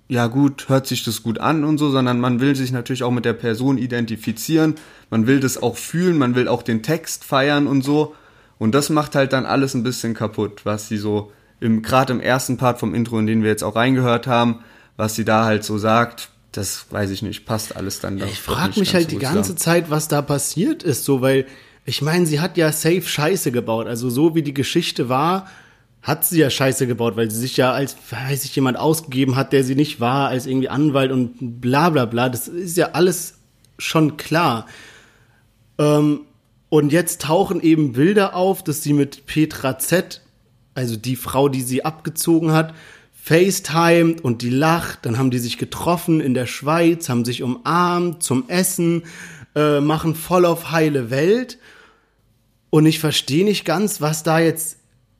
ja 0.09 0.27
gut, 0.27 0.69
hört 0.69 0.87
sich 0.87 1.05
das 1.05 1.23
gut 1.23 1.39
an 1.39 1.65
und 1.65 1.79
so, 1.79 1.91
sondern 1.91 2.21
man 2.21 2.41
will 2.41 2.57
sich 2.57 2.73
natürlich 2.73 3.03
auch 3.03 3.11
mit 3.11 3.25
der 3.25 3.33
Person 3.33 3.79
identifizieren, 3.79 4.75
man 5.11 5.27
will 5.27 5.41
das 5.41 5.63
auch 5.63 5.77
fühlen, 5.77 6.19
man 6.19 6.35
will 6.35 6.49
auch 6.49 6.63
den 6.63 6.83
Text 6.83 7.25
feiern 7.25 7.67
und 7.67 7.83
so. 7.83 8.15
Und 8.59 8.75
das 8.75 8.89
macht 8.91 9.15
halt 9.15 9.33
dann 9.33 9.47
alles 9.47 9.75
ein 9.75 9.83
bisschen 9.83 10.15
kaputt, 10.15 10.63
was 10.65 10.89
sie 10.89 10.97
so 10.97 11.33
im 11.61 11.83
gerade 11.83 12.13
im 12.13 12.21
ersten 12.21 12.57
Part 12.57 12.81
vom 12.81 12.95
Intro, 12.95 13.19
in 13.19 13.27
den 13.27 13.43
wir 13.43 13.51
jetzt 13.51 13.65
auch 13.65 13.77
reingehört 13.77 14.27
haben, 14.27 14.61
was 14.97 15.15
sie 15.15 15.25
da 15.25 15.45
halt 15.45 15.65
so 15.65 15.79
sagt, 15.79 16.31
das 16.53 16.87
weiß 16.91 17.11
ich 17.11 17.23
nicht, 17.23 17.45
passt 17.45 17.77
alles 17.77 18.01
dann 18.01 18.19
doch 18.19 18.27
Ich 18.27 18.41
frage 18.41 18.81
mich 18.81 18.95
halt 18.95 19.11
die 19.11 19.19
ganze 19.19 19.43
zusammen. 19.43 19.59
Zeit, 19.59 19.91
was 19.91 20.09
da 20.09 20.23
passiert 20.23 20.83
ist, 20.83 21.05
so, 21.05 21.21
weil 21.21 21.47
ich 21.85 22.03
meine, 22.03 22.27
sie 22.27 22.41
hat 22.41 22.57
ja 22.57 22.73
safe 22.73 23.03
Scheiße 23.03 23.53
gebaut. 23.53 23.87
Also 23.87 24.11
so 24.11 24.35
wie 24.35 24.43
die 24.43 24.55
Geschichte 24.55 25.09
war, 25.09 25.49
hat 26.07 26.25
sie 26.25 26.39
ja 26.39 26.51
Scheiße 26.51 26.87
gebaut, 26.87 27.17
weil 27.17 27.29
sie 27.33 27.41
sich 27.41 27.57
ja 27.57 27.73
als, 27.73 27.97
weiß 28.11 28.45
ich, 28.45 28.55
jemand 28.55 28.79
ausgegeben 28.79 29.35
hat, 29.35 29.53
der 29.53 29.65
sie 29.65 29.75
nicht 29.75 29.99
war, 29.99 30.29
als 30.29 30.47
irgendwie 30.47 30.69
Anwalt 30.69 31.11
und 31.11 31.61
bla 31.61 31.91
bla 31.91 32.05
bla. 32.05 32.29
Das 32.29 32.47
ist 32.47 32.77
ja 32.77 32.91
alles 32.93 33.35
schon 33.77 34.17
klar. 34.17 34.67
Ähm, 35.79 36.21
und 36.69 36.93
jetzt 36.93 37.23
tauchen 37.23 37.61
eben 37.61 37.95
Bilder 37.95 38.37
auf, 38.37 38.63
dass 38.63 38.85
sie 38.85 38.93
mit 38.93 39.27
Petra 39.27 39.81
Z, 39.81 40.23
also 40.75 40.95
die 40.95 41.17
Frau, 41.17 41.49
die 41.49 41.63
sie 41.63 41.85
abgezogen 41.85 42.53
hat, 42.53 42.73
FaceTimed 43.21 44.23
und 44.23 44.43
die 44.43 44.51
lacht. 44.51 45.07
Dann 45.07 45.19
haben 45.19 45.33
die 45.33 45.41
sich 45.41 45.59
getroffen 45.59 46.21
in 46.21 46.35
der 46.35 46.47
Schweiz, 46.47 47.09
haben 47.09 47.25
sich 47.25 47.43
umarmt 47.43 48.23
zum 48.23 48.49
Essen, 48.49 49.03
äh, 49.57 49.81
machen 49.81 50.15
voll 50.15 50.45
auf 50.45 50.71
heile 50.71 51.11
Welt. 51.11 51.59
Und 52.71 52.87
ich 52.87 53.01
verstehe 53.01 53.45
nicht 53.45 53.65
ganz, 53.65 54.01
was 54.01 54.23
da 54.23 54.39
jetzt 54.39 54.79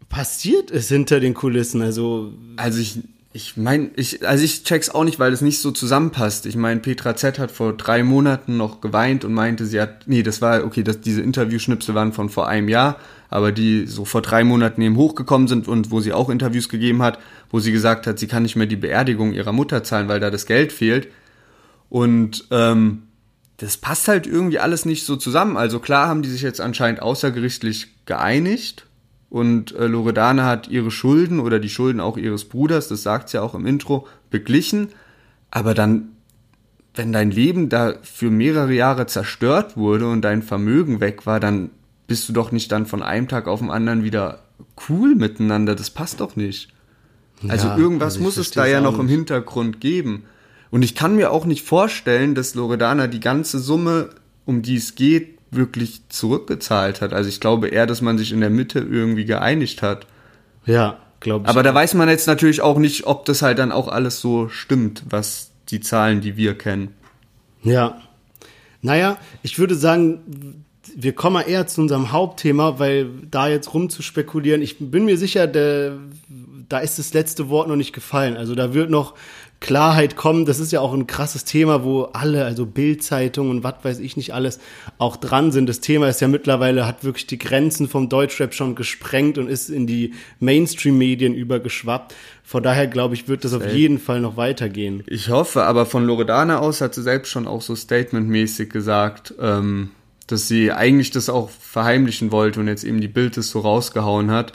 passiert 0.09 0.71
ist 0.71 0.89
hinter 0.89 1.21
den 1.21 1.35
Kulissen. 1.35 1.83
Also, 1.83 2.33
Also 2.57 2.81
ich, 2.81 3.01
Ich 3.33 3.59
meine, 3.59 3.91
ich, 3.97 4.27
also 4.27 4.43
ich 4.43 4.65
check's 4.65 4.89
auch 4.89 5.05
nicht, 5.05 5.19
weil 5.19 5.31
es 5.31 5.43
nicht 5.43 5.61
so 5.61 5.71
zusammenpasst. 5.71 6.47
Ich 6.47 6.57
meine, 6.57 6.81
Petra 6.81 7.17
Z 7.17 7.39
hat 7.39 7.51
vor 7.51 7.75
drei 7.75 8.03
Monaten 8.03 8.57
noch 8.57 8.81
geweint 8.81 9.27
und 9.27 9.35
meinte, 9.35 9.67
sie 9.67 9.79
hat, 9.79 10.09
nee, 10.09 10.23
das 10.23 10.41
war, 10.41 10.65
okay, 10.65 10.83
dass 10.83 11.03
diese 11.03 11.21
Interviewschnipsel 11.21 11.95
waren 11.95 12.15
von 12.15 12.31
vor 12.31 12.49
einem 12.49 12.71
Jahr, 12.71 12.97
aber 13.29 13.53
die 13.53 13.87
so 13.87 14.07
vor 14.07 14.23
drei 14.23 14.43
Monaten 14.43 14.81
eben 14.81 14.97
hochgekommen 14.97 15.49
sind 15.49 15.69
und 15.69 15.91
wo 15.91 16.01
sie 16.01 16.15
auch 16.15 16.31
Interviews 16.31 16.71
gegeben 16.71 17.03
hat, 17.03 17.19
wo 17.51 17.61
sie 17.61 17.73
gesagt 17.73 18.07
hat, 18.07 18.19
sie 18.19 18.27
kann 18.27 18.45
nicht 18.45 18.57
mehr 18.57 18.67
die 18.67 18.77
Beerdigung 18.77 19.35
ihrer 19.35 19.53
Mutter 19.53 19.85
zahlen, 19.85 20.09
weil 20.09 20.21
da 20.21 20.31
das 20.31 20.47
Geld 20.47 20.73
fehlt. 20.73 21.09
Und 21.91 22.47
ähm, 22.51 23.03
das 23.59 23.77
passt 23.77 24.09
halt 24.09 24.27
irgendwie 24.27 24.61
alles 24.61 24.87
nicht 24.87 25.05
so 25.05 25.15
zusammen. 25.17 25.59
Also 25.59 25.79
klar 25.79 26.09
haben 26.09 26.23
die 26.23 26.31
sich 26.31 26.41
jetzt 26.41 26.63
anscheinend 26.63 27.03
außergerichtlich 27.03 27.89
geeinigt 28.07 28.86
und 29.29 29.75
äh, 29.75 29.87
Loredana 29.87 30.45
hat 30.45 30.69
ihre 30.69 30.91
Schulden 30.91 31.41
oder 31.41 31.59
die 31.59 31.69
Schulden 31.69 32.01
auch 32.01 32.17
ihres 32.17 32.45
Bruders, 32.45 32.89
das 32.89 33.03
sagt 33.03 33.29
sie 33.29 33.37
ja 33.37 33.43
auch 33.43 33.55
im 33.55 33.67
Intro, 33.67 34.07
beglichen. 34.31 34.89
Aber 35.51 35.75
dann, 35.75 36.09
wenn 36.95 37.13
dein 37.13 37.31
Leben 37.31 37.69
da 37.69 37.95
für 38.03 38.31
mehrere 38.31 38.73
Jahre 38.73 39.07
zerstört 39.07 39.77
wurde 39.77 40.09
und 40.09 40.23
dein 40.23 40.43
Vermögen 40.43 41.01
weg 41.01 41.27
war, 41.27 41.41
dann 41.41 41.71
bist 42.07 42.29
du 42.29 42.33
doch 42.33 42.53
nicht 42.53 42.71
dann 42.71 42.87
von 42.87 43.03
einem 43.03 43.27
Tag 43.29 43.49
auf 43.49 43.61
den 43.61 43.71
anderen 43.71 44.05
wieder 44.05 44.43
cool 44.89 45.15
miteinander. 45.15 45.75
Das 45.75 45.91
passt 45.91 46.21
doch 46.21 46.37
nicht. 46.37 46.73
Also 47.49 47.69
Ja, 47.69 47.77
irgendwas 47.77 48.15
also 48.15 48.25
muss 48.25 48.37
es 48.37 48.53
da 48.53 48.67
ja 48.67 48.81
noch 48.81 48.99
im. 48.99 49.09
Hintergrund 49.09 49.81
geben. 49.81 50.25
Und 50.71 50.83
ich 50.83 50.95
kann 50.95 51.17
mir 51.17 51.31
auch 51.31 51.47
nicht 51.47 51.65
vorstellen, 51.65 52.35
dass 52.35 52.55
Loredana 52.55 53.07
die 53.09 53.21
ganze 53.21 53.59
Summe, 53.59 54.11
um 54.45 54.63
die 54.63 54.77
es 54.77 54.95
geht, 54.95 55.36
wirklich 55.51 56.03
zurückgezahlt 56.09 57.01
hat. 57.01 57.13
Also 57.13 57.29
ich 57.29 57.41
glaube 57.41 57.69
eher, 57.69 57.87
dass 57.87 58.01
man 58.01 58.19
sich 58.19 58.33
in 58.33 58.41
der 58.41 58.51
Mitte 58.51 58.81
irgendwie 58.81 59.25
geeinigt 59.25 59.83
hat. 59.83 60.07
Ja, 60.65 60.99
glaube 61.21 61.45
ich. 61.45 61.49
Aber 61.49 61.63
da 61.63 61.75
weiß 61.75 61.95
man 61.95 62.09
jetzt 62.09 62.27
natürlich 62.27 62.61
auch 62.61 62.79
nicht, 62.79 63.07
ob 63.07 63.25
das 63.25 63.43
halt 63.43 63.59
dann 63.59 63.73
auch 63.73 63.89
alles 63.89 64.21
so 64.21 64.49
stimmt, 64.49 65.05
was 65.09 65.51
die 65.69 65.81
Zahlen, 65.81 66.21
die 66.21 66.37
wir 66.37 66.57
kennen. 66.57 66.95
Ja. 67.63 68.01
Naja, 68.83 69.19
ich 69.43 69.59
würde 69.59 69.75
sagen, 69.75 70.65
wir 70.95 71.13
kommen 71.13 71.35
mal 71.35 71.43
eher 71.43 71.67
zu 71.67 71.81
unserem 71.81 72.13
Hauptthema, 72.13 72.79
weil 72.79 73.09
da 73.31 73.49
jetzt 73.49 73.75
rumzuspekulieren, 73.75 74.63
ich 74.63 74.77
bin 74.79 75.05
mir 75.05 75.19
sicher, 75.19 75.47
der, 75.47 75.99
da 76.69 76.79
ist 76.79 76.99
das 76.99 77.13
letzte 77.13 77.49
Wort 77.49 77.69
noch 77.69 77.77
nicht 77.77 77.93
gefallen. 77.93 78.37
Also 78.37 78.55
da 78.55 78.75
wird 78.75 78.91
noch 78.91 79.15
Klarheit 79.61 80.17
kommen. 80.17 80.45
Das 80.45 80.61
ist 80.61 80.73
ja 80.73 80.81
auch 80.81 80.93
ein 80.93 81.07
krasses 81.07 81.45
Thema, 81.45 81.83
wo 81.83 82.03
alle, 82.03 82.45
also 82.45 82.67
Bildzeitung 82.67 83.51
und 83.51 83.65
was 83.65 83.77
weiß 83.83 83.99
ich 84.01 84.17
nicht 84.17 84.35
alles, 84.35 84.61
auch 84.99 85.17
dran 85.17 85.53
sind. 85.53 85.69
Das 85.69 85.81
Thema 85.81 86.09
ist 86.09 86.21
ja 86.21 86.29
mittlerweile, 86.29 86.87
hat 86.87 87.05
wirklich 87.05 87.27
die 87.27 87.39
Grenzen 87.39 87.89
vom 87.89 88.09
Deutschrap 88.09 88.55
schon 88.55 88.75
gesprengt 88.75 89.39
und 89.39 89.49
ist 89.49 89.69
in 89.71 89.87
die 89.87 90.15
Mainstream-Medien 90.41 91.35
übergeschwappt. 91.35 92.15
Von 92.45 92.63
daher 92.63 92.87
glaube 92.87 93.15
ich, 93.15 93.29
wird 93.29 93.45
das 93.45 93.55
auf 93.55 93.67
jeden 93.73 93.99
Fall 93.99 94.21
noch 94.21 94.37
weitergehen. 94.37 95.03
Ich 95.07 95.31
hoffe, 95.31 95.65
aber 95.65 95.87
von 95.87 96.05
Loredana 96.05 96.59
aus 96.59 96.81
hat 96.81 96.95
sie 96.95 97.03
selbst 97.03 97.31
schon 97.31 97.49
auch 97.49 97.63
so 97.63 97.75
statementmäßig 97.75 98.71
gesagt, 98.71 99.35
ähm, 99.41 99.91
dass 100.27 100.49
sie 100.49 100.73
eigentlich 100.73 101.11
das 101.11 101.29
auch 101.29 101.51
verheimlichen 101.51 102.31
wollte 102.33 102.61
und 102.61 102.69
jetzt 102.69 102.85
eben 102.85 103.01
die 103.01 103.09
Bild 103.09 103.37
das 103.37 103.51
so 103.51 103.61
rausgehauen 103.61 104.31
hat. 104.31 104.53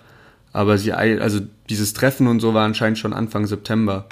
Aber 0.54 0.78
sie, 0.78 0.94
also 0.94 1.40
dieses 1.70 1.94
Treffen 1.94 2.28
und 2.28 2.42
so 2.42 2.54
war 2.54 2.66
anscheinend 2.66 2.98
schon 2.98 3.14
Anfang 3.14 3.48
September, 3.48 4.08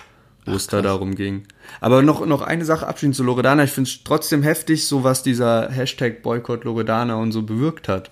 wo 0.46 0.54
es 0.54 0.68
da 0.68 0.82
darum 0.82 1.16
ging. 1.16 1.44
Aber 1.82 2.02
noch, 2.02 2.26
noch 2.26 2.42
eine 2.42 2.66
Sache 2.66 2.88
abschließend 2.88 3.16
zu 3.16 3.24
Loredana. 3.24 3.64
Ich 3.64 3.72
finde 3.72 3.90
es 3.90 4.04
trotzdem 4.04 4.44
heftig, 4.44 4.88
so 4.88 5.04
was 5.04 5.24
dieser 5.24 5.70
Hashtag 5.70 6.22
Boykott 6.22 6.64
Loredana 6.64 7.16
und 7.16 7.32
so 7.32 7.44
bewirkt 7.44 7.88
hat. 7.88 8.12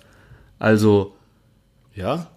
Also, 0.58 1.14
Ja? 1.94 2.28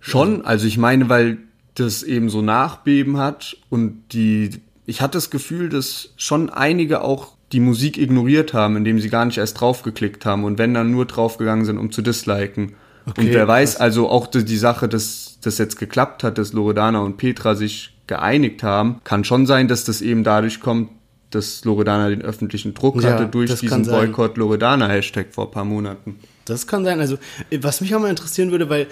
Schon, 0.00 0.44
also 0.44 0.66
ich 0.66 0.78
meine, 0.78 1.08
weil 1.08 1.38
das 1.74 2.02
eben 2.02 2.28
so 2.28 2.42
Nachbeben 2.42 3.16
hat 3.18 3.56
und 3.70 4.02
die, 4.12 4.60
ich 4.84 5.00
hatte 5.00 5.16
das 5.16 5.30
Gefühl, 5.30 5.68
dass 5.68 6.12
schon 6.16 6.50
einige 6.50 7.02
auch 7.02 7.34
die 7.52 7.60
Musik 7.60 7.98
ignoriert 7.98 8.52
haben, 8.52 8.76
indem 8.76 8.98
sie 8.98 9.10
gar 9.10 9.24
nicht 9.24 9.38
erst 9.38 9.60
draufgeklickt 9.60 10.26
haben 10.26 10.44
und 10.44 10.58
wenn 10.58 10.74
dann 10.74 10.90
nur 10.90 11.06
draufgegangen 11.06 11.64
sind, 11.64 11.78
um 11.78 11.92
zu 11.92 12.02
disliken. 12.02 12.74
und 13.04 13.18
Okay, 13.18 13.30
wer 13.32 13.46
weiß, 13.46 13.76
also 13.76 14.08
auch 14.08 14.26
die, 14.26 14.44
die 14.44 14.56
Sache, 14.56 14.88
dass 14.88 15.38
das 15.42 15.58
jetzt 15.58 15.78
geklappt 15.78 16.24
hat, 16.24 16.38
dass 16.38 16.52
Loredana 16.52 17.00
und 17.00 17.16
Petra 17.16 17.54
sich 17.54 17.91
geeinigt 18.06 18.62
haben, 18.62 19.00
kann 19.04 19.24
schon 19.24 19.46
sein, 19.46 19.68
dass 19.68 19.84
das 19.84 20.02
eben 20.02 20.24
dadurch 20.24 20.60
kommt, 20.60 20.90
dass 21.30 21.64
Loredana 21.64 22.10
den 22.10 22.22
öffentlichen 22.22 22.74
Druck 22.74 23.02
Ja, 23.02 23.12
hatte 23.12 23.26
durch 23.26 23.54
diesen. 23.54 23.86
Boykott 23.86 24.36
Loredana 24.36 24.88
Hashtag 24.88 25.28
vor 25.32 25.46
ein 25.46 25.50
paar 25.50 25.64
Monaten. 25.64 26.18
Das 26.44 26.66
kann 26.66 26.84
sein. 26.84 27.00
Also, 27.00 27.16
was 27.60 27.80
mich 27.80 27.94
auch 27.94 28.00
mal 28.00 28.10
interessieren 28.10 28.50
würde, 28.50 28.68
weil 28.68 28.86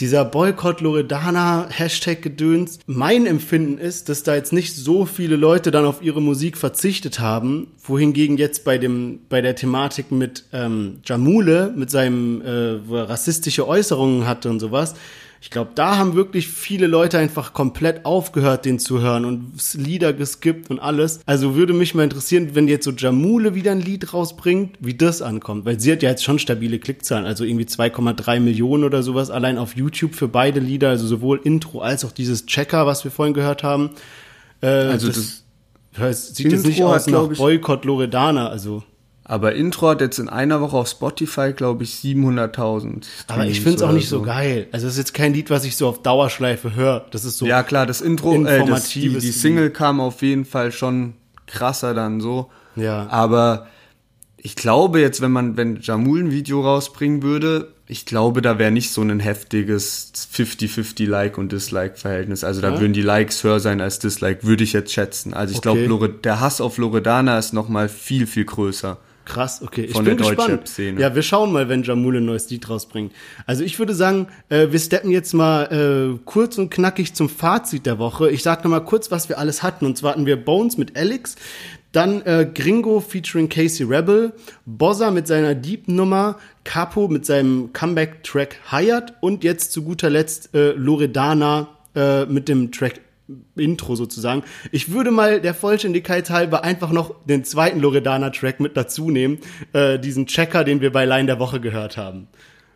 dieser 0.00 0.24
Boykott 0.24 0.80
Loredana 0.80 1.68
Hashtag 1.68 2.22
Gedöns, 2.22 2.78
mein 2.86 3.26
Empfinden 3.26 3.76
ist, 3.76 4.08
dass 4.08 4.22
da 4.22 4.34
jetzt 4.34 4.52
nicht 4.52 4.74
so 4.74 5.04
viele 5.04 5.36
Leute 5.36 5.70
dann 5.70 5.84
auf 5.84 6.02
ihre 6.02 6.22
Musik 6.22 6.56
verzichtet 6.56 7.20
haben, 7.20 7.68
wohingegen 7.84 8.38
jetzt 8.38 8.64
bei 8.64 8.78
dem 8.78 9.20
bei 9.28 9.42
der 9.42 9.54
Thematik 9.54 10.10
mit 10.10 10.44
ähm, 10.52 11.00
Jamule 11.04 11.72
mit 11.76 11.90
seinem 11.90 12.40
äh, 12.40 12.88
wo 12.88 12.96
er 12.96 13.10
rassistische 13.10 13.68
Äußerungen 13.68 14.26
hatte 14.26 14.48
und 14.48 14.58
sowas. 14.60 14.94
Ich 15.42 15.48
glaube, 15.50 15.70
da 15.74 15.96
haben 15.96 16.14
wirklich 16.14 16.48
viele 16.48 16.86
Leute 16.86 17.16
einfach 17.18 17.54
komplett 17.54 18.04
aufgehört, 18.04 18.66
den 18.66 18.78
zu 18.78 19.00
hören 19.00 19.24
und 19.24 19.52
Lieder 19.74 20.12
geskippt 20.12 20.68
und 20.68 20.78
alles. 20.80 21.20
Also 21.24 21.54
würde 21.54 21.72
mich 21.72 21.94
mal 21.94 22.04
interessieren, 22.04 22.50
wenn 22.52 22.68
jetzt 22.68 22.84
so 22.84 22.90
Jamule 22.90 23.54
wieder 23.54 23.72
ein 23.72 23.80
Lied 23.80 24.12
rausbringt, 24.12 24.76
wie 24.80 24.92
das 24.94 25.22
ankommt. 25.22 25.64
Weil 25.64 25.80
sie 25.80 25.92
hat 25.92 26.02
ja 26.02 26.10
jetzt 26.10 26.24
schon 26.24 26.38
stabile 26.38 26.78
Klickzahlen, 26.78 27.24
also 27.24 27.44
irgendwie 27.44 27.64
2,3 27.64 28.38
Millionen 28.38 28.84
oder 28.84 29.02
sowas 29.02 29.30
allein 29.30 29.56
auf 29.56 29.74
YouTube 29.76 30.14
für 30.14 30.28
beide 30.28 30.60
Lieder, 30.60 30.90
also 30.90 31.06
sowohl 31.06 31.40
Intro 31.42 31.80
als 31.80 32.04
auch 32.04 32.12
dieses 32.12 32.44
Checker, 32.44 32.86
was 32.86 33.04
wir 33.04 33.10
vorhin 33.10 33.32
gehört 33.32 33.62
haben. 33.62 33.90
Äh, 34.60 34.66
Also 34.66 35.06
das, 35.06 35.16
das- 35.16 35.44
das 35.96 36.34
sieht 36.36 36.52
jetzt 36.52 36.66
nicht 36.66 36.78
Intro 36.80 36.94
aus 36.94 37.06
nach 37.06 37.18
Boykott 37.38 37.84
Loredana, 37.86 38.48
also. 38.50 38.82
Aber 39.30 39.54
Intro 39.54 39.90
hat 39.90 40.00
jetzt 40.00 40.18
in 40.18 40.28
einer 40.28 40.60
Woche 40.60 40.76
auf 40.76 40.88
Spotify, 40.88 41.52
glaube 41.52 41.84
ich, 41.84 41.90
700.000. 42.02 43.04
Aber 43.28 43.46
ich 43.46 43.60
finde 43.60 43.76
es 43.76 43.82
auch 43.82 43.92
nicht 43.92 44.08
so 44.08 44.22
geil. 44.22 44.66
Also 44.72 44.88
es 44.88 44.94
ist 44.94 44.98
jetzt 44.98 45.14
kein 45.14 45.32
Lied, 45.32 45.50
was 45.50 45.64
ich 45.64 45.76
so 45.76 45.86
auf 45.86 46.02
Dauerschleife 46.02 46.74
höre. 46.74 47.06
Das 47.12 47.24
ist 47.24 47.38
so. 47.38 47.46
Ja, 47.46 47.62
klar, 47.62 47.86
das 47.86 48.00
Intro, 48.00 48.34
äh, 48.44 48.66
das, 48.66 48.88
die, 48.88 49.08
die 49.08 49.30
Single 49.30 49.70
kam 49.70 50.00
auf 50.00 50.22
jeden 50.22 50.44
Fall 50.44 50.72
schon 50.72 51.14
krasser 51.46 51.94
dann 51.94 52.20
so. 52.20 52.50
Ja. 52.74 53.06
Aber 53.08 53.68
ich 54.36 54.56
glaube 54.56 55.00
jetzt, 55.00 55.20
wenn 55.20 55.30
man, 55.30 55.56
wenn 55.56 55.76
Jamul 55.80 56.24
ein 56.24 56.30
Video 56.32 56.62
rausbringen 56.62 57.22
würde, 57.22 57.72
ich 57.86 58.06
glaube, 58.06 58.42
da 58.42 58.58
wäre 58.58 58.72
nicht 58.72 58.90
so 58.90 59.00
ein 59.00 59.20
heftiges 59.20 60.12
50-50 60.34 61.06
Like- 61.08 61.38
und 61.38 61.52
Dislike-Verhältnis. 61.52 62.42
Also 62.42 62.60
da 62.60 62.80
würden 62.80 62.94
die 62.94 63.02
Likes 63.02 63.44
höher 63.44 63.60
sein 63.60 63.80
als 63.80 64.00
Dislike, 64.00 64.42
würde 64.42 64.64
ich 64.64 64.72
jetzt 64.72 64.92
schätzen. 64.92 65.34
Also 65.34 65.52
ich 65.52 65.58
Okay. 65.64 65.86
glaube, 65.86 66.08
der 66.08 66.40
Hass 66.40 66.60
auf 66.60 66.78
Loredana 66.78 67.38
ist 67.38 67.52
noch 67.52 67.68
mal 67.68 67.88
viel, 67.88 68.26
viel 68.26 68.44
größer. 68.44 68.98
Krass, 69.30 69.62
okay. 69.62 69.82
Ich 69.82 69.92
Von 69.92 70.04
bin 70.04 70.16
der 70.16 70.26
gespannt. 70.26 70.50
Deutschrap-Szene. 70.50 71.00
Ja, 71.00 71.14
wir 71.14 71.22
schauen 71.22 71.52
mal, 71.52 71.68
wenn 71.68 71.84
Jamule 71.84 72.18
ein 72.18 72.24
neues 72.24 72.50
Lied 72.50 72.68
rausbringt. 72.68 73.12
Also 73.46 73.62
ich 73.62 73.78
würde 73.78 73.94
sagen, 73.94 74.26
äh, 74.48 74.68
wir 74.70 74.78
steppen 74.80 75.12
jetzt 75.12 75.34
mal 75.34 76.16
äh, 76.16 76.18
kurz 76.24 76.58
und 76.58 76.70
knackig 76.70 77.14
zum 77.14 77.28
Fazit 77.28 77.86
der 77.86 78.00
Woche. 78.00 78.28
Ich 78.30 78.42
sag 78.42 78.64
noch 78.64 78.70
mal 78.72 78.80
kurz, 78.80 79.12
was 79.12 79.28
wir 79.28 79.38
alles 79.38 79.62
hatten. 79.62 79.86
Und 79.86 79.96
zwar 79.96 80.12
hatten 80.12 80.26
wir 80.26 80.36
Bones 80.36 80.78
mit 80.78 80.96
Alex, 80.96 81.36
dann 81.92 82.22
äh, 82.22 82.50
Gringo 82.52 82.98
featuring 82.98 83.48
Casey 83.48 83.86
Rebel, 83.86 84.32
Bozza 84.66 85.12
mit 85.12 85.28
seiner 85.28 85.54
Deep-Nummer, 85.54 86.36
Capo 86.64 87.06
mit 87.06 87.24
seinem 87.24 87.72
Comeback-Track 87.72 88.56
Hired 88.70 89.14
und 89.20 89.44
jetzt 89.44 89.70
zu 89.70 89.82
guter 89.82 90.10
Letzt 90.10 90.54
äh, 90.54 90.72
Loredana 90.72 91.68
äh, 91.94 92.26
mit 92.26 92.48
dem 92.48 92.72
Track 92.72 93.00
Intro 93.56 93.96
sozusagen. 93.96 94.42
Ich 94.72 94.90
würde 94.92 95.10
mal 95.10 95.40
der 95.40 95.54
Vollständigkeit 95.54 96.30
halber 96.30 96.64
einfach 96.64 96.90
noch 96.90 97.14
den 97.24 97.44
zweiten 97.44 97.80
Loredana-Track 97.80 98.60
mit 98.60 98.76
dazu 98.76 99.10
nehmen, 99.10 99.38
äh, 99.72 99.98
diesen 99.98 100.26
Checker, 100.26 100.64
den 100.64 100.80
wir 100.80 100.92
bei 100.92 101.04
Line 101.04 101.26
der 101.26 101.38
Woche 101.38 101.60
gehört 101.60 101.96
haben. 101.96 102.28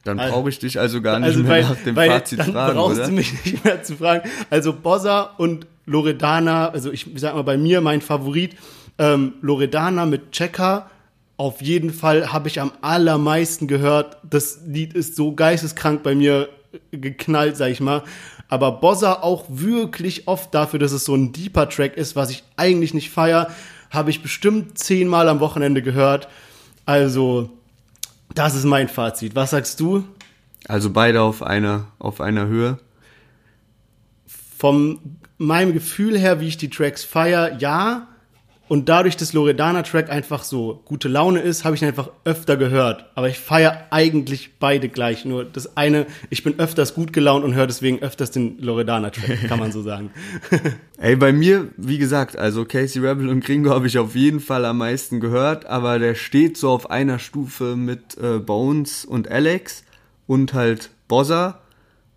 Dann 0.05 0.21
Also- 0.21 0.35
brauche 0.35 0.49
ich 0.51 0.59
dich 0.59 0.79
also 0.79 1.01
gar 1.01 1.19
nicht 1.19 1.29
Also 1.29 1.40
mehr 1.40 1.51
weil, 1.51 1.62
nach 1.62 1.77
dem 1.77 1.97
weil 1.97 2.11
Fazit 2.11 2.38
dann 2.40 2.53
fragen, 2.53 2.75
brauchst 2.77 2.99
oder? 2.99 3.07
du 3.09 3.12
mich 3.14 3.33
nicht 3.45 3.64
mehr 3.64 3.83
zu 3.83 3.97
fragen. 3.97 4.29
Also 4.51 4.73
Bozza 4.75 5.23
und 5.38 5.67
Loredana, 5.87 6.69
also 6.69 6.93
ich 6.93 7.07
sag 7.17 7.35
mal 7.35 7.43
bei 7.43 7.57
mir 7.57 7.81
mein 7.81 8.01
Favorit, 8.01 8.57
ähm, 8.99 9.35
Loredana 9.40 10.05
mit 10.07 10.33
Checker. 10.33 10.90
Auf 11.37 11.61
jeden 11.62 11.90
Fall 11.93 12.33
habe 12.33 12.49
ich 12.49 12.61
am 12.61 12.71
allermeisten 12.81 13.67
gehört. 13.67 14.19
Das 14.29 14.61
Lied 14.67 14.93
ist 14.95 15.17
so 15.17 15.35
geisteskrank 15.35 16.03
bei 16.03 16.14
mir 16.14 16.49
geknallt, 16.90 17.57
sag 17.57 17.71
ich 17.71 17.81
mal. 17.81 18.03
Aber 18.49 18.73
Bozza 18.73 19.23
auch 19.23 19.45
wirklich 19.49 20.29
oft 20.29 20.55
dafür, 20.55 20.79
dass 20.79 20.93
es 20.93 21.05
so 21.05 21.15
ein 21.15 21.33
deeper 21.33 21.69
Track 21.69 21.97
ist, 21.97 22.15
was 22.15 22.31
ich 22.31 22.45
eigentlich 22.57 22.95
nicht 22.95 23.11
feier, 23.11 23.49
habe 23.91 24.11
ich 24.11 24.23
bestimmt 24.23 24.79
zehnmal 24.79 25.29
am 25.29 25.41
Wochenende 25.41 25.83
gehört. 25.83 26.29
Also, 26.87 27.51
das 28.35 28.55
ist 28.55 28.65
mein 28.65 28.89
Fazit. 28.89 29.35
Was 29.35 29.51
sagst 29.51 29.81
du? 29.81 30.05
Also 30.67 30.91
beide 30.91 31.23
auf 31.23 31.43
einer, 31.43 31.87
auf 31.99 32.21
einer 32.21 32.47
Höhe. 32.47 32.79
Vom 34.27 34.99
meinem 35.38 35.73
Gefühl 35.73 36.19
her, 36.19 36.40
wie 36.40 36.49
ich 36.49 36.57
die 36.57 36.71
Tracks 36.71 37.05
feier, 37.05 37.59
ja, 37.59 38.09
Und 38.67 38.88
dadurch, 38.88 39.17
dass 39.17 39.35
Loredana-Track 39.35 40.10
einfach 40.10 40.42
so 40.42 40.81
gute 40.87 41.08
Laune 41.08 41.40
ist, 41.40 41.65
habe 41.65 41.77
ich 41.77 41.83
ihn 41.83 41.88
einfach 41.88 42.10
öfter 42.25 42.56
gehört. 42.56 43.04
Aber 43.15 43.29
ich 43.29 43.38
feiere 43.38 43.87
eigentlich 43.90 44.58
beide 44.58 44.88
gleich. 44.88 45.25
Nur 45.25 45.44
das 45.44 45.77
eine, 45.77 46.06
ich 46.31 46.42
bin 46.42 46.58
öfters 46.58 46.94
gut 46.94 47.12
gelaunt 47.12 47.44
und 47.44 47.54
höre 47.54 47.67
deswegen 47.67 48.02
öfters 48.02 48.31
den 48.31 48.58
Loredana-Track, 48.58 49.48
kann 49.48 49.58
man 49.58 49.71
so 49.71 49.83
sagen. 49.83 50.10
Ey, 50.98 51.17
bei 51.17 51.33
mir, 51.33 51.69
wie 51.77 51.98
gesagt, 51.98 52.38
also 52.38 52.65
Casey 52.65 53.04
Rebel 53.04 53.29
und 53.29 53.44
Gringo 53.44 53.71
habe 53.71 53.87
ich 53.87 53.98
auf 53.98 54.15
jeden 54.15 54.40
Fall 54.40 54.65
am 54.65 54.79
meisten 54.79 55.21
gehört, 55.21 55.67
aber 55.67 55.98
der 55.98 56.15
steht 56.15 56.56
so 56.56 56.71
auf 56.71 56.90
einer 56.90 57.19
Stufe 57.19 57.77
mit 57.77 58.17
äh, 58.17 58.38
Bones 58.38 59.04
und 59.04 59.31
Alex 59.31 59.85
und 60.27 60.54
halt 60.54 60.90
Bozza. 61.06 61.60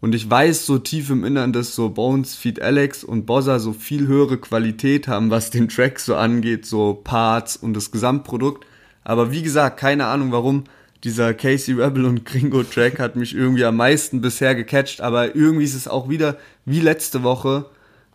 Und 0.07 0.15
ich 0.15 0.29
weiß 0.29 0.65
so 0.65 0.77
tief 0.77 1.09
im 1.09 1.25
Innern, 1.25 1.51
dass 1.51 1.75
so 1.75 1.89
Bones, 1.89 2.33
Feed 2.33 2.61
Alex 2.61 3.03
und 3.03 3.25
Bozza 3.25 3.59
so 3.59 3.73
viel 3.73 4.07
höhere 4.07 4.37
Qualität 4.37 5.09
haben, 5.09 5.31
was 5.31 5.49
den 5.49 5.67
Track 5.67 5.99
so 5.99 6.15
angeht, 6.15 6.65
so 6.65 6.93
Parts 6.93 7.57
und 7.57 7.73
das 7.73 7.91
Gesamtprodukt. 7.91 8.65
Aber 9.03 9.33
wie 9.33 9.41
gesagt, 9.41 9.77
keine 9.77 10.05
Ahnung 10.05 10.31
warum. 10.31 10.63
Dieser 11.03 11.33
Casey 11.33 11.73
Rebel 11.73 12.05
und 12.05 12.23
Gringo 12.23 12.63
Track 12.63 12.99
hat 12.99 13.17
mich 13.17 13.35
irgendwie 13.35 13.65
am 13.65 13.75
meisten 13.75 14.21
bisher 14.21 14.55
gecatcht, 14.55 15.01
aber 15.01 15.35
irgendwie 15.35 15.65
ist 15.65 15.75
es 15.75 15.89
auch 15.89 16.07
wieder, 16.07 16.37
wie 16.63 16.79
letzte 16.79 17.23
Woche, 17.23 17.65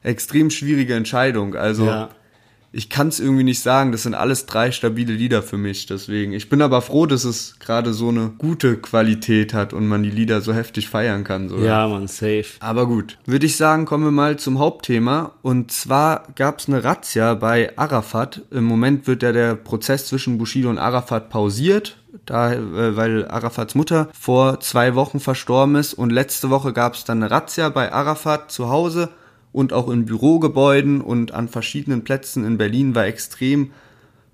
extrem 0.03 0.49
schwierige 0.49 0.95
Entscheidung. 0.95 1.57
Also, 1.57 1.85
Ja. 1.85 2.09
Ich 2.75 2.89
kann 2.89 3.09
es 3.09 3.21
irgendwie 3.21 3.45
nicht 3.45 3.61
sagen. 3.61 3.93
Das 3.93 4.03
sind 4.03 4.15
alles 4.15 4.47
drei 4.47 4.73
stabile 4.73 5.13
Lieder 5.13 5.43
für 5.43 5.59
mich. 5.59 5.85
Deswegen. 5.87 6.33
Ich 6.33 6.49
bin 6.49 6.63
aber 6.63 6.81
froh, 6.81 7.05
dass 7.05 7.25
es 7.25 7.59
gerade 7.61 7.93
so 7.93 8.09
eine 8.09 8.33
gute 8.39 8.79
Qualität 8.79 9.53
hat 9.53 9.75
und 9.75 9.87
man 9.87 10.03
die 10.03 10.11
Lieder 10.11 10.41
so 10.41 10.55
heftig 10.55 10.89
feiern 10.89 11.23
kann. 11.23 11.51
Sogar. 11.51 11.65
Ja, 11.65 11.89
man, 11.89 12.09
safe. 12.09 12.47
Aber 12.61 12.87
gut, 12.87 13.19
würde 13.27 13.45
ich 13.45 13.57
sagen, 13.57 13.85
kommen 13.85 14.05
wir 14.05 14.11
mal 14.11 14.39
zum 14.39 14.59
Hauptthema. 14.59 15.33
Und 15.43 15.71
zwar 15.71 16.29
gab 16.35 16.61
es 16.61 16.69
eine 16.69 16.83
Razzia 16.83 17.35
bei 17.35 17.77
Arafat. 17.77 18.41
Im 18.51 18.65
Moment 18.65 19.07
wird 19.07 19.23
ja 19.23 19.33
der 19.33 19.55
Prozess 19.55 20.07
zwischen 20.07 20.39
Bushido 20.39 20.71
und 20.71 20.79
Arafat 20.79 21.29
pausiert, 21.29 21.99
da, 22.25 22.55
äh, 22.55 22.97
weil 22.97 23.29
Arafats 23.29 23.75
Mutter 23.75 24.09
vor 24.19 24.61
zwei 24.61 24.95
Wochen 24.95 25.21
verstorben 25.21 25.77
ist. 25.77 25.93
Und 25.93 26.09
letzte 26.09 26.49
Woche 26.49 26.73
gab 26.73 26.95
es 26.95 27.05
dann 27.05 27.23
eine 27.23 27.31
Razzia 27.31 27.69
bei 27.69 27.93
Arafat 27.93 28.51
zu 28.51 28.71
Hause 28.71 29.11
und 29.53 29.73
auch 29.73 29.89
in 29.89 30.07
Bürogebäuden 30.07 31.01
und 31.01 31.33
an 31.33 31.49
verschiedenen 31.49 32.05
Plätzen 32.05 32.45
in 32.45 32.59
Berlin 32.59 32.95
war 32.95 33.07
extrem 33.07 33.71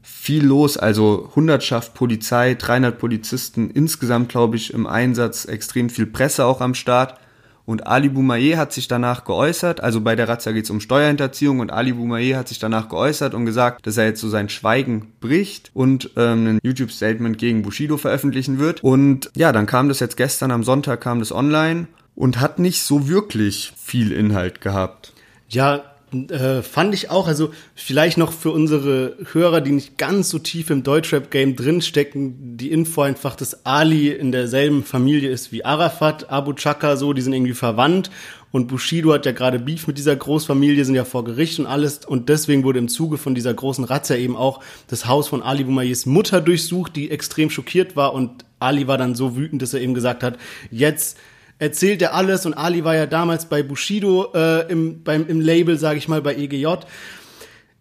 viel 0.02 0.44
los, 0.44 0.76
also 0.76 1.30
Hundertschaft 1.34 1.94
Polizei, 1.94 2.54
300 2.54 2.98
Polizisten, 2.98 3.70
insgesamt 3.70 4.30
glaube 4.30 4.56
ich 4.56 4.72
im 4.72 4.86
Einsatz, 4.86 5.44
extrem 5.44 5.90
viel 5.90 6.06
Presse 6.06 6.46
auch 6.46 6.60
am 6.60 6.74
Start. 6.74 7.18
Und 7.66 7.86
Ali 7.86 8.08
Boumaier 8.08 8.56
hat 8.56 8.72
sich 8.72 8.88
danach 8.88 9.26
geäußert, 9.26 9.82
also 9.82 10.00
bei 10.00 10.16
der 10.16 10.26
Razzia 10.26 10.52
geht 10.52 10.64
es 10.64 10.70
um 10.70 10.80
Steuerhinterziehung 10.80 11.60
und 11.60 11.70
Ali 11.70 11.92
Boumaier 11.92 12.38
hat 12.38 12.48
sich 12.48 12.58
danach 12.58 12.88
geäußert 12.88 13.34
und 13.34 13.44
gesagt, 13.44 13.86
dass 13.86 13.98
er 13.98 14.06
jetzt 14.06 14.22
so 14.22 14.30
sein 14.30 14.48
Schweigen 14.48 15.12
bricht 15.20 15.70
und 15.74 16.10
ähm, 16.16 16.46
ein 16.46 16.58
YouTube-Statement 16.62 17.36
gegen 17.36 17.60
Bushido 17.60 17.98
veröffentlichen 17.98 18.58
wird. 18.58 18.82
Und 18.82 19.30
ja, 19.36 19.52
dann 19.52 19.66
kam 19.66 19.88
das 19.88 20.00
jetzt 20.00 20.16
gestern 20.16 20.50
am 20.50 20.64
Sonntag, 20.64 21.02
kam 21.02 21.18
das 21.18 21.30
online 21.30 21.88
und 22.18 22.40
hat 22.40 22.58
nicht 22.58 22.82
so 22.82 23.08
wirklich 23.08 23.72
viel 23.80 24.10
Inhalt 24.10 24.60
gehabt. 24.60 25.12
Ja, 25.48 25.84
äh, 26.30 26.62
fand 26.62 26.92
ich 26.92 27.10
auch. 27.10 27.28
Also 27.28 27.50
vielleicht 27.76 28.18
noch 28.18 28.32
für 28.32 28.50
unsere 28.50 29.16
Hörer, 29.32 29.60
die 29.60 29.70
nicht 29.70 29.98
ganz 29.98 30.28
so 30.28 30.40
tief 30.40 30.70
im 30.70 30.82
Deutschrap-Game 30.82 31.54
drinstecken, 31.54 32.56
die 32.56 32.72
Info 32.72 33.02
einfach, 33.02 33.36
dass 33.36 33.64
Ali 33.64 34.08
in 34.08 34.32
derselben 34.32 34.82
Familie 34.82 35.30
ist 35.30 35.52
wie 35.52 35.64
Arafat, 35.64 36.28
Abu 36.28 36.54
Chaka, 36.54 36.96
so, 36.96 37.12
die 37.12 37.22
sind 37.22 37.34
irgendwie 37.34 37.54
verwandt. 37.54 38.10
Und 38.50 38.66
Bushido 38.66 39.12
hat 39.12 39.24
ja 39.24 39.32
gerade 39.32 39.60
Beef 39.60 39.86
mit 39.86 39.96
dieser 39.96 40.16
Großfamilie, 40.16 40.84
sind 40.84 40.96
ja 40.96 41.04
vor 41.04 41.22
Gericht 41.22 41.60
und 41.60 41.66
alles. 41.66 42.04
Und 42.04 42.28
deswegen 42.28 42.64
wurde 42.64 42.80
im 42.80 42.88
Zuge 42.88 43.16
von 43.16 43.36
dieser 43.36 43.54
großen 43.54 43.84
Razzia 43.84 44.16
eben 44.16 44.34
auch 44.34 44.60
das 44.88 45.06
Haus 45.06 45.28
von 45.28 45.40
Ali 45.40 45.62
Boumaiers 45.62 46.04
Mutter 46.04 46.40
durchsucht, 46.40 46.96
die 46.96 47.12
extrem 47.12 47.48
schockiert 47.48 47.94
war. 47.94 48.12
Und 48.12 48.44
Ali 48.58 48.88
war 48.88 48.98
dann 48.98 49.14
so 49.14 49.36
wütend, 49.36 49.62
dass 49.62 49.72
er 49.72 49.82
eben 49.82 49.94
gesagt 49.94 50.24
hat, 50.24 50.36
jetzt 50.72 51.16
erzählt 51.58 52.02
er 52.02 52.14
alles 52.14 52.46
und 52.46 52.54
Ali 52.54 52.84
war 52.84 52.94
ja 52.94 53.06
damals 53.06 53.46
bei 53.46 53.62
Bushido 53.62 54.32
äh, 54.34 54.70
im, 54.70 55.02
beim, 55.02 55.26
im 55.26 55.40
Label, 55.40 55.78
sage 55.78 55.98
ich 55.98 56.08
mal, 56.08 56.22
bei 56.22 56.36
EGJ. 56.36 56.66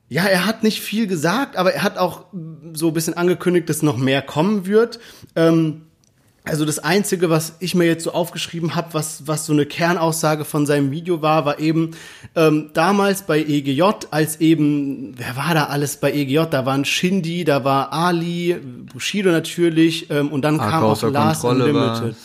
Ja, 0.10 0.24
er 0.24 0.46
hat 0.46 0.64
nicht 0.64 0.82
viel 0.82 1.06
gesagt, 1.08 1.58
aber 1.58 1.74
er 1.74 1.84
hat 1.84 1.98
auch 1.98 2.26
so 2.74 2.88
ein 2.88 2.94
bisschen 2.94 3.16
angekündigt, 3.16 3.70
dass 3.70 3.82
noch 3.82 3.98
mehr 3.98 4.22
kommen 4.22 4.66
wird. 4.66 5.00
Ähm, 5.36 5.82
also 6.50 6.64
das 6.64 6.80
Einzige, 6.80 7.30
was 7.30 7.56
ich 7.60 7.76
mir 7.76 7.86
jetzt 7.86 8.06
so 8.06 8.12
aufgeschrieben 8.12 8.76
habe, 8.76 8.94
was, 8.94 9.28
was 9.28 9.46
so 9.46 9.54
eine 9.54 9.66
Kernaussage 9.66 10.46
von 10.46 10.66
seinem 10.66 10.92
Video 10.92 11.22
war, 11.22 11.46
war 11.46 11.60
eben 11.60 11.92
ähm, 12.36 12.70
damals 12.74 13.24
bei 13.24 13.40
EGJ, 13.40 13.82
als 14.12 14.40
eben, 14.40 15.14
wer 15.18 15.36
war 15.36 15.54
da 15.54 15.66
alles 15.66 15.98
bei 15.98 16.14
EGJ? 16.14 16.46
Da 16.50 16.66
waren 16.66 16.86
Shindy, 16.86 17.44
da 17.44 17.64
war 17.66 17.92
Ali, 17.92 18.56
Bushido 18.94 19.32
natürlich 19.32 20.10
ähm, 20.10 20.30
und 20.30 20.42
dann 20.44 20.58
kam 20.58 20.84
AK 20.84 20.84
auch 20.84 21.02
Lars 21.12 21.42
Kontrolle 21.42 21.74
war 21.74 21.98
Unlimited. 21.98 22.16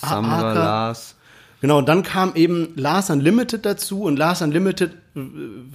Samra, 0.00 0.50
AK. 0.50 0.54
Lars. 0.56 1.14
Genau, 1.60 1.78
und 1.78 1.88
dann 1.88 2.04
kam 2.04 2.36
eben 2.36 2.68
Lars 2.76 3.10
Unlimited 3.10 3.66
dazu 3.66 4.02
und 4.02 4.16
Lars 4.16 4.42
Unlimited 4.42 4.92
äh, 5.16 5.20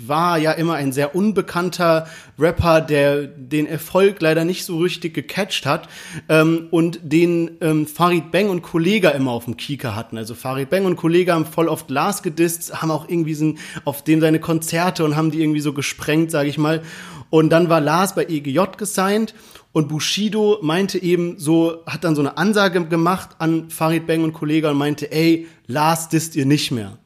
war 0.07 0.38
ja 0.38 0.53
immer 0.53 0.76
ein 0.76 0.93
sehr 0.93 1.13
unbekannter 1.13 2.07
Rapper, 2.39 2.80
der 2.80 3.24
den 3.24 3.67
Erfolg 3.67 4.21
leider 4.21 4.45
nicht 4.45 4.63
so 4.63 4.78
richtig 4.78 5.13
gecatcht 5.13 5.65
hat 5.65 5.89
ähm, 6.30 6.67
und 6.71 6.99
den 7.03 7.57
ähm, 7.59 7.86
Farid 7.86 8.32
Bang 8.32 8.49
und 8.49 8.61
Kollega 8.61 9.09
immer 9.09 9.32
auf 9.32 9.43
dem 9.43 9.57
Kieker 9.57 9.93
hatten. 9.93 10.17
Also 10.17 10.36
Farid 10.36 10.69
Bang 10.69 10.86
und 10.86 10.95
Kollega 10.95 11.34
haben 11.34 11.45
voll 11.45 11.67
oft 11.67 11.89
Lars 11.89 12.24
gedisst, 12.24 12.82
haben 12.82 12.89
auch 12.89 13.09
irgendwie 13.09 13.34
so 13.34 13.55
auf 13.84 14.05
dem 14.05 14.21
seine 14.21 14.39
Konzerte 14.39 15.03
und 15.03 15.17
haben 15.17 15.32
die 15.32 15.41
irgendwie 15.41 15.59
so 15.59 15.74
gesprengt, 15.74 16.32
sage 16.32 16.47
ich 16.47 16.57
mal. 16.57 16.82
Und 17.30 17.49
dann 17.49 17.67
war 17.67 17.82
Lars 17.82 18.15
bei 18.15 18.24
EGJ 18.26 18.78
gesigned 18.78 19.34
und 19.74 19.88
Bushido 19.89 20.59
meinte 20.61 21.01
eben 21.01 21.39
so, 21.39 21.84
hat 21.88 22.03
dann 22.03 22.15
so 22.15 22.21
eine 22.21 22.38
Ansage 22.38 22.86
gemacht 22.86 23.32
an 23.39 23.69
Farid 23.71 24.05
Bang 24.05 24.24
und 24.24 24.34
Kollege 24.34 24.69
und 24.69 24.78
meinte, 24.78 25.11
ey, 25.11 25.47
Lars 25.65 26.09
disst 26.09 26.36
ihr 26.36 26.45
nicht 26.45 26.71
mehr. 26.71 26.99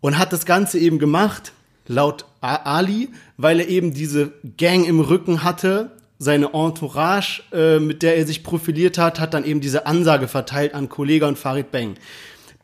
Und 0.00 0.16
hat 0.16 0.32
das 0.32 0.46
Ganze 0.46 0.78
eben 0.78 0.98
gemacht, 0.98 1.52
laut 1.86 2.24
Ali, 2.40 3.10
weil 3.36 3.60
er 3.60 3.68
eben 3.68 3.92
diese 3.92 4.32
Gang 4.56 4.86
im 4.86 5.00
Rücken 5.00 5.42
hatte, 5.42 5.90
seine 6.18 6.52
Entourage, 6.52 7.42
äh, 7.52 7.80
mit 7.80 8.02
der 8.02 8.16
er 8.16 8.26
sich 8.26 8.44
profiliert 8.44 8.96
hat, 8.96 9.18
hat 9.18 9.34
dann 9.34 9.44
eben 9.44 9.60
diese 9.60 9.86
Ansage 9.86 10.28
verteilt 10.28 10.74
an 10.74 10.88
Kollege 10.88 11.26
und 11.26 11.38
Farid 11.38 11.72
Bang. 11.72 11.96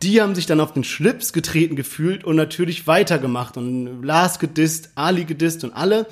Die 0.03 0.21
haben 0.21 0.35
sich 0.35 0.47
dann 0.47 0.61
auf 0.61 0.75
den 0.75 0.85
Schlips 0.85 1.33
getreten 1.33 1.75
gefühlt 1.75 2.23
und 2.23 2.37
natürlich 2.37 2.87
weitergemacht 2.87 3.57
und 3.57 4.03
Lars 4.03 4.39
gedisst, 4.39 4.91
Ali 4.95 5.25
gedisst 5.25 5.65
und 5.65 5.73
alle. 5.73 6.07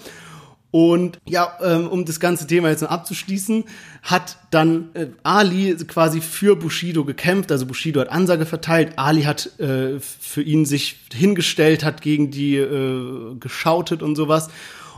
Und 0.75 1.21
ja, 1.29 1.57
ähm, 1.63 1.87
um 1.87 2.05
das 2.05 2.19
ganze 2.19 2.49
Thema 2.49 2.69
jetzt 2.69 2.81
noch 2.81 2.91
abzuschließen, 2.91 3.63
hat 4.03 4.39
dann 4.51 4.89
äh, 4.95 5.07
Ali 5.23 5.77
quasi 5.87 6.21
für 6.21 6.57
Bushido 6.57 7.05
gekämpft. 7.05 7.53
Also 7.53 7.65
Bushido 7.65 8.01
hat 8.01 8.09
Ansage 8.09 8.45
verteilt, 8.45 8.95
Ali 8.97 9.23
hat 9.23 9.57
äh, 9.61 10.01
für 10.01 10.43
ihn 10.43 10.67
sich 10.67 10.97
hingestellt, 11.13 11.85
hat 11.85 12.03
gegen 12.03 12.33
die 12.33 12.57
äh, 12.57 13.37
geschautet 13.39 14.03
und 14.03 14.17
sowas. 14.17 14.51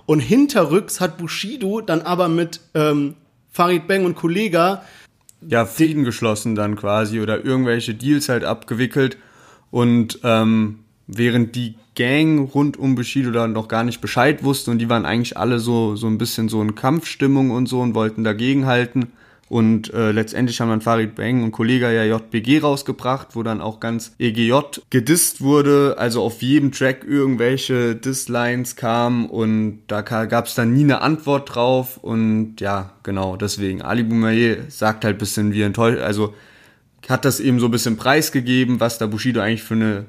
Und 0.06 0.20
hinterrücks 0.20 1.02
hat 1.02 1.18
Bushido 1.18 1.82
dann 1.82 2.00
aber 2.00 2.28
mit 2.28 2.60
ähm, 2.72 3.12
Farid 3.50 3.86
Bang 3.86 4.06
und 4.06 4.14
Kollega 4.14 4.82
ja, 5.46 5.66
Frieden 5.66 6.04
geschlossen 6.04 6.54
dann 6.54 6.76
quasi 6.76 7.20
oder 7.20 7.44
irgendwelche 7.44 7.92
Deals 7.92 8.30
halt 8.30 8.44
abgewickelt. 8.44 9.18
Und 9.70 10.20
ähm, 10.24 10.85
während 11.06 11.54
die 11.54 11.74
Gang 11.94 12.52
rund 12.54 12.76
um 12.76 12.94
Bushido 12.94 13.30
dann 13.30 13.52
noch 13.52 13.68
gar 13.68 13.84
nicht 13.84 14.00
Bescheid 14.00 14.44
wusste 14.44 14.70
und 14.70 14.78
die 14.78 14.88
waren 14.88 15.06
eigentlich 15.06 15.36
alle 15.36 15.58
so, 15.58 15.96
so 15.96 16.06
ein 16.06 16.18
bisschen 16.18 16.48
so 16.48 16.60
in 16.60 16.74
Kampfstimmung 16.74 17.50
und 17.50 17.66
so 17.66 17.80
und 17.80 17.94
wollten 17.94 18.24
dagegenhalten. 18.24 19.06
Und 19.48 19.94
äh, 19.94 20.10
letztendlich 20.10 20.60
haben 20.60 20.70
dann 20.70 20.80
Farid 20.80 21.14
Bang 21.14 21.44
und 21.44 21.52
Kollege 21.52 21.92
ja 21.94 22.02
JBG 22.04 22.58
rausgebracht, 22.58 23.36
wo 23.36 23.44
dann 23.44 23.60
auch 23.60 23.78
ganz 23.78 24.12
EGJ 24.18 24.80
gedisst 24.90 25.40
wurde, 25.40 25.94
also 25.98 26.22
auf 26.22 26.42
jedem 26.42 26.72
Track 26.72 27.04
irgendwelche 27.04 27.94
Disslines 27.94 28.74
kamen 28.74 29.30
und 29.30 29.82
da 29.86 30.02
gab 30.02 30.46
es 30.46 30.54
dann 30.56 30.72
nie 30.72 30.82
eine 30.82 31.00
Antwort 31.00 31.54
drauf 31.54 31.96
und 31.98 32.56
ja, 32.60 32.90
genau, 33.04 33.36
deswegen. 33.36 33.82
Ali 33.82 34.02
Boumaier 34.02 34.68
sagt 34.68 35.04
halt 35.04 35.18
bisschen 35.18 35.52
wie 35.52 35.62
enttäuscht, 35.62 36.00
also 36.00 36.34
hat 37.08 37.24
das 37.24 37.38
eben 37.38 37.60
so 37.60 37.66
ein 37.66 37.70
bisschen 37.70 37.96
preisgegeben, 37.96 38.80
was 38.80 38.98
da 38.98 39.06
Bushido 39.06 39.40
eigentlich 39.40 39.62
für 39.62 39.74
eine 39.74 40.06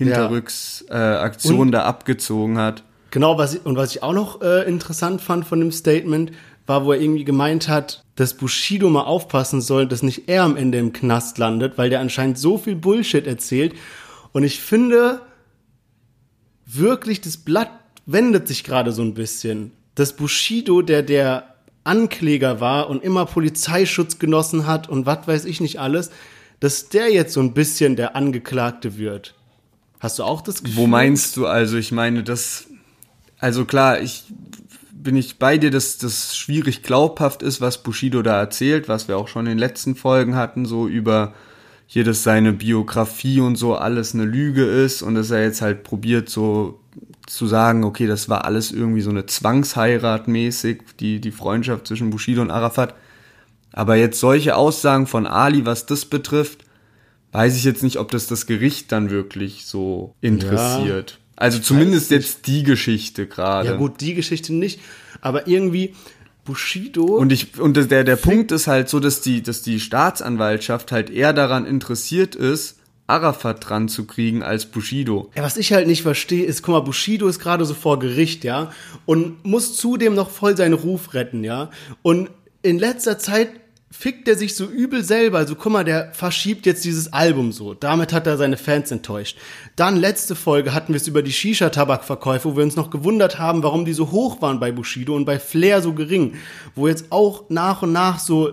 Hinterrücksaktion 0.00 1.68
äh, 1.68 1.72
da 1.72 1.84
abgezogen 1.84 2.58
hat. 2.58 2.82
Genau, 3.10 3.38
was 3.38 3.54
ich, 3.54 3.66
und 3.66 3.76
was 3.76 3.94
ich 3.94 4.02
auch 4.02 4.12
noch 4.12 4.40
äh, 4.40 4.66
interessant 4.68 5.20
fand 5.20 5.46
von 5.46 5.60
dem 5.60 5.72
Statement, 5.72 6.32
war, 6.66 6.84
wo 6.84 6.92
er 6.92 7.00
irgendwie 7.00 7.24
gemeint 7.24 7.68
hat, 7.68 8.04
dass 8.14 8.34
Bushido 8.34 8.88
mal 8.88 9.02
aufpassen 9.02 9.60
soll, 9.60 9.86
dass 9.86 10.02
nicht 10.02 10.28
er 10.28 10.44
am 10.44 10.56
Ende 10.56 10.78
im 10.78 10.92
Knast 10.92 11.38
landet, 11.38 11.76
weil 11.76 11.90
der 11.90 12.00
anscheinend 12.00 12.38
so 12.38 12.58
viel 12.58 12.76
Bullshit 12.76 13.26
erzählt. 13.26 13.74
Und 14.32 14.44
ich 14.44 14.60
finde 14.60 15.20
wirklich, 16.66 17.20
das 17.20 17.36
Blatt 17.36 17.70
wendet 18.06 18.46
sich 18.46 18.64
gerade 18.64 18.92
so 18.92 19.02
ein 19.02 19.14
bisschen. 19.14 19.72
Dass 19.96 20.14
Bushido, 20.14 20.82
der 20.82 21.02
der 21.02 21.54
Ankläger 21.82 22.60
war 22.60 22.88
und 22.88 23.02
immer 23.02 23.26
Polizeischutz 23.26 24.18
genossen 24.18 24.66
hat 24.66 24.88
und 24.88 25.06
was 25.06 25.26
weiß 25.26 25.44
ich 25.46 25.60
nicht 25.60 25.80
alles, 25.80 26.10
dass 26.60 26.88
der 26.88 27.10
jetzt 27.10 27.32
so 27.32 27.40
ein 27.40 27.54
bisschen 27.54 27.96
der 27.96 28.14
Angeklagte 28.14 28.96
wird. 28.96 29.34
Hast 30.00 30.18
du 30.18 30.24
auch 30.24 30.40
das 30.40 30.62
Gefühl? 30.62 30.76
Wo 30.76 30.86
meinst 30.86 31.36
du 31.36 31.46
also? 31.46 31.76
Ich 31.76 31.92
meine, 31.92 32.22
das, 32.22 32.66
also 33.38 33.64
klar, 33.66 34.00
ich, 34.00 34.24
bin 34.92 35.16
ich 35.16 35.38
bei 35.38 35.58
dir, 35.58 35.70
dass 35.70 35.98
das 35.98 36.36
schwierig 36.36 36.82
glaubhaft 36.82 37.42
ist, 37.42 37.60
was 37.60 37.82
Bushido 37.82 38.22
da 38.22 38.38
erzählt, 38.38 38.88
was 38.88 39.08
wir 39.08 39.18
auch 39.18 39.28
schon 39.28 39.46
in 39.46 39.52
den 39.52 39.58
letzten 39.58 39.94
Folgen 39.94 40.36
hatten, 40.36 40.64
so 40.64 40.88
über 40.88 41.34
hier, 41.86 42.04
dass 42.04 42.22
seine 42.22 42.52
Biografie 42.52 43.40
und 43.40 43.56
so 43.56 43.74
alles 43.74 44.14
eine 44.14 44.24
Lüge 44.24 44.64
ist 44.64 45.02
und 45.02 45.16
dass 45.16 45.30
er 45.30 45.42
jetzt 45.42 45.60
halt 45.60 45.82
probiert, 45.82 46.28
so 46.28 46.78
zu 47.26 47.46
sagen, 47.46 47.84
okay, 47.84 48.06
das 48.06 48.28
war 48.28 48.44
alles 48.44 48.72
irgendwie 48.72 49.00
so 49.00 49.10
eine 49.10 49.26
Zwangsheirat 49.26 50.28
mäßig, 50.28 50.82
die, 51.00 51.20
die 51.20 51.32
Freundschaft 51.32 51.86
zwischen 51.86 52.10
Bushido 52.10 52.42
und 52.42 52.50
Arafat. 52.50 52.94
Aber 53.72 53.96
jetzt 53.96 54.20
solche 54.20 54.56
Aussagen 54.56 55.06
von 55.06 55.26
Ali, 55.26 55.66
was 55.66 55.86
das 55.86 56.04
betrifft, 56.04 56.64
weiß 57.32 57.56
ich 57.56 57.64
jetzt 57.64 57.82
nicht, 57.82 57.98
ob 57.98 58.10
das 58.10 58.26
das 58.26 58.46
Gericht 58.46 58.92
dann 58.92 59.10
wirklich 59.10 59.66
so 59.66 60.14
interessiert. 60.20 61.18
also 61.36 61.58
zumindest 61.58 62.10
jetzt 62.10 62.46
die 62.46 62.62
Geschichte 62.62 63.26
gerade. 63.26 63.68
Ja 63.68 63.76
gut, 63.76 64.00
die 64.00 64.14
Geschichte 64.14 64.52
nicht, 64.52 64.80
aber 65.20 65.46
irgendwie 65.46 65.94
Bushido. 66.44 67.04
Und 67.04 67.32
ich 67.32 67.58
und 67.58 67.76
der 67.90 68.04
der 68.04 68.16
Punkt 68.16 68.52
ist 68.52 68.66
halt 68.66 68.88
so, 68.88 69.00
dass 69.00 69.20
die 69.20 69.42
dass 69.42 69.62
die 69.62 69.80
Staatsanwaltschaft 69.80 70.92
halt 70.92 71.10
eher 71.10 71.32
daran 71.32 71.66
interessiert 71.66 72.34
ist, 72.34 72.76
Arafat 73.10 73.68
dran 73.68 73.88
zu 73.88 74.06
kriegen 74.06 74.42
als 74.42 74.66
Bushido. 74.66 75.30
Ja, 75.36 75.42
was 75.42 75.56
ich 75.56 75.72
halt 75.72 75.86
nicht 75.86 76.02
verstehe, 76.02 76.44
ist, 76.44 76.62
guck 76.62 76.74
mal, 76.74 76.80
Bushido 76.80 77.28
ist 77.28 77.40
gerade 77.40 77.64
so 77.64 77.74
vor 77.74 77.98
Gericht, 77.98 78.44
ja, 78.44 78.72
und 79.04 79.44
muss 79.44 79.76
zudem 79.76 80.14
noch 80.14 80.30
voll 80.30 80.56
seinen 80.56 80.74
Ruf 80.74 81.12
retten, 81.12 81.44
ja. 81.44 81.70
Und 82.02 82.30
in 82.62 82.78
letzter 82.78 83.18
Zeit 83.18 83.48
fickt 83.90 84.28
er 84.28 84.36
sich 84.36 84.54
so 84.54 84.66
übel 84.66 85.04
selber. 85.04 85.38
Also 85.38 85.56
guck 85.56 85.72
mal, 85.72 85.84
der 85.84 86.12
verschiebt 86.12 86.64
jetzt 86.64 86.84
dieses 86.84 87.12
Album 87.12 87.52
so. 87.52 87.74
Damit 87.74 88.12
hat 88.12 88.26
er 88.26 88.36
seine 88.36 88.56
Fans 88.56 88.90
enttäuscht. 88.90 89.36
Dann 89.74 89.96
letzte 89.96 90.36
Folge 90.36 90.72
hatten 90.72 90.92
wir 90.92 91.00
es 91.00 91.08
über 91.08 91.22
die 91.22 91.32
Shisha-Tabakverkäufe, 91.32 92.50
wo 92.50 92.56
wir 92.56 92.64
uns 92.64 92.76
noch 92.76 92.90
gewundert 92.90 93.38
haben, 93.38 93.62
warum 93.62 93.84
die 93.84 93.92
so 93.92 94.10
hoch 94.12 94.40
waren 94.40 94.60
bei 94.60 94.70
Bushido 94.70 95.16
und 95.16 95.24
bei 95.24 95.38
Flair 95.38 95.82
so 95.82 95.92
gering. 95.92 96.34
Wo 96.76 96.86
jetzt 96.86 97.06
auch 97.10 97.50
nach 97.50 97.82
und 97.82 97.92
nach 97.92 98.20
so 98.20 98.52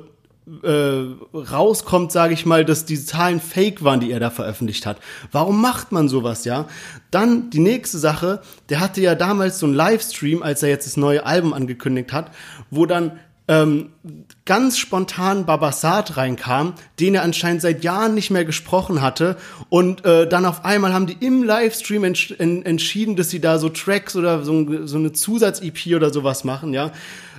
äh, 0.64 1.04
rauskommt, 1.34 2.12
sage 2.12 2.34
ich 2.34 2.46
mal, 2.46 2.66
dass 2.66 2.86
die 2.86 3.04
Zahlen 3.04 3.40
fake 3.40 3.84
waren, 3.84 4.00
die 4.00 4.12
er 4.12 4.20
da 4.20 4.30
veröffentlicht 4.30 4.86
hat. 4.86 4.98
Warum 5.32 5.62
macht 5.62 5.92
man 5.92 6.08
sowas, 6.10 6.46
ja? 6.46 6.68
Dann 7.12 7.50
die 7.50 7.60
nächste 7.60 7.98
Sache, 7.98 8.42
der 8.70 8.80
hatte 8.80 9.02
ja 9.02 9.14
damals 9.14 9.60
so 9.60 9.66
einen 9.66 9.76
Livestream, 9.76 10.42
als 10.42 10.64
er 10.64 10.70
jetzt 10.70 10.88
das 10.88 10.98
neue 10.98 11.26
Album 11.26 11.54
angekündigt 11.54 12.14
hat, 12.14 12.32
wo 12.72 12.86
dann 12.86 13.20
ähm, 13.48 13.89
ganz 14.45 14.78
spontan 14.78 15.45
Babasat 15.45 16.18
reinkam, 16.18 16.74
den 17.00 17.16
er 17.16 17.24
anscheinend 17.24 17.62
seit 17.62 17.84
Jahren 17.84 18.14
nicht 18.14 18.32
mehr 18.32 18.45
gesprochen 18.45 19.02
hatte. 19.02 19.38
Und 19.70 20.06
äh, 20.06 20.28
dann 20.28 20.45
auf 20.45 20.66
einmal 20.66 20.93
haben 20.93 21.08
die 21.08 21.18
im 21.26 21.43
Livestream 21.43 22.04
entsch 22.04 22.34
en 22.38 22.66
entschieden, 22.66 23.16
dass 23.16 23.30
sie 23.30 23.39
da 23.39 23.60
so 23.60 23.70
Tracks 23.70 24.16
oder 24.16 24.43
so, 24.43 24.86
so 24.86 24.98
eine 24.98 25.14
Zusatz-EP 25.14 25.95
oder 25.95 26.12
sowas 26.12 26.43
machen, 26.43 26.74
ja 26.74 26.91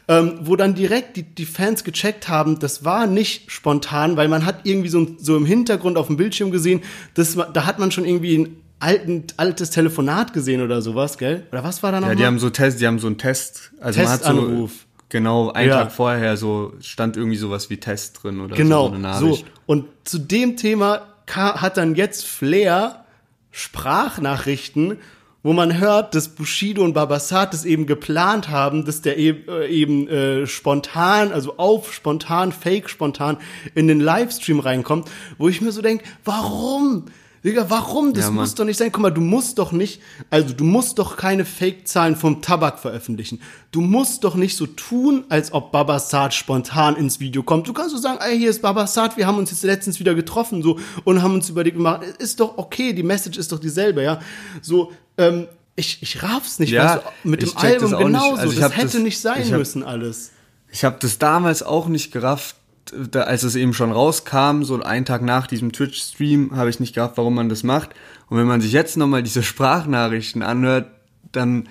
ähm, 0.09 0.39
wo 0.41 0.57
dann 0.57 0.75
direkt 0.75 1.17
die, 1.17 1.23
die 1.23 1.45
Fans 1.45 1.85
gecheckt 1.85 2.29
haben, 2.29 2.59
das 2.59 2.85
war 2.85 3.07
nicht 3.07 3.53
spontan, 3.53 4.17
weil 4.17 4.29
man 4.29 4.47
hat 4.47 4.61
irgendwie 4.65 4.89
so, 4.89 5.07
so 5.19 5.37
im 5.37 5.45
Hintergrund 5.45 5.99
auf 5.99 6.07
dem 6.07 6.17
Bildschirm 6.17 6.51
gesehen, 6.51 6.81
das, 7.15 7.37
da 7.53 7.67
hat 7.67 7.79
man 7.79 7.91
schon 7.91 8.07
irgendwie 8.07 8.39
ein 8.39 8.57
alten, 8.81 9.25
altes 9.37 9.71
Telefonat 9.71 10.33
gesehen 10.33 10.63
oder 10.63 10.81
sowas, 10.81 11.19
gell? 11.19 11.47
Oder 11.53 11.63
was 11.63 11.83
war 11.83 11.93
da 11.93 12.01
noch? 12.01 12.09
Ja, 12.09 12.15
die 12.15 12.25
haben 12.25 12.39
so 12.39 12.49
Test, 12.49 12.81
die 12.81 12.87
haben 12.87 12.99
so 12.99 13.07
einen 13.07 13.19
Test, 13.19 13.73
also 13.81 14.01
man 14.01 14.09
hat 14.09 14.25
so 14.25 14.71
genau 15.09 15.51
einen 15.51 15.69
ja. 15.69 15.85
Tag 15.85 15.93
vorher 15.93 16.37
so 16.37 16.75
stand 16.81 17.17
irgendwie 17.17 17.37
sowas 17.37 17.71
wie 17.71 17.79
Test 17.79 18.23
drin 18.23 18.41
oder 18.41 18.57
genau, 18.57 18.89
so 18.89 18.95
eine 18.95 19.03
Nachricht. 19.03 19.45
So 19.45 19.53
und 19.67 19.87
zu 20.05 20.19
dem 20.19 20.57
Thema 20.57 21.03
hat 21.27 21.77
dann 21.77 21.95
jetzt 21.95 22.27
Flair 22.27 23.05
Sprachnachrichten 23.51 24.99
wo 25.43 25.53
man 25.53 25.79
hört, 25.79 26.15
dass 26.15 26.29
Bushido 26.29 26.83
und 26.83 26.95
Babasat 26.95 27.55
es 27.55 27.65
eben 27.65 27.87
geplant 27.87 28.49
haben, 28.49 28.85
dass 28.85 29.03
der 29.03 29.19
eben, 29.19 29.49
äh, 29.49 29.67
eben 29.69 30.09
äh, 30.09 30.47
spontan, 30.47 31.33
also 31.33 31.57
auf 31.59 31.95
spontan, 31.95 32.53
fake 32.53 32.91
spontan 32.91 33.39
in 33.75 33.87
den 33.87 34.01
Livestream 34.01 34.59
reinkommt, 34.61 35.09
wo 35.39 35.49
ich 35.49 35.61
mir 35.61 35.73
so 35.73 35.81
denke, 35.81 36.05
warum? 36.25 37.07
Digga, 37.45 37.67
warum? 37.69 38.13
Das 38.15 38.25
ja, 38.25 38.31
muss 38.31 38.55
doch 38.55 38.65
nicht 38.65 38.77
sein. 38.79 38.91
Guck 38.93 39.03
mal, 39.03 39.11
du 39.11 39.21
musst 39.21 39.59
doch 39.59 39.73
nicht, 39.73 40.01
also 40.31 40.53
du 40.55 40.65
musst 40.65 40.99
doch 40.99 41.17
keine 41.17 41.45
Fake-Zahlen 41.45 42.17
vom 42.17 42.43
Tabak 42.43 42.79
veröffentlichen. 42.79 43.41
Du 43.71 43.81
musst 43.81 44.25
doch 44.25 44.35
nicht 44.35 44.57
so 44.57 44.67
tun, 44.67 45.25
als 45.29 45.53
ob 45.53 45.71
Babasat 45.71 46.35
spontan 46.35 46.97
ins 46.97 47.21
Video 47.21 47.43
kommt. 47.43 47.69
Du 47.69 47.73
kannst 47.73 47.91
so 47.91 47.99
sagen, 47.99 48.19
ey, 48.21 48.39
hier 48.39 48.51
ist 48.51 48.63
Babasat, 48.63 49.17
wir 49.17 49.27
haben 49.27 49.39
uns 49.39 49.51
jetzt 49.51 49.63
letztens 49.63 50.01
wieder 50.01 50.15
getroffen, 50.15 50.63
so, 50.63 50.79
und 51.05 51.23
haben 51.23 51.35
uns 51.35 51.49
überlegt 51.49 51.77
gemacht, 51.77 52.03
ist 52.19 52.41
doch 52.41 52.59
okay, 52.59 52.93
die 52.93 53.03
Message 53.03 53.39
ist 53.39 53.53
doch 53.53 53.61
dieselbe, 53.61 54.03
ja. 54.03 54.21
So, 54.61 54.93
ähm, 55.17 55.47
ich, 55.79 56.03
ich 56.03 56.23
raff's 56.23 56.59
nicht. 56.59 56.71
Ja, 56.71 56.97
weißt 56.97 57.05
du, 57.23 57.29
mit 57.29 57.43
dem 57.43 57.57
Album 57.57 57.99
genauso. 57.99 58.37
Also 58.37 58.61
das 58.61 58.77
hätte 58.77 58.95
das, 58.95 59.03
nicht 59.03 59.21
sein 59.21 59.45
hab, 59.45 59.59
müssen 59.59 59.85
alles. 59.85 60.33
Ich 60.71 60.85
habe 60.85 60.97
das 61.01 61.19
damals 61.19 61.63
auch 61.63 61.87
nicht 61.87 62.11
gerafft, 62.11 62.57
da, 63.11 63.23
als 63.23 63.43
es 63.43 63.55
eben 63.55 63.75
schon 63.75 63.93
rauskam, 63.93 64.63
so 64.63 64.81
einen 64.83 65.05
Tag 65.05 65.23
nach 65.23 65.47
diesem 65.47 65.73
Twitch-Stream, 65.73 66.57
habe 66.57 66.71
ich 66.71 66.81
nicht 66.81 66.95
gerafft, 66.95 67.17
warum 67.17 67.35
man 67.35 67.49
das 67.49 67.63
macht. 67.63 67.91
Und 68.29 68.39
wenn 68.39 68.47
man 68.47 68.61
sich 68.61 68.73
jetzt 68.73 68.97
nochmal 68.97 69.23
diese 69.23 69.43
Sprachnachrichten 69.43 70.43
anhört, 70.43 70.91
dann 71.33 71.69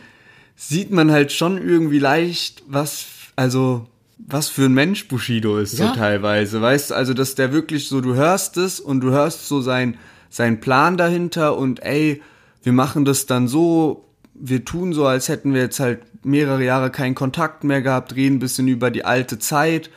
sieht 0.55 0.91
man 0.91 1.11
halt 1.11 1.31
schon 1.31 1.57
irgendwie 1.57 1.99
leicht, 1.99 2.63
was, 2.67 3.05
also, 3.35 3.87
was 4.17 4.49
für 4.49 4.65
ein 4.65 4.73
Mensch 4.73 5.07
Bushido 5.07 5.57
ist, 5.57 5.77
ja. 5.77 5.89
so 5.89 5.95
teilweise. 5.95 6.61
Weißt 6.61 6.91
du, 6.91 6.95
also, 6.95 7.13
dass 7.13 7.35
der 7.35 7.53
wirklich 7.53 7.87
so, 7.87 8.01
du 8.01 8.15
hörst 8.15 8.57
es 8.57 8.79
und 8.79 9.01
du 9.01 9.11
hörst 9.11 9.47
so 9.47 9.61
sein, 9.61 9.97
sein 10.29 10.59
Plan 10.59 10.97
dahinter 10.97 11.57
und 11.57 11.83
ey, 11.83 12.21
wir 12.63 12.73
machen 12.73 13.05
das 13.05 13.27
dann 13.27 13.47
so, 13.47 14.05
wir 14.33 14.65
tun 14.65 14.93
so, 14.93 15.05
als 15.05 15.29
hätten 15.29 15.53
wir 15.53 15.61
jetzt 15.61 15.79
halt 15.79 16.01
mehrere 16.25 16.63
Jahre 16.63 16.91
keinen 16.91 17.15
Kontakt 17.15 17.63
mehr 17.63 17.81
gehabt, 17.81 18.15
reden 18.15 18.35
ein 18.35 18.39
bisschen 18.39 18.67
über 18.67 18.91
die 18.91 19.05
alte 19.05 19.39
Zeit 19.39 19.89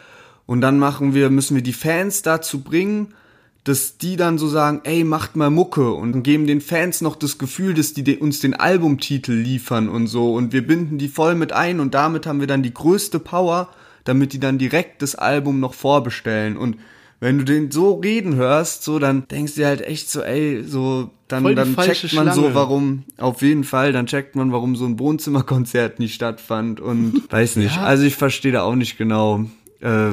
und 0.51 0.63
dann 0.63 0.81
machen 0.81 1.15
wir, 1.15 1.31
müssen 1.31 1.55
wir 1.55 1.63
die 1.63 1.73
Fans 1.73 2.23
dazu 2.23 2.63
bringen, 2.63 3.15
dass 3.63 3.99
die 3.99 4.17
dann 4.17 4.37
so 4.37 4.49
sagen, 4.49 4.81
ey, 4.83 5.05
macht 5.05 5.37
mal 5.37 5.49
Mucke 5.49 5.93
und 5.93 6.25
geben 6.25 6.49
den 6.49 6.61
Fans 6.61 7.03
noch 7.03 7.15
das 7.15 7.39
Gefühl, 7.39 7.73
dass 7.73 7.93
die 7.93 8.17
uns 8.17 8.41
den 8.41 8.55
Albumtitel 8.55 9.31
liefern 9.31 9.89
und 9.89 10.09
so 10.09 10.35
und 10.35 10.53
wir 10.53 10.67
binden 10.67 10.99
die 10.99 11.07
voll 11.07 11.37
mit 11.37 11.53
ein 11.53 11.79
und 11.79 11.95
damit 11.95 12.27
haben 12.27 12.41
wir 12.41 12.49
dann 12.49 12.65
die 12.65 12.75
größte 12.75 13.21
Power, 13.21 13.69
damit 14.03 14.33
die 14.33 14.41
dann 14.41 14.59
direkt 14.59 15.03
das 15.03 15.15
Album 15.15 15.61
noch 15.61 15.73
vorbestellen 15.73 16.57
und 16.57 16.79
wenn 17.21 17.39
du 17.39 17.45
den 17.45 17.71
so 17.71 18.01
reden 18.01 18.35
hörst, 18.35 18.83
so, 18.83 18.99
dann 18.99 19.29
denkst 19.29 19.55
du 19.55 19.61
dir 19.61 19.69
halt 19.69 19.83
echt 19.83 20.11
so, 20.11 20.21
ey, 20.21 20.65
so, 20.67 21.11
dann, 21.29 21.45
dann 21.55 21.77
checkt 21.77 22.13
man 22.13 22.25
Schlange. 22.25 22.35
so, 22.35 22.55
warum, 22.55 23.05
auf 23.19 23.43
jeden 23.43 23.63
Fall, 23.63 23.93
dann 23.93 24.07
checkt 24.07 24.35
man, 24.35 24.51
warum 24.51 24.75
so 24.75 24.85
ein 24.85 24.99
Wohnzimmerkonzert 24.99 26.01
nicht 26.01 26.15
stattfand 26.15 26.81
und 26.81 27.23
weiß 27.31 27.55
nicht. 27.55 27.77
Ja. 27.77 27.85
Also 27.85 28.03
ich 28.03 28.17
verstehe 28.17 28.51
da 28.51 28.63
auch 28.63 28.75
nicht 28.75 28.99
genau. 28.99 29.45
Äh, 29.81 30.13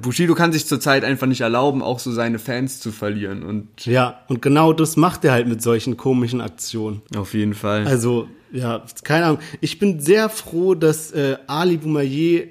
Bushido 0.00 0.34
kann 0.34 0.52
sich 0.52 0.66
zurzeit 0.66 1.04
einfach 1.04 1.26
nicht 1.26 1.42
erlauben, 1.42 1.82
auch 1.82 1.98
so 1.98 2.10
seine 2.10 2.38
Fans 2.38 2.80
zu 2.80 2.90
verlieren. 2.90 3.42
Und 3.42 3.84
ja, 3.84 4.20
und 4.28 4.40
genau 4.40 4.72
das 4.72 4.96
macht 4.96 5.24
er 5.24 5.32
halt 5.32 5.46
mit 5.46 5.60
solchen 5.60 5.98
komischen 5.98 6.40
Aktionen. 6.40 7.02
Auf 7.14 7.34
jeden 7.34 7.52
Fall. 7.52 7.86
Also, 7.86 8.28
ja, 8.50 8.82
keine 9.04 9.26
Ahnung. 9.26 9.38
Ich 9.60 9.78
bin 9.78 10.00
sehr 10.00 10.30
froh, 10.30 10.74
dass 10.74 11.10
äh, 11.12 11.36
Ali 11.46 11.76
Boumaier 11.76 12.44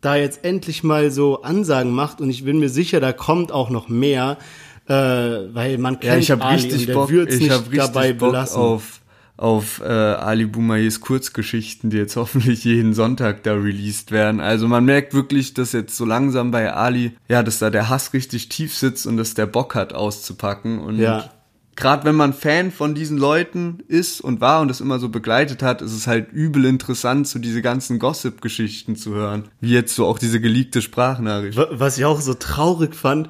da 0.00 0.16
jetzt 0.16 0.44
endlich 0.44 0.82
mal 0.82 1.10
so 1.10 1.42
Ansagen 1.42 1.92
macht 1.92 2.20
und 2.20 2.30
ich 2.30 2.44
bin 2.44 2.58
mir 2.58 2.68
sicher, 2.68 3.00
da 3.00 3.12
kommt 3.12 3.52
auch 3.52 3.70
noch 3.70 3.88
mehr, 3.88 4.38
äh, 4.86 4.92
weil 4.92 5.78
man 5.78 6.00
kennt 6.00 6.12
ja, 6.12 6.18
ich 6.18 6.30
hab 6.30 6.44
Ali 6.44 6.62
richtig 6.62 6.80
und 6.80 6.86
der 6.88 6.94
Bock, 6.94 7.10
ich 7.10 7.40
nicht 7.40 7.50
hab 7.50 7.60
richtig 7.62 7.78
dabei 7.78 8.12
Bock 8.12 8.30
belassen. 8.30 8.60
auf 8.60 8.97
auf 9.38 9.80
äh, 9.80 9.84
Ali 9.88 10.44
Boumaiers 10.46 11.00
Kurzgeschichten, 11.00 11.90
die 11.90 11.96
jetzt 11.96 12.16
hoffentlich 12.22 12.64
jeden 12.64 12.92
Sonntag 12.92 13.42
da 13.44 13.54
released 13.54 14.10
werden. 14.12 14.40
Also 14.40 14.68
man 14.68 14.84
merkt 14.84 15.14
wirklich, 15.14 15.54
dass 15.54 15.72
jetzt 15.72 15.96
so 15.96 16.04
langsam 16.04 16.50
bei 16.50 16.72
Ali, 16.72 17.12
ja, 17.28 17.42
dass 17.42 17.58
da 17.58 17.70
der 17.70 17.88
Hass 17.88 18.12
richtig 18.12 18.48
tief 18.50 18.76
sitzt 18.76 19.06
und 19.06 19.16
dass 19.16 19.34
der 19.34 19.46
Bock 19.46 19.74
hat 19.74 19.94
auszupacken 19.94 20.80
und 20.80 20.98
Ja. 20.98 21.30
gerade 21.76 22.04
wenn 22.04 22.16
man 22.16 22.32
Fan 22.34 22.72
von 22.72 22.96
diesen 22.96 23.16
Leuten 23.16 23.78
ist 23.86 24.20
und 24.20 24.40
war 24.40 24.60
und 24.60 24.66
das 24.68 24.80
immer 24.80 24.98
so 24.98 25.08
begleitet 25.08 25.62
hat, 25.62 25.80
ist 25.82 25.92
es 25.92 26.08
halt 26.08 26.32
übel 26.32 26.64
interessant, 26.64 27.28
so 27.28 27.38
diese 27.38 27.62
ganzen 27.62 28.00
Gossip-Geschichten 28.00 28.96
zu 28.96 29.14
hören. 29.14 29.44
Wie 29.60 29.70
jetzt 29.72 29.94
so 29.94 30.04
auch 30.06 30.18
diese 30.18 30.40
geleakte 30.40 30.82
Sprachnachricht. 30.82 31.56
Wa- 31.56 31.68
Was 31.70 31.96
ich 31.96 32.04
auch 32.04 32.20
so 32.20 32.34
traurig 32.34 32.96
fand, 32.96 33.28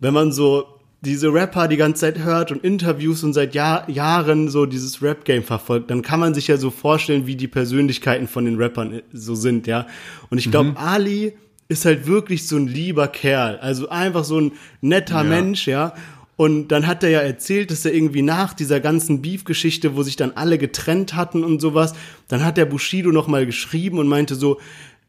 wenn 0.00 0.12
man 0.12 0.30
so 0.32 0.66
diese 1.02 1.32
Rapper 1.32 1.68
die 1.68 1.76
ganze 1.76 2.00
Zeit 2.00 2.18
hört 2.18 2.50
und 2.50 2.64
Interviews 2.64 3.22
und 3.22 3.32
seit 3.32 3.54
Jahr, 3.54 3.88
Jahren 3.88 4.48
so 4.48 4.66
dieses 4.66 5.02
Rap-Game 5.02 5.42
verfolgt, 5.42 5.90
dann 5.90 6.02
kann 6.02 6.20
man 6.20 6.34
sich 6.34 6.48
ja 6.48 6.56
so 6.56 6.70
vorstellen, 6.70 7.26
wie 7.26 7.36
die 7.36 7.48
Persönlichkeiten 7.48 8.28
von 8.28 8.44
den 8.44 8.56
Rappern 8.56 8.92
äh, 8.92 9.02
so 9.12 9.34
sind, 9.34 9.66
ja. 9.66 9.86
Und 10.30 10.38
ich 10.38 10.50
glaube, 10.50 10.76
Ali 10.76 11.34
ist 11.68 11.84
halt 11.84 12.06
wirklich 12.06 12.46
so 12.46 12.56
ein 12.56 12.66
lieber 12.66 13.08
Kerl, 13.08 13.58
also 13.58 13.88
einfach 13.88 14.24
so 14.24 14.40
ein 14.40 14.52
netter 14.80 15.22
Mensch, 15.24 15.66
ja. 15.66 15.94
Und 16.36 16.68
dann 16.68 16.86
hat 16.86 17.02
er 17.02 17.08
ja 17.08 17.20
erzählt, 17.20 17.70
dass 17.70 17.84
er 17.86 17.94
irgendwie 17.94 18.20
nach 18.22 18.52
dieser 18.52 18.80
ganzen 18.80 19.22
Beef-Geschichte, 19.22 19.96
wo 19.96 20.02
sich 20.02 20.16
dann 20.16 20.32
alle 20.32 20.58
getrennt 20.58 21.14
hatten 21.14 21.44
und 21.44 21.60
sowas, 21.60 21.94
dann 22.28 22.44
hat 22.44 22.58
der 22.58 22.66
Bushido 22.66 23.10
noch 23.10 23.26
mal 23.26 23.46
geschrieben 23.46 23.98
und 23.98 24.06
meinte 24.06 24.34
so, 24.34 24.60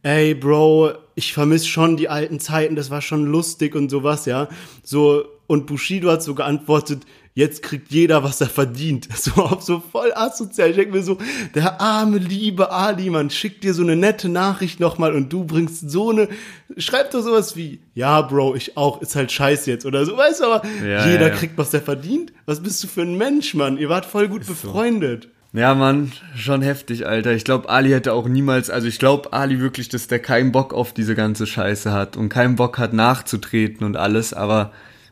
ey 0.03 0.35
Bro, 0.35 0.93
ich 1.15 1.33
vermisse 1.33 1.67
schon 1.67 1.97
die 1.97 2.07
alten 2.07 2.39
Zeiten, 2.39 2.75
das 2.75 2.89
war 2.89 3.01
schon 3.01 3.25
lustig 3.25 3.75
und 3.75 3.89
sowas, 3.89 4.25
ja. 4.25 4.47
So, 4.83 5.25
und 5.47 5.65
Bushido 5.65 6.11
hat 6.11 6.21
so 6.21 6.35
geantwortet, 6.35 7.03
jetzt 7.33 7.61
kriegt 7.61 7.91
jeder, 7.91 8.23
was 8.23 8.41
er 8.41 8.47
verdient. 8.49 9.07
So 9.17 9.31
auf 9.43 9.61
so 9.61 9.79
voll 9.79 10.11
asozial. 10.13 10.69
Ich 10.71 10.75
denke 10.75 10.95
mir 10.95 11.03
so, 11.03 11.17
der 11.55 11.79
arme, 11.81 12.17
liebe 12.17 12.71
Ali, 12.71 13.09
man 13.09 13.29
schickt 13.29 13.63
dir 13.63 13.73
so 13.73 13.83
eine 13.83 13.95
nette 13.95 14.27
Nachricht 14.29 14.79
nochmal 14.79 15.13
und 15.15 15.31
du 15.31 15.43
bringst 15.43 15.89
so 15.89 16.09
eine, 16.11 16.29
schreibt 16.77 17.13
doch 17.13 17.21
sowas 17.21 17.55
wie, 17.55 17.79
ja, 17.93 18.21
Bro, 18.21 18.55
ich 18.55 18.75
auch, 18.77 19.01
ist 19.01 19.15
halt 19.15 19.31
scheiße 19.31 19.69
jetzt 19.69 19.85
oder 19.85 20.05
so, 20.05 20.17
weißt 20.17 20.39
du, 20.41 20.45
aber 20.45 20.67
Ja, 20.85 21.07
jeder 21.07 21.27
ja. 21.29 21.33
kriegt, 21.35 21.57
was 21.57 21.73
er 21.73 21.81
verdient. 21.81 22.33
Was 22.45 22.61
bist 22.61 22.83
du 22.83 22.87
für 22.87 23.01
ein 23.01 23.17
Mensch, 23.17 23.53
Mann? 23.53 23.77
Ihr 23.77 23.89
wart 23.89 24.05
voll 24.05 24.27
gut 24.27 24.45
befreundet. 24.45 25.29
Ja, 25.53 25.73
Mann, 25.75 26.11
schon 26.35 26.61
heftig, 26.61 27.07
Alter. 27.07 27.31
Ich 27.33 27.43
glaube, 27.45 27.69
Ali 27.69 27.89
hätte 27.89 28.13
auch 28.13 28.27
niemals, 28.27 28.69
also 28.69 28.87
ich 28.87 28.99
glaube 28.99 29.33
Ali 29.33 29.59
wirklich, 29.59 29.89
dass 29.89 30.07
der 30.07 30.19
keinen 30.19 30.51
Bock 30.51 30.73
auf 30.73 30.93
diese 30.93 31.15
ganze 31.15 31.47
Scheiße 31.47 31.91
hat 31.91 32.17
und 32.17 32.29
keinen 32.29 32.55
Bock 32.57 32.77
hat 32.77 32.93
nachzutreten 32.93 33.85
und 33.85 33.95
alles, 33.95 34.33
aber 34.33 34.71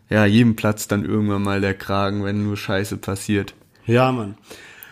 ja, 0.10 0.26
jedem 0.26 0.56
platzt 0.56 0.92
dann 0.92 1.06
irgendwann 1.06 1.44
mal 1.44 1.62
der 1.62 1.74
Kragen, 1.74 2.24
wenn 2.24 2.44
nur 2.44 2.58
Scheiße 2.58 2.98
passiert. 2.98 3.54
Ja, 3.86 4.12
Mann. 4.12 4.36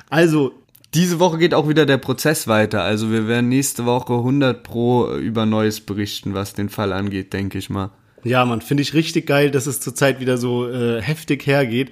Also, 0.10 0.54
Diese 0.94 1.20
Woche 1.20 1.40
geht 1.40 1.56
auch 1.56 1.68
wieder 1.68 1.88
der 1.88 1.98
Prozess 1.98 2.48
weiter, 2.48 2.84
also 2.84 3.12
wir 3.12 3.28
werden 3.28 3.50
nächste 3.50 3.86
Woche 3.86 4.14
100 4.14 4.62
pro 4.62 5.12
über 5.16 5.48
Neues 5.48 5.82
berichten, 5.82 6.36
was 6.36 6.54
den 6.54 6.70
Fall 6.70 6.94
angeht, 6.94 7.34
denke 7.34 7.58
ich 7.58 7.72
mal. 7.72 7.90
Ja, 8.24 8.46
man, 8.46 8.62
finde 8.62 8.84
ich 8.84 8.94
richtig 8.94 9.26
geil, 9.26 9.50
dass 9.50 9.66
es 9.66 9.80
zurzeit 9.80 10.20
wieder 10.20 10.38
so 10.38 10.70
äh, 10.70 11.02
heftig 11.02 11.48
hergeht. 11.48 11.90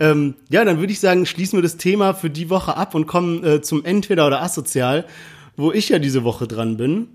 Ähm, 0.00 0.34
ja, 0.50 0.64
dann 0.64 0.80
würde 0.80 0.92
ich 0.92 1.00
sagen, 1.00 1.24
schließen 1.24 1.56
wir 1.56 1.62
das 1.62 1.76
Thema 1.76 2.14
für 2.14 2.30
die 2.30 2.50
Woche 2.50 2.76
ab 2.76 2.94
und 2.94 3.06
kommen 3.06 3.44
äh, 3.44 3.62
zum 3.62 3.84
Entweder 3.84 4.26
oder 4.26 4.42
Asozial, 4.42 5.06
wo 5.56 5.70
ich 5.70 5.88
ja 5.90 5.98
diese 5.98 6.24
Woche 6.24 6.48
dran 6.48 6.76
bin. 6.76 7.08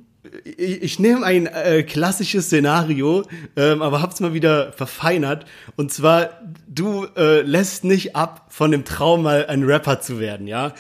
Ich, 0.44 0.82
ich 0.84 1.00
nehme 1.00 1.26
ein 1.26 1.48
äh, 1.48 1.84
klassisches 1.84 2.46
Szenario, 2.46 3.24
ähm, 3.56 3.82
aber 3.82 4.02
hab's 4.02 4.20
mal 4.20 4.34
wieder 4.34 4.74
verfeinert. 4.74 5.46
Und 5.76 5.92
zwar, 5.92 6.30
du 6.68 7.06
äh, 7.16 7.42
lässt 7.42 7.84
nicht 7.84 8.16
ab 8.16 8.48
von 8.50 8.72
dem 8.72 8.86
Traum, 8.86 9.24
mal 9.24 9.46
ein 9.48 9.64
Rapper 9.64 10.02
zu 10.02 10.20
werden, 10.20 10.48
ja. 10.48 10.74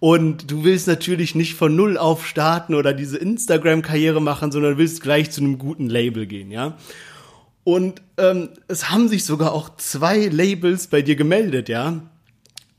Und 0.00 0.50
du 0.50 0.64
willst 0.64 0.86
natürlich 0.86 1.34
nicht 1.34 1.54
von 1.54 1.74
Null 1.74 1.96
auf 1.96 2.26
starten 2.26 2.74
oder 2.74 2.92
diese 2.92 3.16
Instagram-Karriere 3.18 4.20
machen, 4.20 4.52
sondern 4.52 4.78
willst 4.78 5.02
gleich 5.02 5.30
zu 5.30 5.40
einem 5.40 5.58
guten 5.58 5.88
Label 5.88 6.26
gehen, 6.26 6.50
ja. 6.50 6.76
Und 7.64 8.02
ähm, 8.18 8.50
es 8.68 8.90
haben 8.90 9.08
sich 9.08 9.24
sogar 9.24 9.52
auch 9.52 9.76
zwei 9.76 10.26
Labels 10.26 10.88
bei 10.88 11.00
dir 11.00 11.16
gemeldet, 11.16 11.68
ja. 11.68 12.02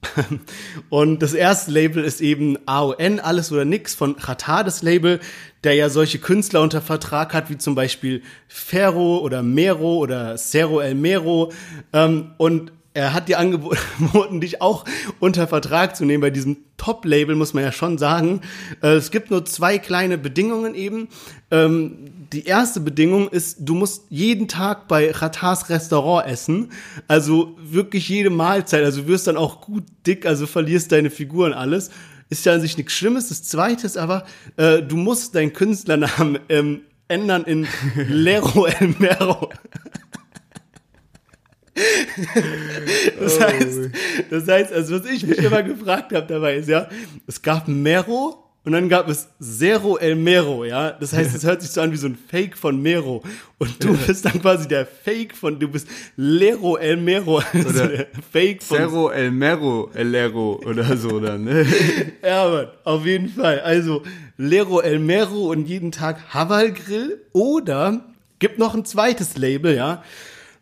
Und 0.90 1.22
das 1.22 1.34
erste 1.34 1.72
Label 1.72 2.04
ist 2.04 2.22
eben 2.22 2.58
AON, 2.66 3.20
Alles 3.20 3.52
oder 3.52 3.66
Nix 3.66 3.96
von 3.96 4.16
Qatar, 4.16 4.64
das 4.64 4.82
Label, 4.84 5.20
der 5.64 5.74
ja 5.74 5.90
solche 5.90 6.20
Künstler 6.20 6.62
unter 6.62 6.82
Vertrag 6.82 7.34
hat, 7.34 7.50
wie 7.50 7.58
zum 7.58 7.76
Beispiel 7.76 8.22
Ferro 8.48 9.18
oder 9.20 9.44
Mero 9.44 9.98
oder 9.98 10.36
Cero 10.36 10.80
El 10.80 10.96
Mero. 10.96 11.52
Ähm, 11.92 12.32
und 12.38 12.72
er 12.96 13.14
hat 13.14 13.28
dir 13.28 13.40
angeboten, 13.40 14.40
dich 14.42 14.62
auch 14.62 14.86
unter 15.20 15.48
Vertrag 15.48 15.96
zu 15.96 16.06
nehmen 16.06 16.22
bei 16.22 16.30
diesem 16.30 16.58
Top-Label, 16.78 17.36
muss 17.36 17.54
man 17.54 17.64
ja 17.64 17.72
schon 17.72 17.98
sagen. 17.98 18.42
Äh, 18.82 18.94
es 18.94 19.12
gibt 19.12 19.32
nur 19.32 19.46
zwei 19.46 19.78
kleine 19.78 20.18
Bedingungen 20.18 20.76
eben. 20.76 21.10
Ähm, 21.52 22.28
die 22.32 22.46
erste 22.46 22.80
Bedingung 22.80 23.28
ist, 23.28 23.58
du 23.60 23.76
musst 23.76 24.06
jeden 24.10 24.48
Tag 24.48 24.88
bei 24.88 25.12
Ratars 25.12 25.70
Restaurant 25.70 26.26
essen. 26.26 26.72
Also 27.08 27.58
wirklich 27.62 28.08
jede 28.08 28.30
Mahlzeit. 28.30 28.84
Also 28.84 29.08
wirst 29.08 29.28
dann 29.28 29.38
auch 29.38 29.60
gut 29.60 29.84
dick, 30.08 30.26
also 30.26 30.48
verlierst 30.48 30.92
deine 30.94 31.10
Figuren 31.10 31.54
alles. 31.54 31.92
Ist 32.30 32.46
ja 32.46 32.54
an 32.54 32.62
sich 32.62 32.78
nichts 32.78 32.94
Schlimmes. 32.94 33.28
Das 33.28 33.44
zweite 33.44 33.86
ist 33.86 33.98
aber, 33.98 34.26
äh, 34.56 34.82
du 34.82 34.96
musst 34.96 35.36
deinen 35.36 35.52
Künstlernamen 35.52 36.40
ähm, 36.48 36.82
ändern 37.10 37.44
in 37.44 37.68
Lero 38.08 38.66
El 38.66 38.96
Mero. 39.00 39.50
Das 43.20 43.40
heißt, 43.40 43.80
das 44.30 44.48
heißt, 44.48 44.74
also 44.74 45.00
was 45.00 45.10
ich 45.10 45.26
mich 45.26 45.40
immer 45.40 45.64
gefragt 45.64 46.14
habe 46.14 46.26
dabei 46.28 46.56
ist, 46.56 46.70
ja, 46.70 46.88
es 47.28 47.42
gab 47.42 47.68
Mero 47.68 48.46
und 48.66 48.72
dann 48.72 48.90
gab 48.90 49.08
es 49.10 49.28
Zero 49.40 49.98
El 49.98 50.16
Mero, 50.16 50.66
ja. 50.66 50.92
Das 50.92 51.14
heißt, 51.14 51.36
es 51.36 51.44
hört 51.44 51.62
sich 51.62 51.70
so 51.70 51.82
an 51.82 51.92
wie 51.92 51.98
so 51.98 52.08
ein 52.08 52.18
Fake 52.18 52.58
von 52.58 52.82
Mero. 52.82 53.22
Und 53.60 53.84
du 53.84 53.96
bist 53.96 54.26
dann 54.26 54.42
quasi 54.42 54.68
der 54.68 54.88
Fake 54.88 55.36
von, 55.36 55.60
du 55.60 55.68
bist 55.68 55.88
Lero 56.18 56.76
El 56.78 56.98
Mero. 56.98 57.42
Also 57.54 57.70
Oder 57.70 57.88
der 57.88 58.08
Fake 58.32 58.64
von 58.64 58.78
Cerro 58.78 59.12
El 59.12 59.32
Mero, 59.32 59.92
El 59.94 60.08
Lero 60.08 60.60
oder 60.66 60.98
so 60.98 61.20
dann, 61.20 61.44
ne? 61.44 61.66
Ja, 62.24 62.50
Mann, 62.50 62.68
auf 62.84 63.06
jeden 63.06 63.30
Fall. 63.30 63.60
Also 63.60 64.02
Lero 64.38 64.82
El 64.82 65.00
Mero 65.00 65.52
und 65.52 65.68
jeden 65.68 65.92
Tag 65.92 66.34
Haval 66.34 66.74
Grill 66.74 67.22
oder 67.34 68.04
gibt 68.40 68.58
noch 68.58 68.74
ein 68.74 68.84
zweites 68.84 69.38
Label, 69.38 69.76
ja. 69.76 70.04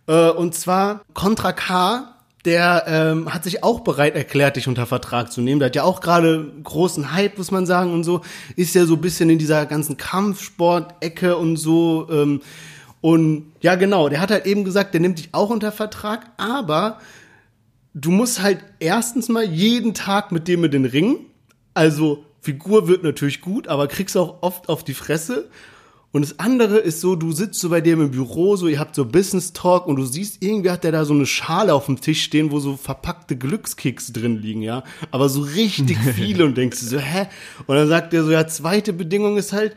Äh, 0.07 0.29
und 0.29 0.55
zwar 0.55 1.01
Contra 1.13 1.53
K, 1.53 2.13
der 2.45 2.83
ähm, 2.87 3.33
hat 3.33 3.43
sich 3.43 3.63
auch 3.63 3.81
bereit 3.81 4.15
erklärt, 4.15 4.57
dich 4.57 4.67
unter 4.67 4.85
Vertrag 4.85 5.31
zu 5.31 5.41
nehmen. 5.41 5.59
Der 5.59 5.67
hat 5.67 5.75
ja 5.75 5.83
auch 5.83 6.01
gerade 6.01 6.51
großen 6.63 7.13
Hype, 7.13 7.37
muss 7.37 7.51
man 7.51 7.65
sagen, 7.65 7.93
und 7.93 8.03
so. 8.03 8.21
Ist 8.55 8.75
ja 8.75 8.85
so 8.85 8.95
ein 8.95 9.01
bisschen 9.01 9.29
in 9.29 9.39
dieser 9.39 9.65
ganzen 9.65 9.95
Kampfsport-Ecke 9.95 11.37
und 11.37 11.55
so. 11.55 12.07
Ähm, 12.11 12.41
und 12.99 13.51
ja, 13.61 13.75
genau, 13.75 14.09
der 14.09 14.21
hat 14.21 14.31
halt 14.31 14.45
eben 14.45 14.63
gesagt, 14.63 14.93
der 14.93 15.01
nimmt 15.01 15.19
dich 15.19 15.29
auch 15.33 15.49
unter 15.49 15.71
Vertrag, 15.71 16.31
aber 16.37 16.99
du 17.93 18.11
musst 18.11 18.41
halt 18.41 18.59
erstens 18.79 19.29
mal 19.29 19.43
jeden 19.43 19.93
Tag 19.93 20.31
mit 20.31 20.47
dem 20.47 20.63
in 20.63 20.71
den 20.71 20.85
Ring. 20.85 21.17
Also 21.73 22.25
Figur 22.41 22.87
wird 22.87 23.03
natürlich 23.03 23.41
gut, 23.41 23.67
aber 23.67 23.87
kriegst 23.87 24.17
auch 24.17 24.41
oft 24.41 24.67
auf 24.67 24.83
die 24.83 24.93
Fresse. 24.93 25.49
Und 26.13 26.21
das 26.21 26.37
andere 26.37 26.77
ist 26.77 27.01
so, 27.01 27.15
du 27.15 27.31
sitzt 27.31 27.59
so 27.59 27.69
bei 27.69 27.81
dem 27.81 27.99
im 27.99 28.11
Büro, 28.11 28.55
so 28.55 28.67
ihr 28.67 28.79
habt 28.79 28.93
so 28.93 29.03
Business 29.03 29.51
Talk 29.51 29.87
und 29.87 29.95
du 29.95 30.05
siehst, 30.05 30.43
irgendwie 30.43 30.69
hat 30.69 30.83
der 30.83 30.91
da 30.91 31.05
so 31.05 31.13
eine 31.15 31.25
Schale 31.25 31.73
auf 31.73 31.87
dem 31.87 31.99
Tisch 31.99 32.21
stehen, 32.23 32.51
wo 32.51 32.59
so 32.59 32.77
verpackte 32.77 33.35
Glückskeks 33.35 34.13
drin 34.13 34.37
liegen, 34.37 34.61
ja. 34.61 34.83
Aber 35.09 35.27
so 35.27 35.41
richtig 35.41 35.97
viele 36.15 36.45
und 36.45 36.55
denkst 36.55 36.79
du 36.81 36.85
so, 36.85 36.99
hä? 36.99 37.25
Und 37.65 37.75
dann 37.75 37.87
sagt 37.87 38.13
er 38.13 38.23
so, 38.23 38.29
ja, 38.29 38.45
zweite 38.45 38.93
Bedingung 38.93 39.37
ist 39.37 39.53
halt, 39.53 39.75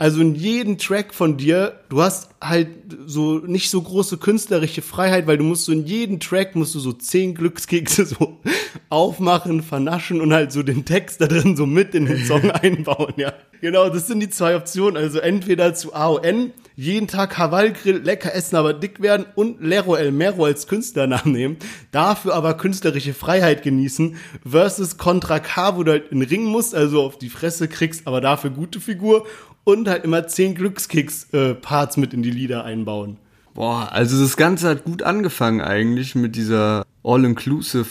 also 0.00 0.20
in 0.20 0.36
jedem 0.36 0.78
Track 0.78 1.12
von 1.12 1.36
dir, 1.36 1.80
du 1.88 2.00
hast 2.00 2.30
halt 2.40 2.68
so 3.04 3.38
nicht 3.38 3.68
so 3.68 3.82
große 3.82 4.18
künstlerische 4.18 4.80
Freiheit, 4.80 5.26
weil 5.26 5.38
du 5.38 5.44
musst 5.44 5.64
so 5.64 5.72
in 5.72 5.86
jedem 5.86 6.20
Track 6.20 6.54
musst 6.54 6.76
du 6.76 6.78
so 6.78 6.92
zehn 6.92 7.34
Glückskekse 7.34 8.06
so 8.06 8.38
aufmachen, 8.90 9.60
vernaschen 9.60 10.20
und 10.20 10.32
halt 10.32 10.52
so 10.52 10.62
den 10.62 10.84
Text 10.84 11.20
da 11.20 11.26
drin 11.26 11.56
so 11.56 11.66
mit 11.66 11.96
in 11.96 12.06
den 12.06 12.24
Song 12.24 12.48
einbauen, 12.50 13.14
ja. 13.16 13.32
Genau, 13.60 13.88
das 13.88 14.06
sind 14.06 14.20
die 14.20 14.30
zwei 14.30 14.54
Optionen. 14.54 14.96
Also 14.96 15.18
entweder 15.18 15.74
zu 15.74 15.92
AON, 15.92 16.52
jeden 16.78 17.08
Tag 17.08 17.36
Haval 17.36 17.72
Grill, 17.72 17.98
lecker 18.04 18.32
essen, 18.32 18.54
aber 18.54 18.72
dick 18.72 19.00
werden 19.00 19.26
und 19.34 19.60
Lero 19.60 19.96
El 19.96 20.12
Mero 20.12 20.44
als 20.44 20.68
Künstlernamen 20.68 21.32
nehmen, 21.32 21.56
dafür 21.90 22.36
aber 22.36 22.54
künstlerische 22.54 23.14
Freiheit 23.14 23.64
genießen, 23.64 24.14
versus 24.48 24.96
Contra 24.96 25.40
K, 25.40 25.76
wo 25.76 25.82
du 25.82 25.90
halt 25.90 26.12
in 26.12 26.20
den 26.20 26.28
Ring 26.28 26.44
musst, 26.44 26.76
also 26.76 27.02
auf 27.02 27.18
die 27.18 27.30
Fresse 27.30 27.66
kriegst, 27.66 28.06
aber 28.06 28.20
dafür 28.20 28.50
gute 28.50 28.78
Figur 28.78 29.26
und 29.64 29.88
halt 29.88 30.04
immer 30.04 30.28
zehn 30.28 30.54
Glückskicks-Parts 30.54 31.96
mit 31.96 32.14
in 32.14 32.22
die 32.22 32.30
Lieder 32.30 32.62
einbauen. 32.62 33.16
Boah, 33.54 33.88
also 33.90 34.22
das 34.22 34.36
Ganze 34.36 34.68
hat 34.68 34.84
gut 34.84 35.02
angefangen 35.02 35.60
eigentlich 35.60 36.14
mit 36.14 36.36
dieser 36.36 36.84
All-Inclusive 37.02 37.88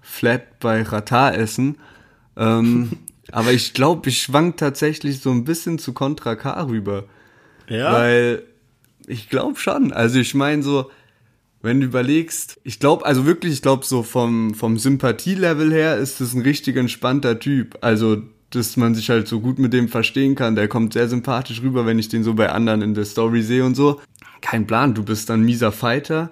Flat 0.00 0.60
bei 0.60 0.82
Rata 0.82 1.32
essen. 1.32 1.78
Ähm, 2.36 2.90
aber 3.32 3.50
ich 3.50 3.74
glaube, 3.74 4.08
ich 4.10 4.22
schwank 4.22 4.58
tatsächlich 4.58 5.18
so 5.18 5.32
ein 5.32 5.42
bisschen 5.42 5.80
zu 5.80 5.92
Contra 5.92 6.36
K 6.36 6.62
rüber. 6.62 7.06
Ja. 7.68 7.92
Weil 7.92 8.42
ich 9.06 9.28
glaube 9.28 9.58
schon. 9.58 9.92
Also 9.92 10.18
ich 10.18 10.34
meine 10.34 10.62
so, 10.62 10.90
wenn 11.62 11.80
du 11.80 11.86
überlegst, 11.86 12.60
ich 12.64 12.78
glaube, 12.78 13.04
also 13.04 13.26
wirklich, 13.26 13.52
ich 13.54 13.62
glaube 13.62 13.84
so 13.84 14.02
vom, 14.02 14.54
vom 14.54 14.78
Sympathielevel 14.78 15.72
her 15.72 15.96
ist 15.96 16.20
das 16.20 16.34
ein 16.34 16.42
richtig 16.42 16.76
entspannter 16.76 17.38
Typ. 17.38 17.78
Also, 17.80 18.22
dass 18.50 18.76
man 18.76 18.94
sich 18.94 19.10
halt 19.10 19.28
so 19.28 19.40
gut 19.40 19.58
mit 19.58 19.72
dem 19.72 19.88
verstehen 19.88 20.34
kann. 20.34 20.54
Der 20.54 20.68
kommt 20.68 20.92
sehr 20.94 21.08
sympathisch 21.08 21.60
rüber, 21.62 21.84
wenn 21.84 21.98
ich 21.98 22.08
den 22.08 22.24
so 22.24 22.34
bei 22.34 22.50
anderen 22.50 22.80
in 22.82 22.94
der 22.94 23.04
Story 23.04 23.42
sehe 23.42 23.64
und 23.64 23.74
so. 23.74 24.00
Kein 24.40 24.66
Plan, 24.66 24.94
du 24.94 25.02
bist 25.02 25.28
dann 25.28 25.42
mieser 25.42 25.72
Fighter, 25.72 26.30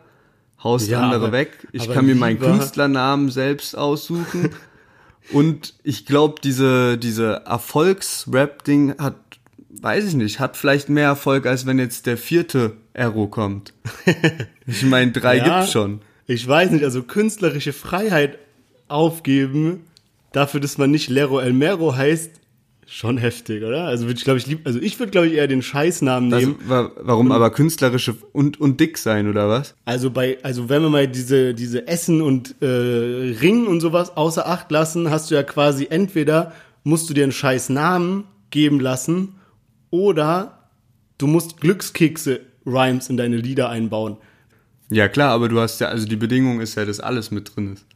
haust 0.63 0.89
Ja, 0.89 1.03
andere 1.03 1.25
aber- 1.27 1.33
weg. 1.33 1.67
Ich 1.73 1.93
kann 1.93 2.07
mir 2.07 2.15
meinen 2.15 2.39
Künstlernamen 2.39 3.31
selbst 3.31 3.77
aussuchen. 3.77 4.51
und 5.33 5.75
ich 5.83 6.07
glaube, 6.07 6.37
diese, 6.43 6.97
diese 6.99 7.43
Erfolgs-Rap-Ding 7.47 8.95
hat, 8.99 9.17
weiß 9.83 10.05
ich 10.07 10.15
nicht, 10.15 10.41
hat 10.41 10.57
vielleicht 10.57 10.89
mehr 10.89 11.07
Erfolg, 11.07 11.47
als 11.47 11.67
wenn 11.67 11.79
jetzt 11.79 12.07
der 12.07 12.17
vierte 12.17 12.73
Arrow 12.95 13.31
kommt. 13.31 13.73
Ich 14.69 14.83
meine, 14.83 15.13
drei 15.13 15.37
Ja, 15.37 15.59
gibt's 15.61 15.73
schon. 15.73 16.01
Ich 16.27 16.47
weiß 16.47 16.73
nicht, 16.73 16.83
also 16.83 17.05
künstlerische 17.05 17.73
Freiheit 17.73 18.37
aufgeben, 18.89 19.85
dafür, 20.33 20.61
dass 20.61 20.79
man 20.79 20.91
nicht 20.91 21.09
Lero 21.09 21.39
El 21.41 21.53
Mero 21.53 21.95
heißt, 21.95 22.31
schon 22.89 23.19
heftig, 23.19 23.63
oder? 23.65 23.85
Also 23.85 24.07
würde 24.07 24.19
ich 24.19 24.25
glaube 24.25 24.39
ich 24.39 24.47
lieb, 24.47 24.61
also 24.65 24.81
ich 24.81 24.99
würde 25.01 25.11
glaube 25.11 25.27
ich 25.27 25.35
eher 25.35 25.49
den 25.49 25.63
Scheißnamen 25.63 26.31
Das, 26.31 26.41
nehmen. 26.41 26.57
wa- 26.67 26.91
warum 27.01 27.33
aber 27.33 27.51
künstlerische 27.51 28.17
und, 28.33 28.61
und 28.61 28.79
dick 28.81 28.97
sein, 28.99 29.29
oder 29.29 29.49
was? 29.49 29.75
Also 29.85 30.11
bei, 30.11 30.39
also 30.45 30.69
wenn 30.69 30.83
wir 30.83 30.91
mal 30.91 31.09
diese, 31.09 31.53
diese 31.55 31.89
Essen 31.89 32.23
und 32.23 32.55
äh, 32.63 32.67
Ring 32.67 33.67
und 33.67 33.81
sowas 33.81 34.17
außer 34.17 34.47
Acht 34.49 34.71
lassen, 34.71 35.11
hast 35.11 35.31
du 35.31 35.35
ja 35.35 35.43
quasi 35.43 35.89
entweder 35.91 36.53
musst 36.85 37.11
du 37.11 37.15
dir 37.15 37.25
einen 37.25 37.33
scheiß 37.33 37.71
Namen 37.71 38.25
geben 38.51 38.79
lassen 38.81 39.36
oder 40.03 40.69
du 41.19 41.27
musst 41.27 41.61
Glückskekse 41.61 42.41
Rhymes 42.67 43.09
in 43.09 43.17
deine 43.17 43.37
Lieder 43.37 43.69
einbauen. 43.71 44.17
Ja 44.91 45.09
klar, 45.09 45.31
aber 45.33 45.49
du 45.49 45.61
hast 45.61 45.81
ja, 45.81 45.89
also 45.89 46.07
die 46.07 46.17
Bedingung 46.17 46.61
ist 46.61 46.75
ja, 46.77 46.85
dass 46.85 47.01
alles 47.01 47.31
mit 47.31 47.55
drin 47.57 47.73
ist. 47.75 47.87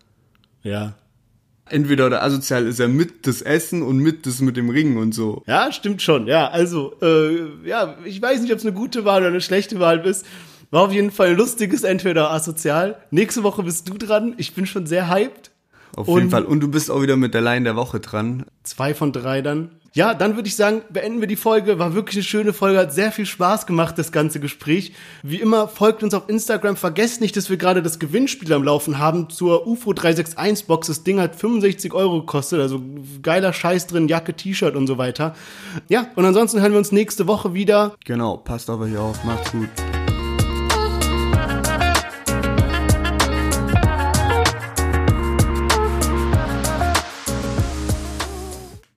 Ja. 0.62 0.94
Entweder 1.68 2.07
oder 2.07 2.22
asozial 2.24 2.66
ist 2.66 2.80
ja 2.80 2.88
mit 2.88 3.26
das 3.28 3.42
Essen 3.42 3.82
und 3.82 3.98
mit 3.98 4.26
das 4.26 4.40
mit 4.40 4.57
dem 4.57 4.70
Ring 4.70 4.96
und 4.96 5.12
so. 5.14 5.42
Ja, 5.46 5.70
stimmt 5.70 6.03
schon. 6.03 6.26
Ja, 6.26 6.48
also, 6.48 6.94
äh, 7.01 7.68
ja, 7.68 7.96
ich 8.05 8.20
weiß 8.20 8.40
nicht, 8.42 8.51
ob 8.53 8.59
es 8.59 8.64
eine 8.66 8.74
gute 8.74 9.05
Wahl 9.05 9.20
oder 9.20 9.28
eine 9.28 9.40
schlechte 9.40 9.78
Wahl 9.78 10.05
ist. 10.05 10.26
War 10.72 10.82
auf 10.82 10.92
jeden 10.92 11.11
Fall 11.12 11.28
ein 11.28 11.36
lustiges 11.36 11.84
Entweder 11.84 12.30
asozial. 12.32 12.96
Nächste 13.11 13.42
Woche 13.44 13.62
bist 13.62 13.88
du 13.88 13.98
dran. 13.98 14.34
Ich 14.36 14.55
bin 14.55 14.66
schon 14.66 14.86
sehr 14.86 15.09
hyped. 15.09 15.51
Auf 15.96 16.09
Und- 16.09 16.18
jeden 16.18 16.30
Fall. 16.30 16.44
Und 16.44 16.61
du 16.61 16.68
bist 16.68 16.90
auch 16.90 17.03
wieder 17.03 17.16
mit 17.16 17.34
der 17.34 17.40
Line 17.40 17.64
der 17.64 17.76
Woche 17.76 18.01
dran. 18.01 18.46
Zwei 18.64 18.94
von 18.94 19.12
drei 19.12 19.40
dann. 19.42 19.70
Ja, 19.93 20.14
dann 20.14 20.36
würde 20.36 20.49
ich 20.49 20.55
sagen, 20.55 20.82
beenden 20.91 21.20
wir 21.20 21.26
die 21.26 21.36
Folge. 21.36 21.78
War 21.78 21.95
wirklich 21.95 22.16
eine 22.16 22.22
schöne 22.22 22.53
Folge, 22.53 22.78
hat 22.78 22.93
sehr 22.93 23.11
viel 23.11 23.26
Spaß 23.26 23.66
gemacht, 23.66 23.99
das 23.99 24.12
ganze 24.12 24.38
Gespräch. 24.38 24.93
Wie 25.22 25.41
immer, 25.41 25.66
folgt 25.66 26.05
uns 26.05 26.14
auf 26.14 26.28
Instagram. 26.28 26.76
Vergesst 26.76 27.20
nicht, 27.20 27.36
dass 27.36 27.51
wir 27.51 27.57
gerade 27.57 27.82
das 27.82 27.99
Gewinnspiel 27.99 28.53
am 28.53 28.62
Laufen 28.62 28.99
haben 28.99 29.30
zur 29.30 29.66
UFO 29.66 29.93
361 29.93 30.66
Box. 30.66 30.86
Das 30.86 31.03
Ding 31.03 31.20
hat 31.20 31.34
65 31.34 31.93
Euro 31.93 32.20
gekostet, 32.20 32.61
also 32.61 32.80
geiler 33.22 33.53
Scheiß 33.53 33.88
drin, 33.88 34.07
Jacke, 34.07 34.34
T-Shirt 34.34 34.76
und 34.76 34.86
so 34.86 34.97
weiter. 34.97 35.34
Ja, 35.88 36.07
und 36.14 36.24
ansonsten 36.24 36.61
hören 36.61 36.72
wir 36.72 36.78
uns 36.78 36.93
nächste 36.93 37.26
Woche 37.26 37.55
wieder. 37.55 37.97
Genau, 38.05 38.36
passt 38.36 38.70
auf 38.70 38.80
euch 38.80 38.97
auf. 38.97 39.24
Macht's 39.24 39.51
gut. 39.51 39.68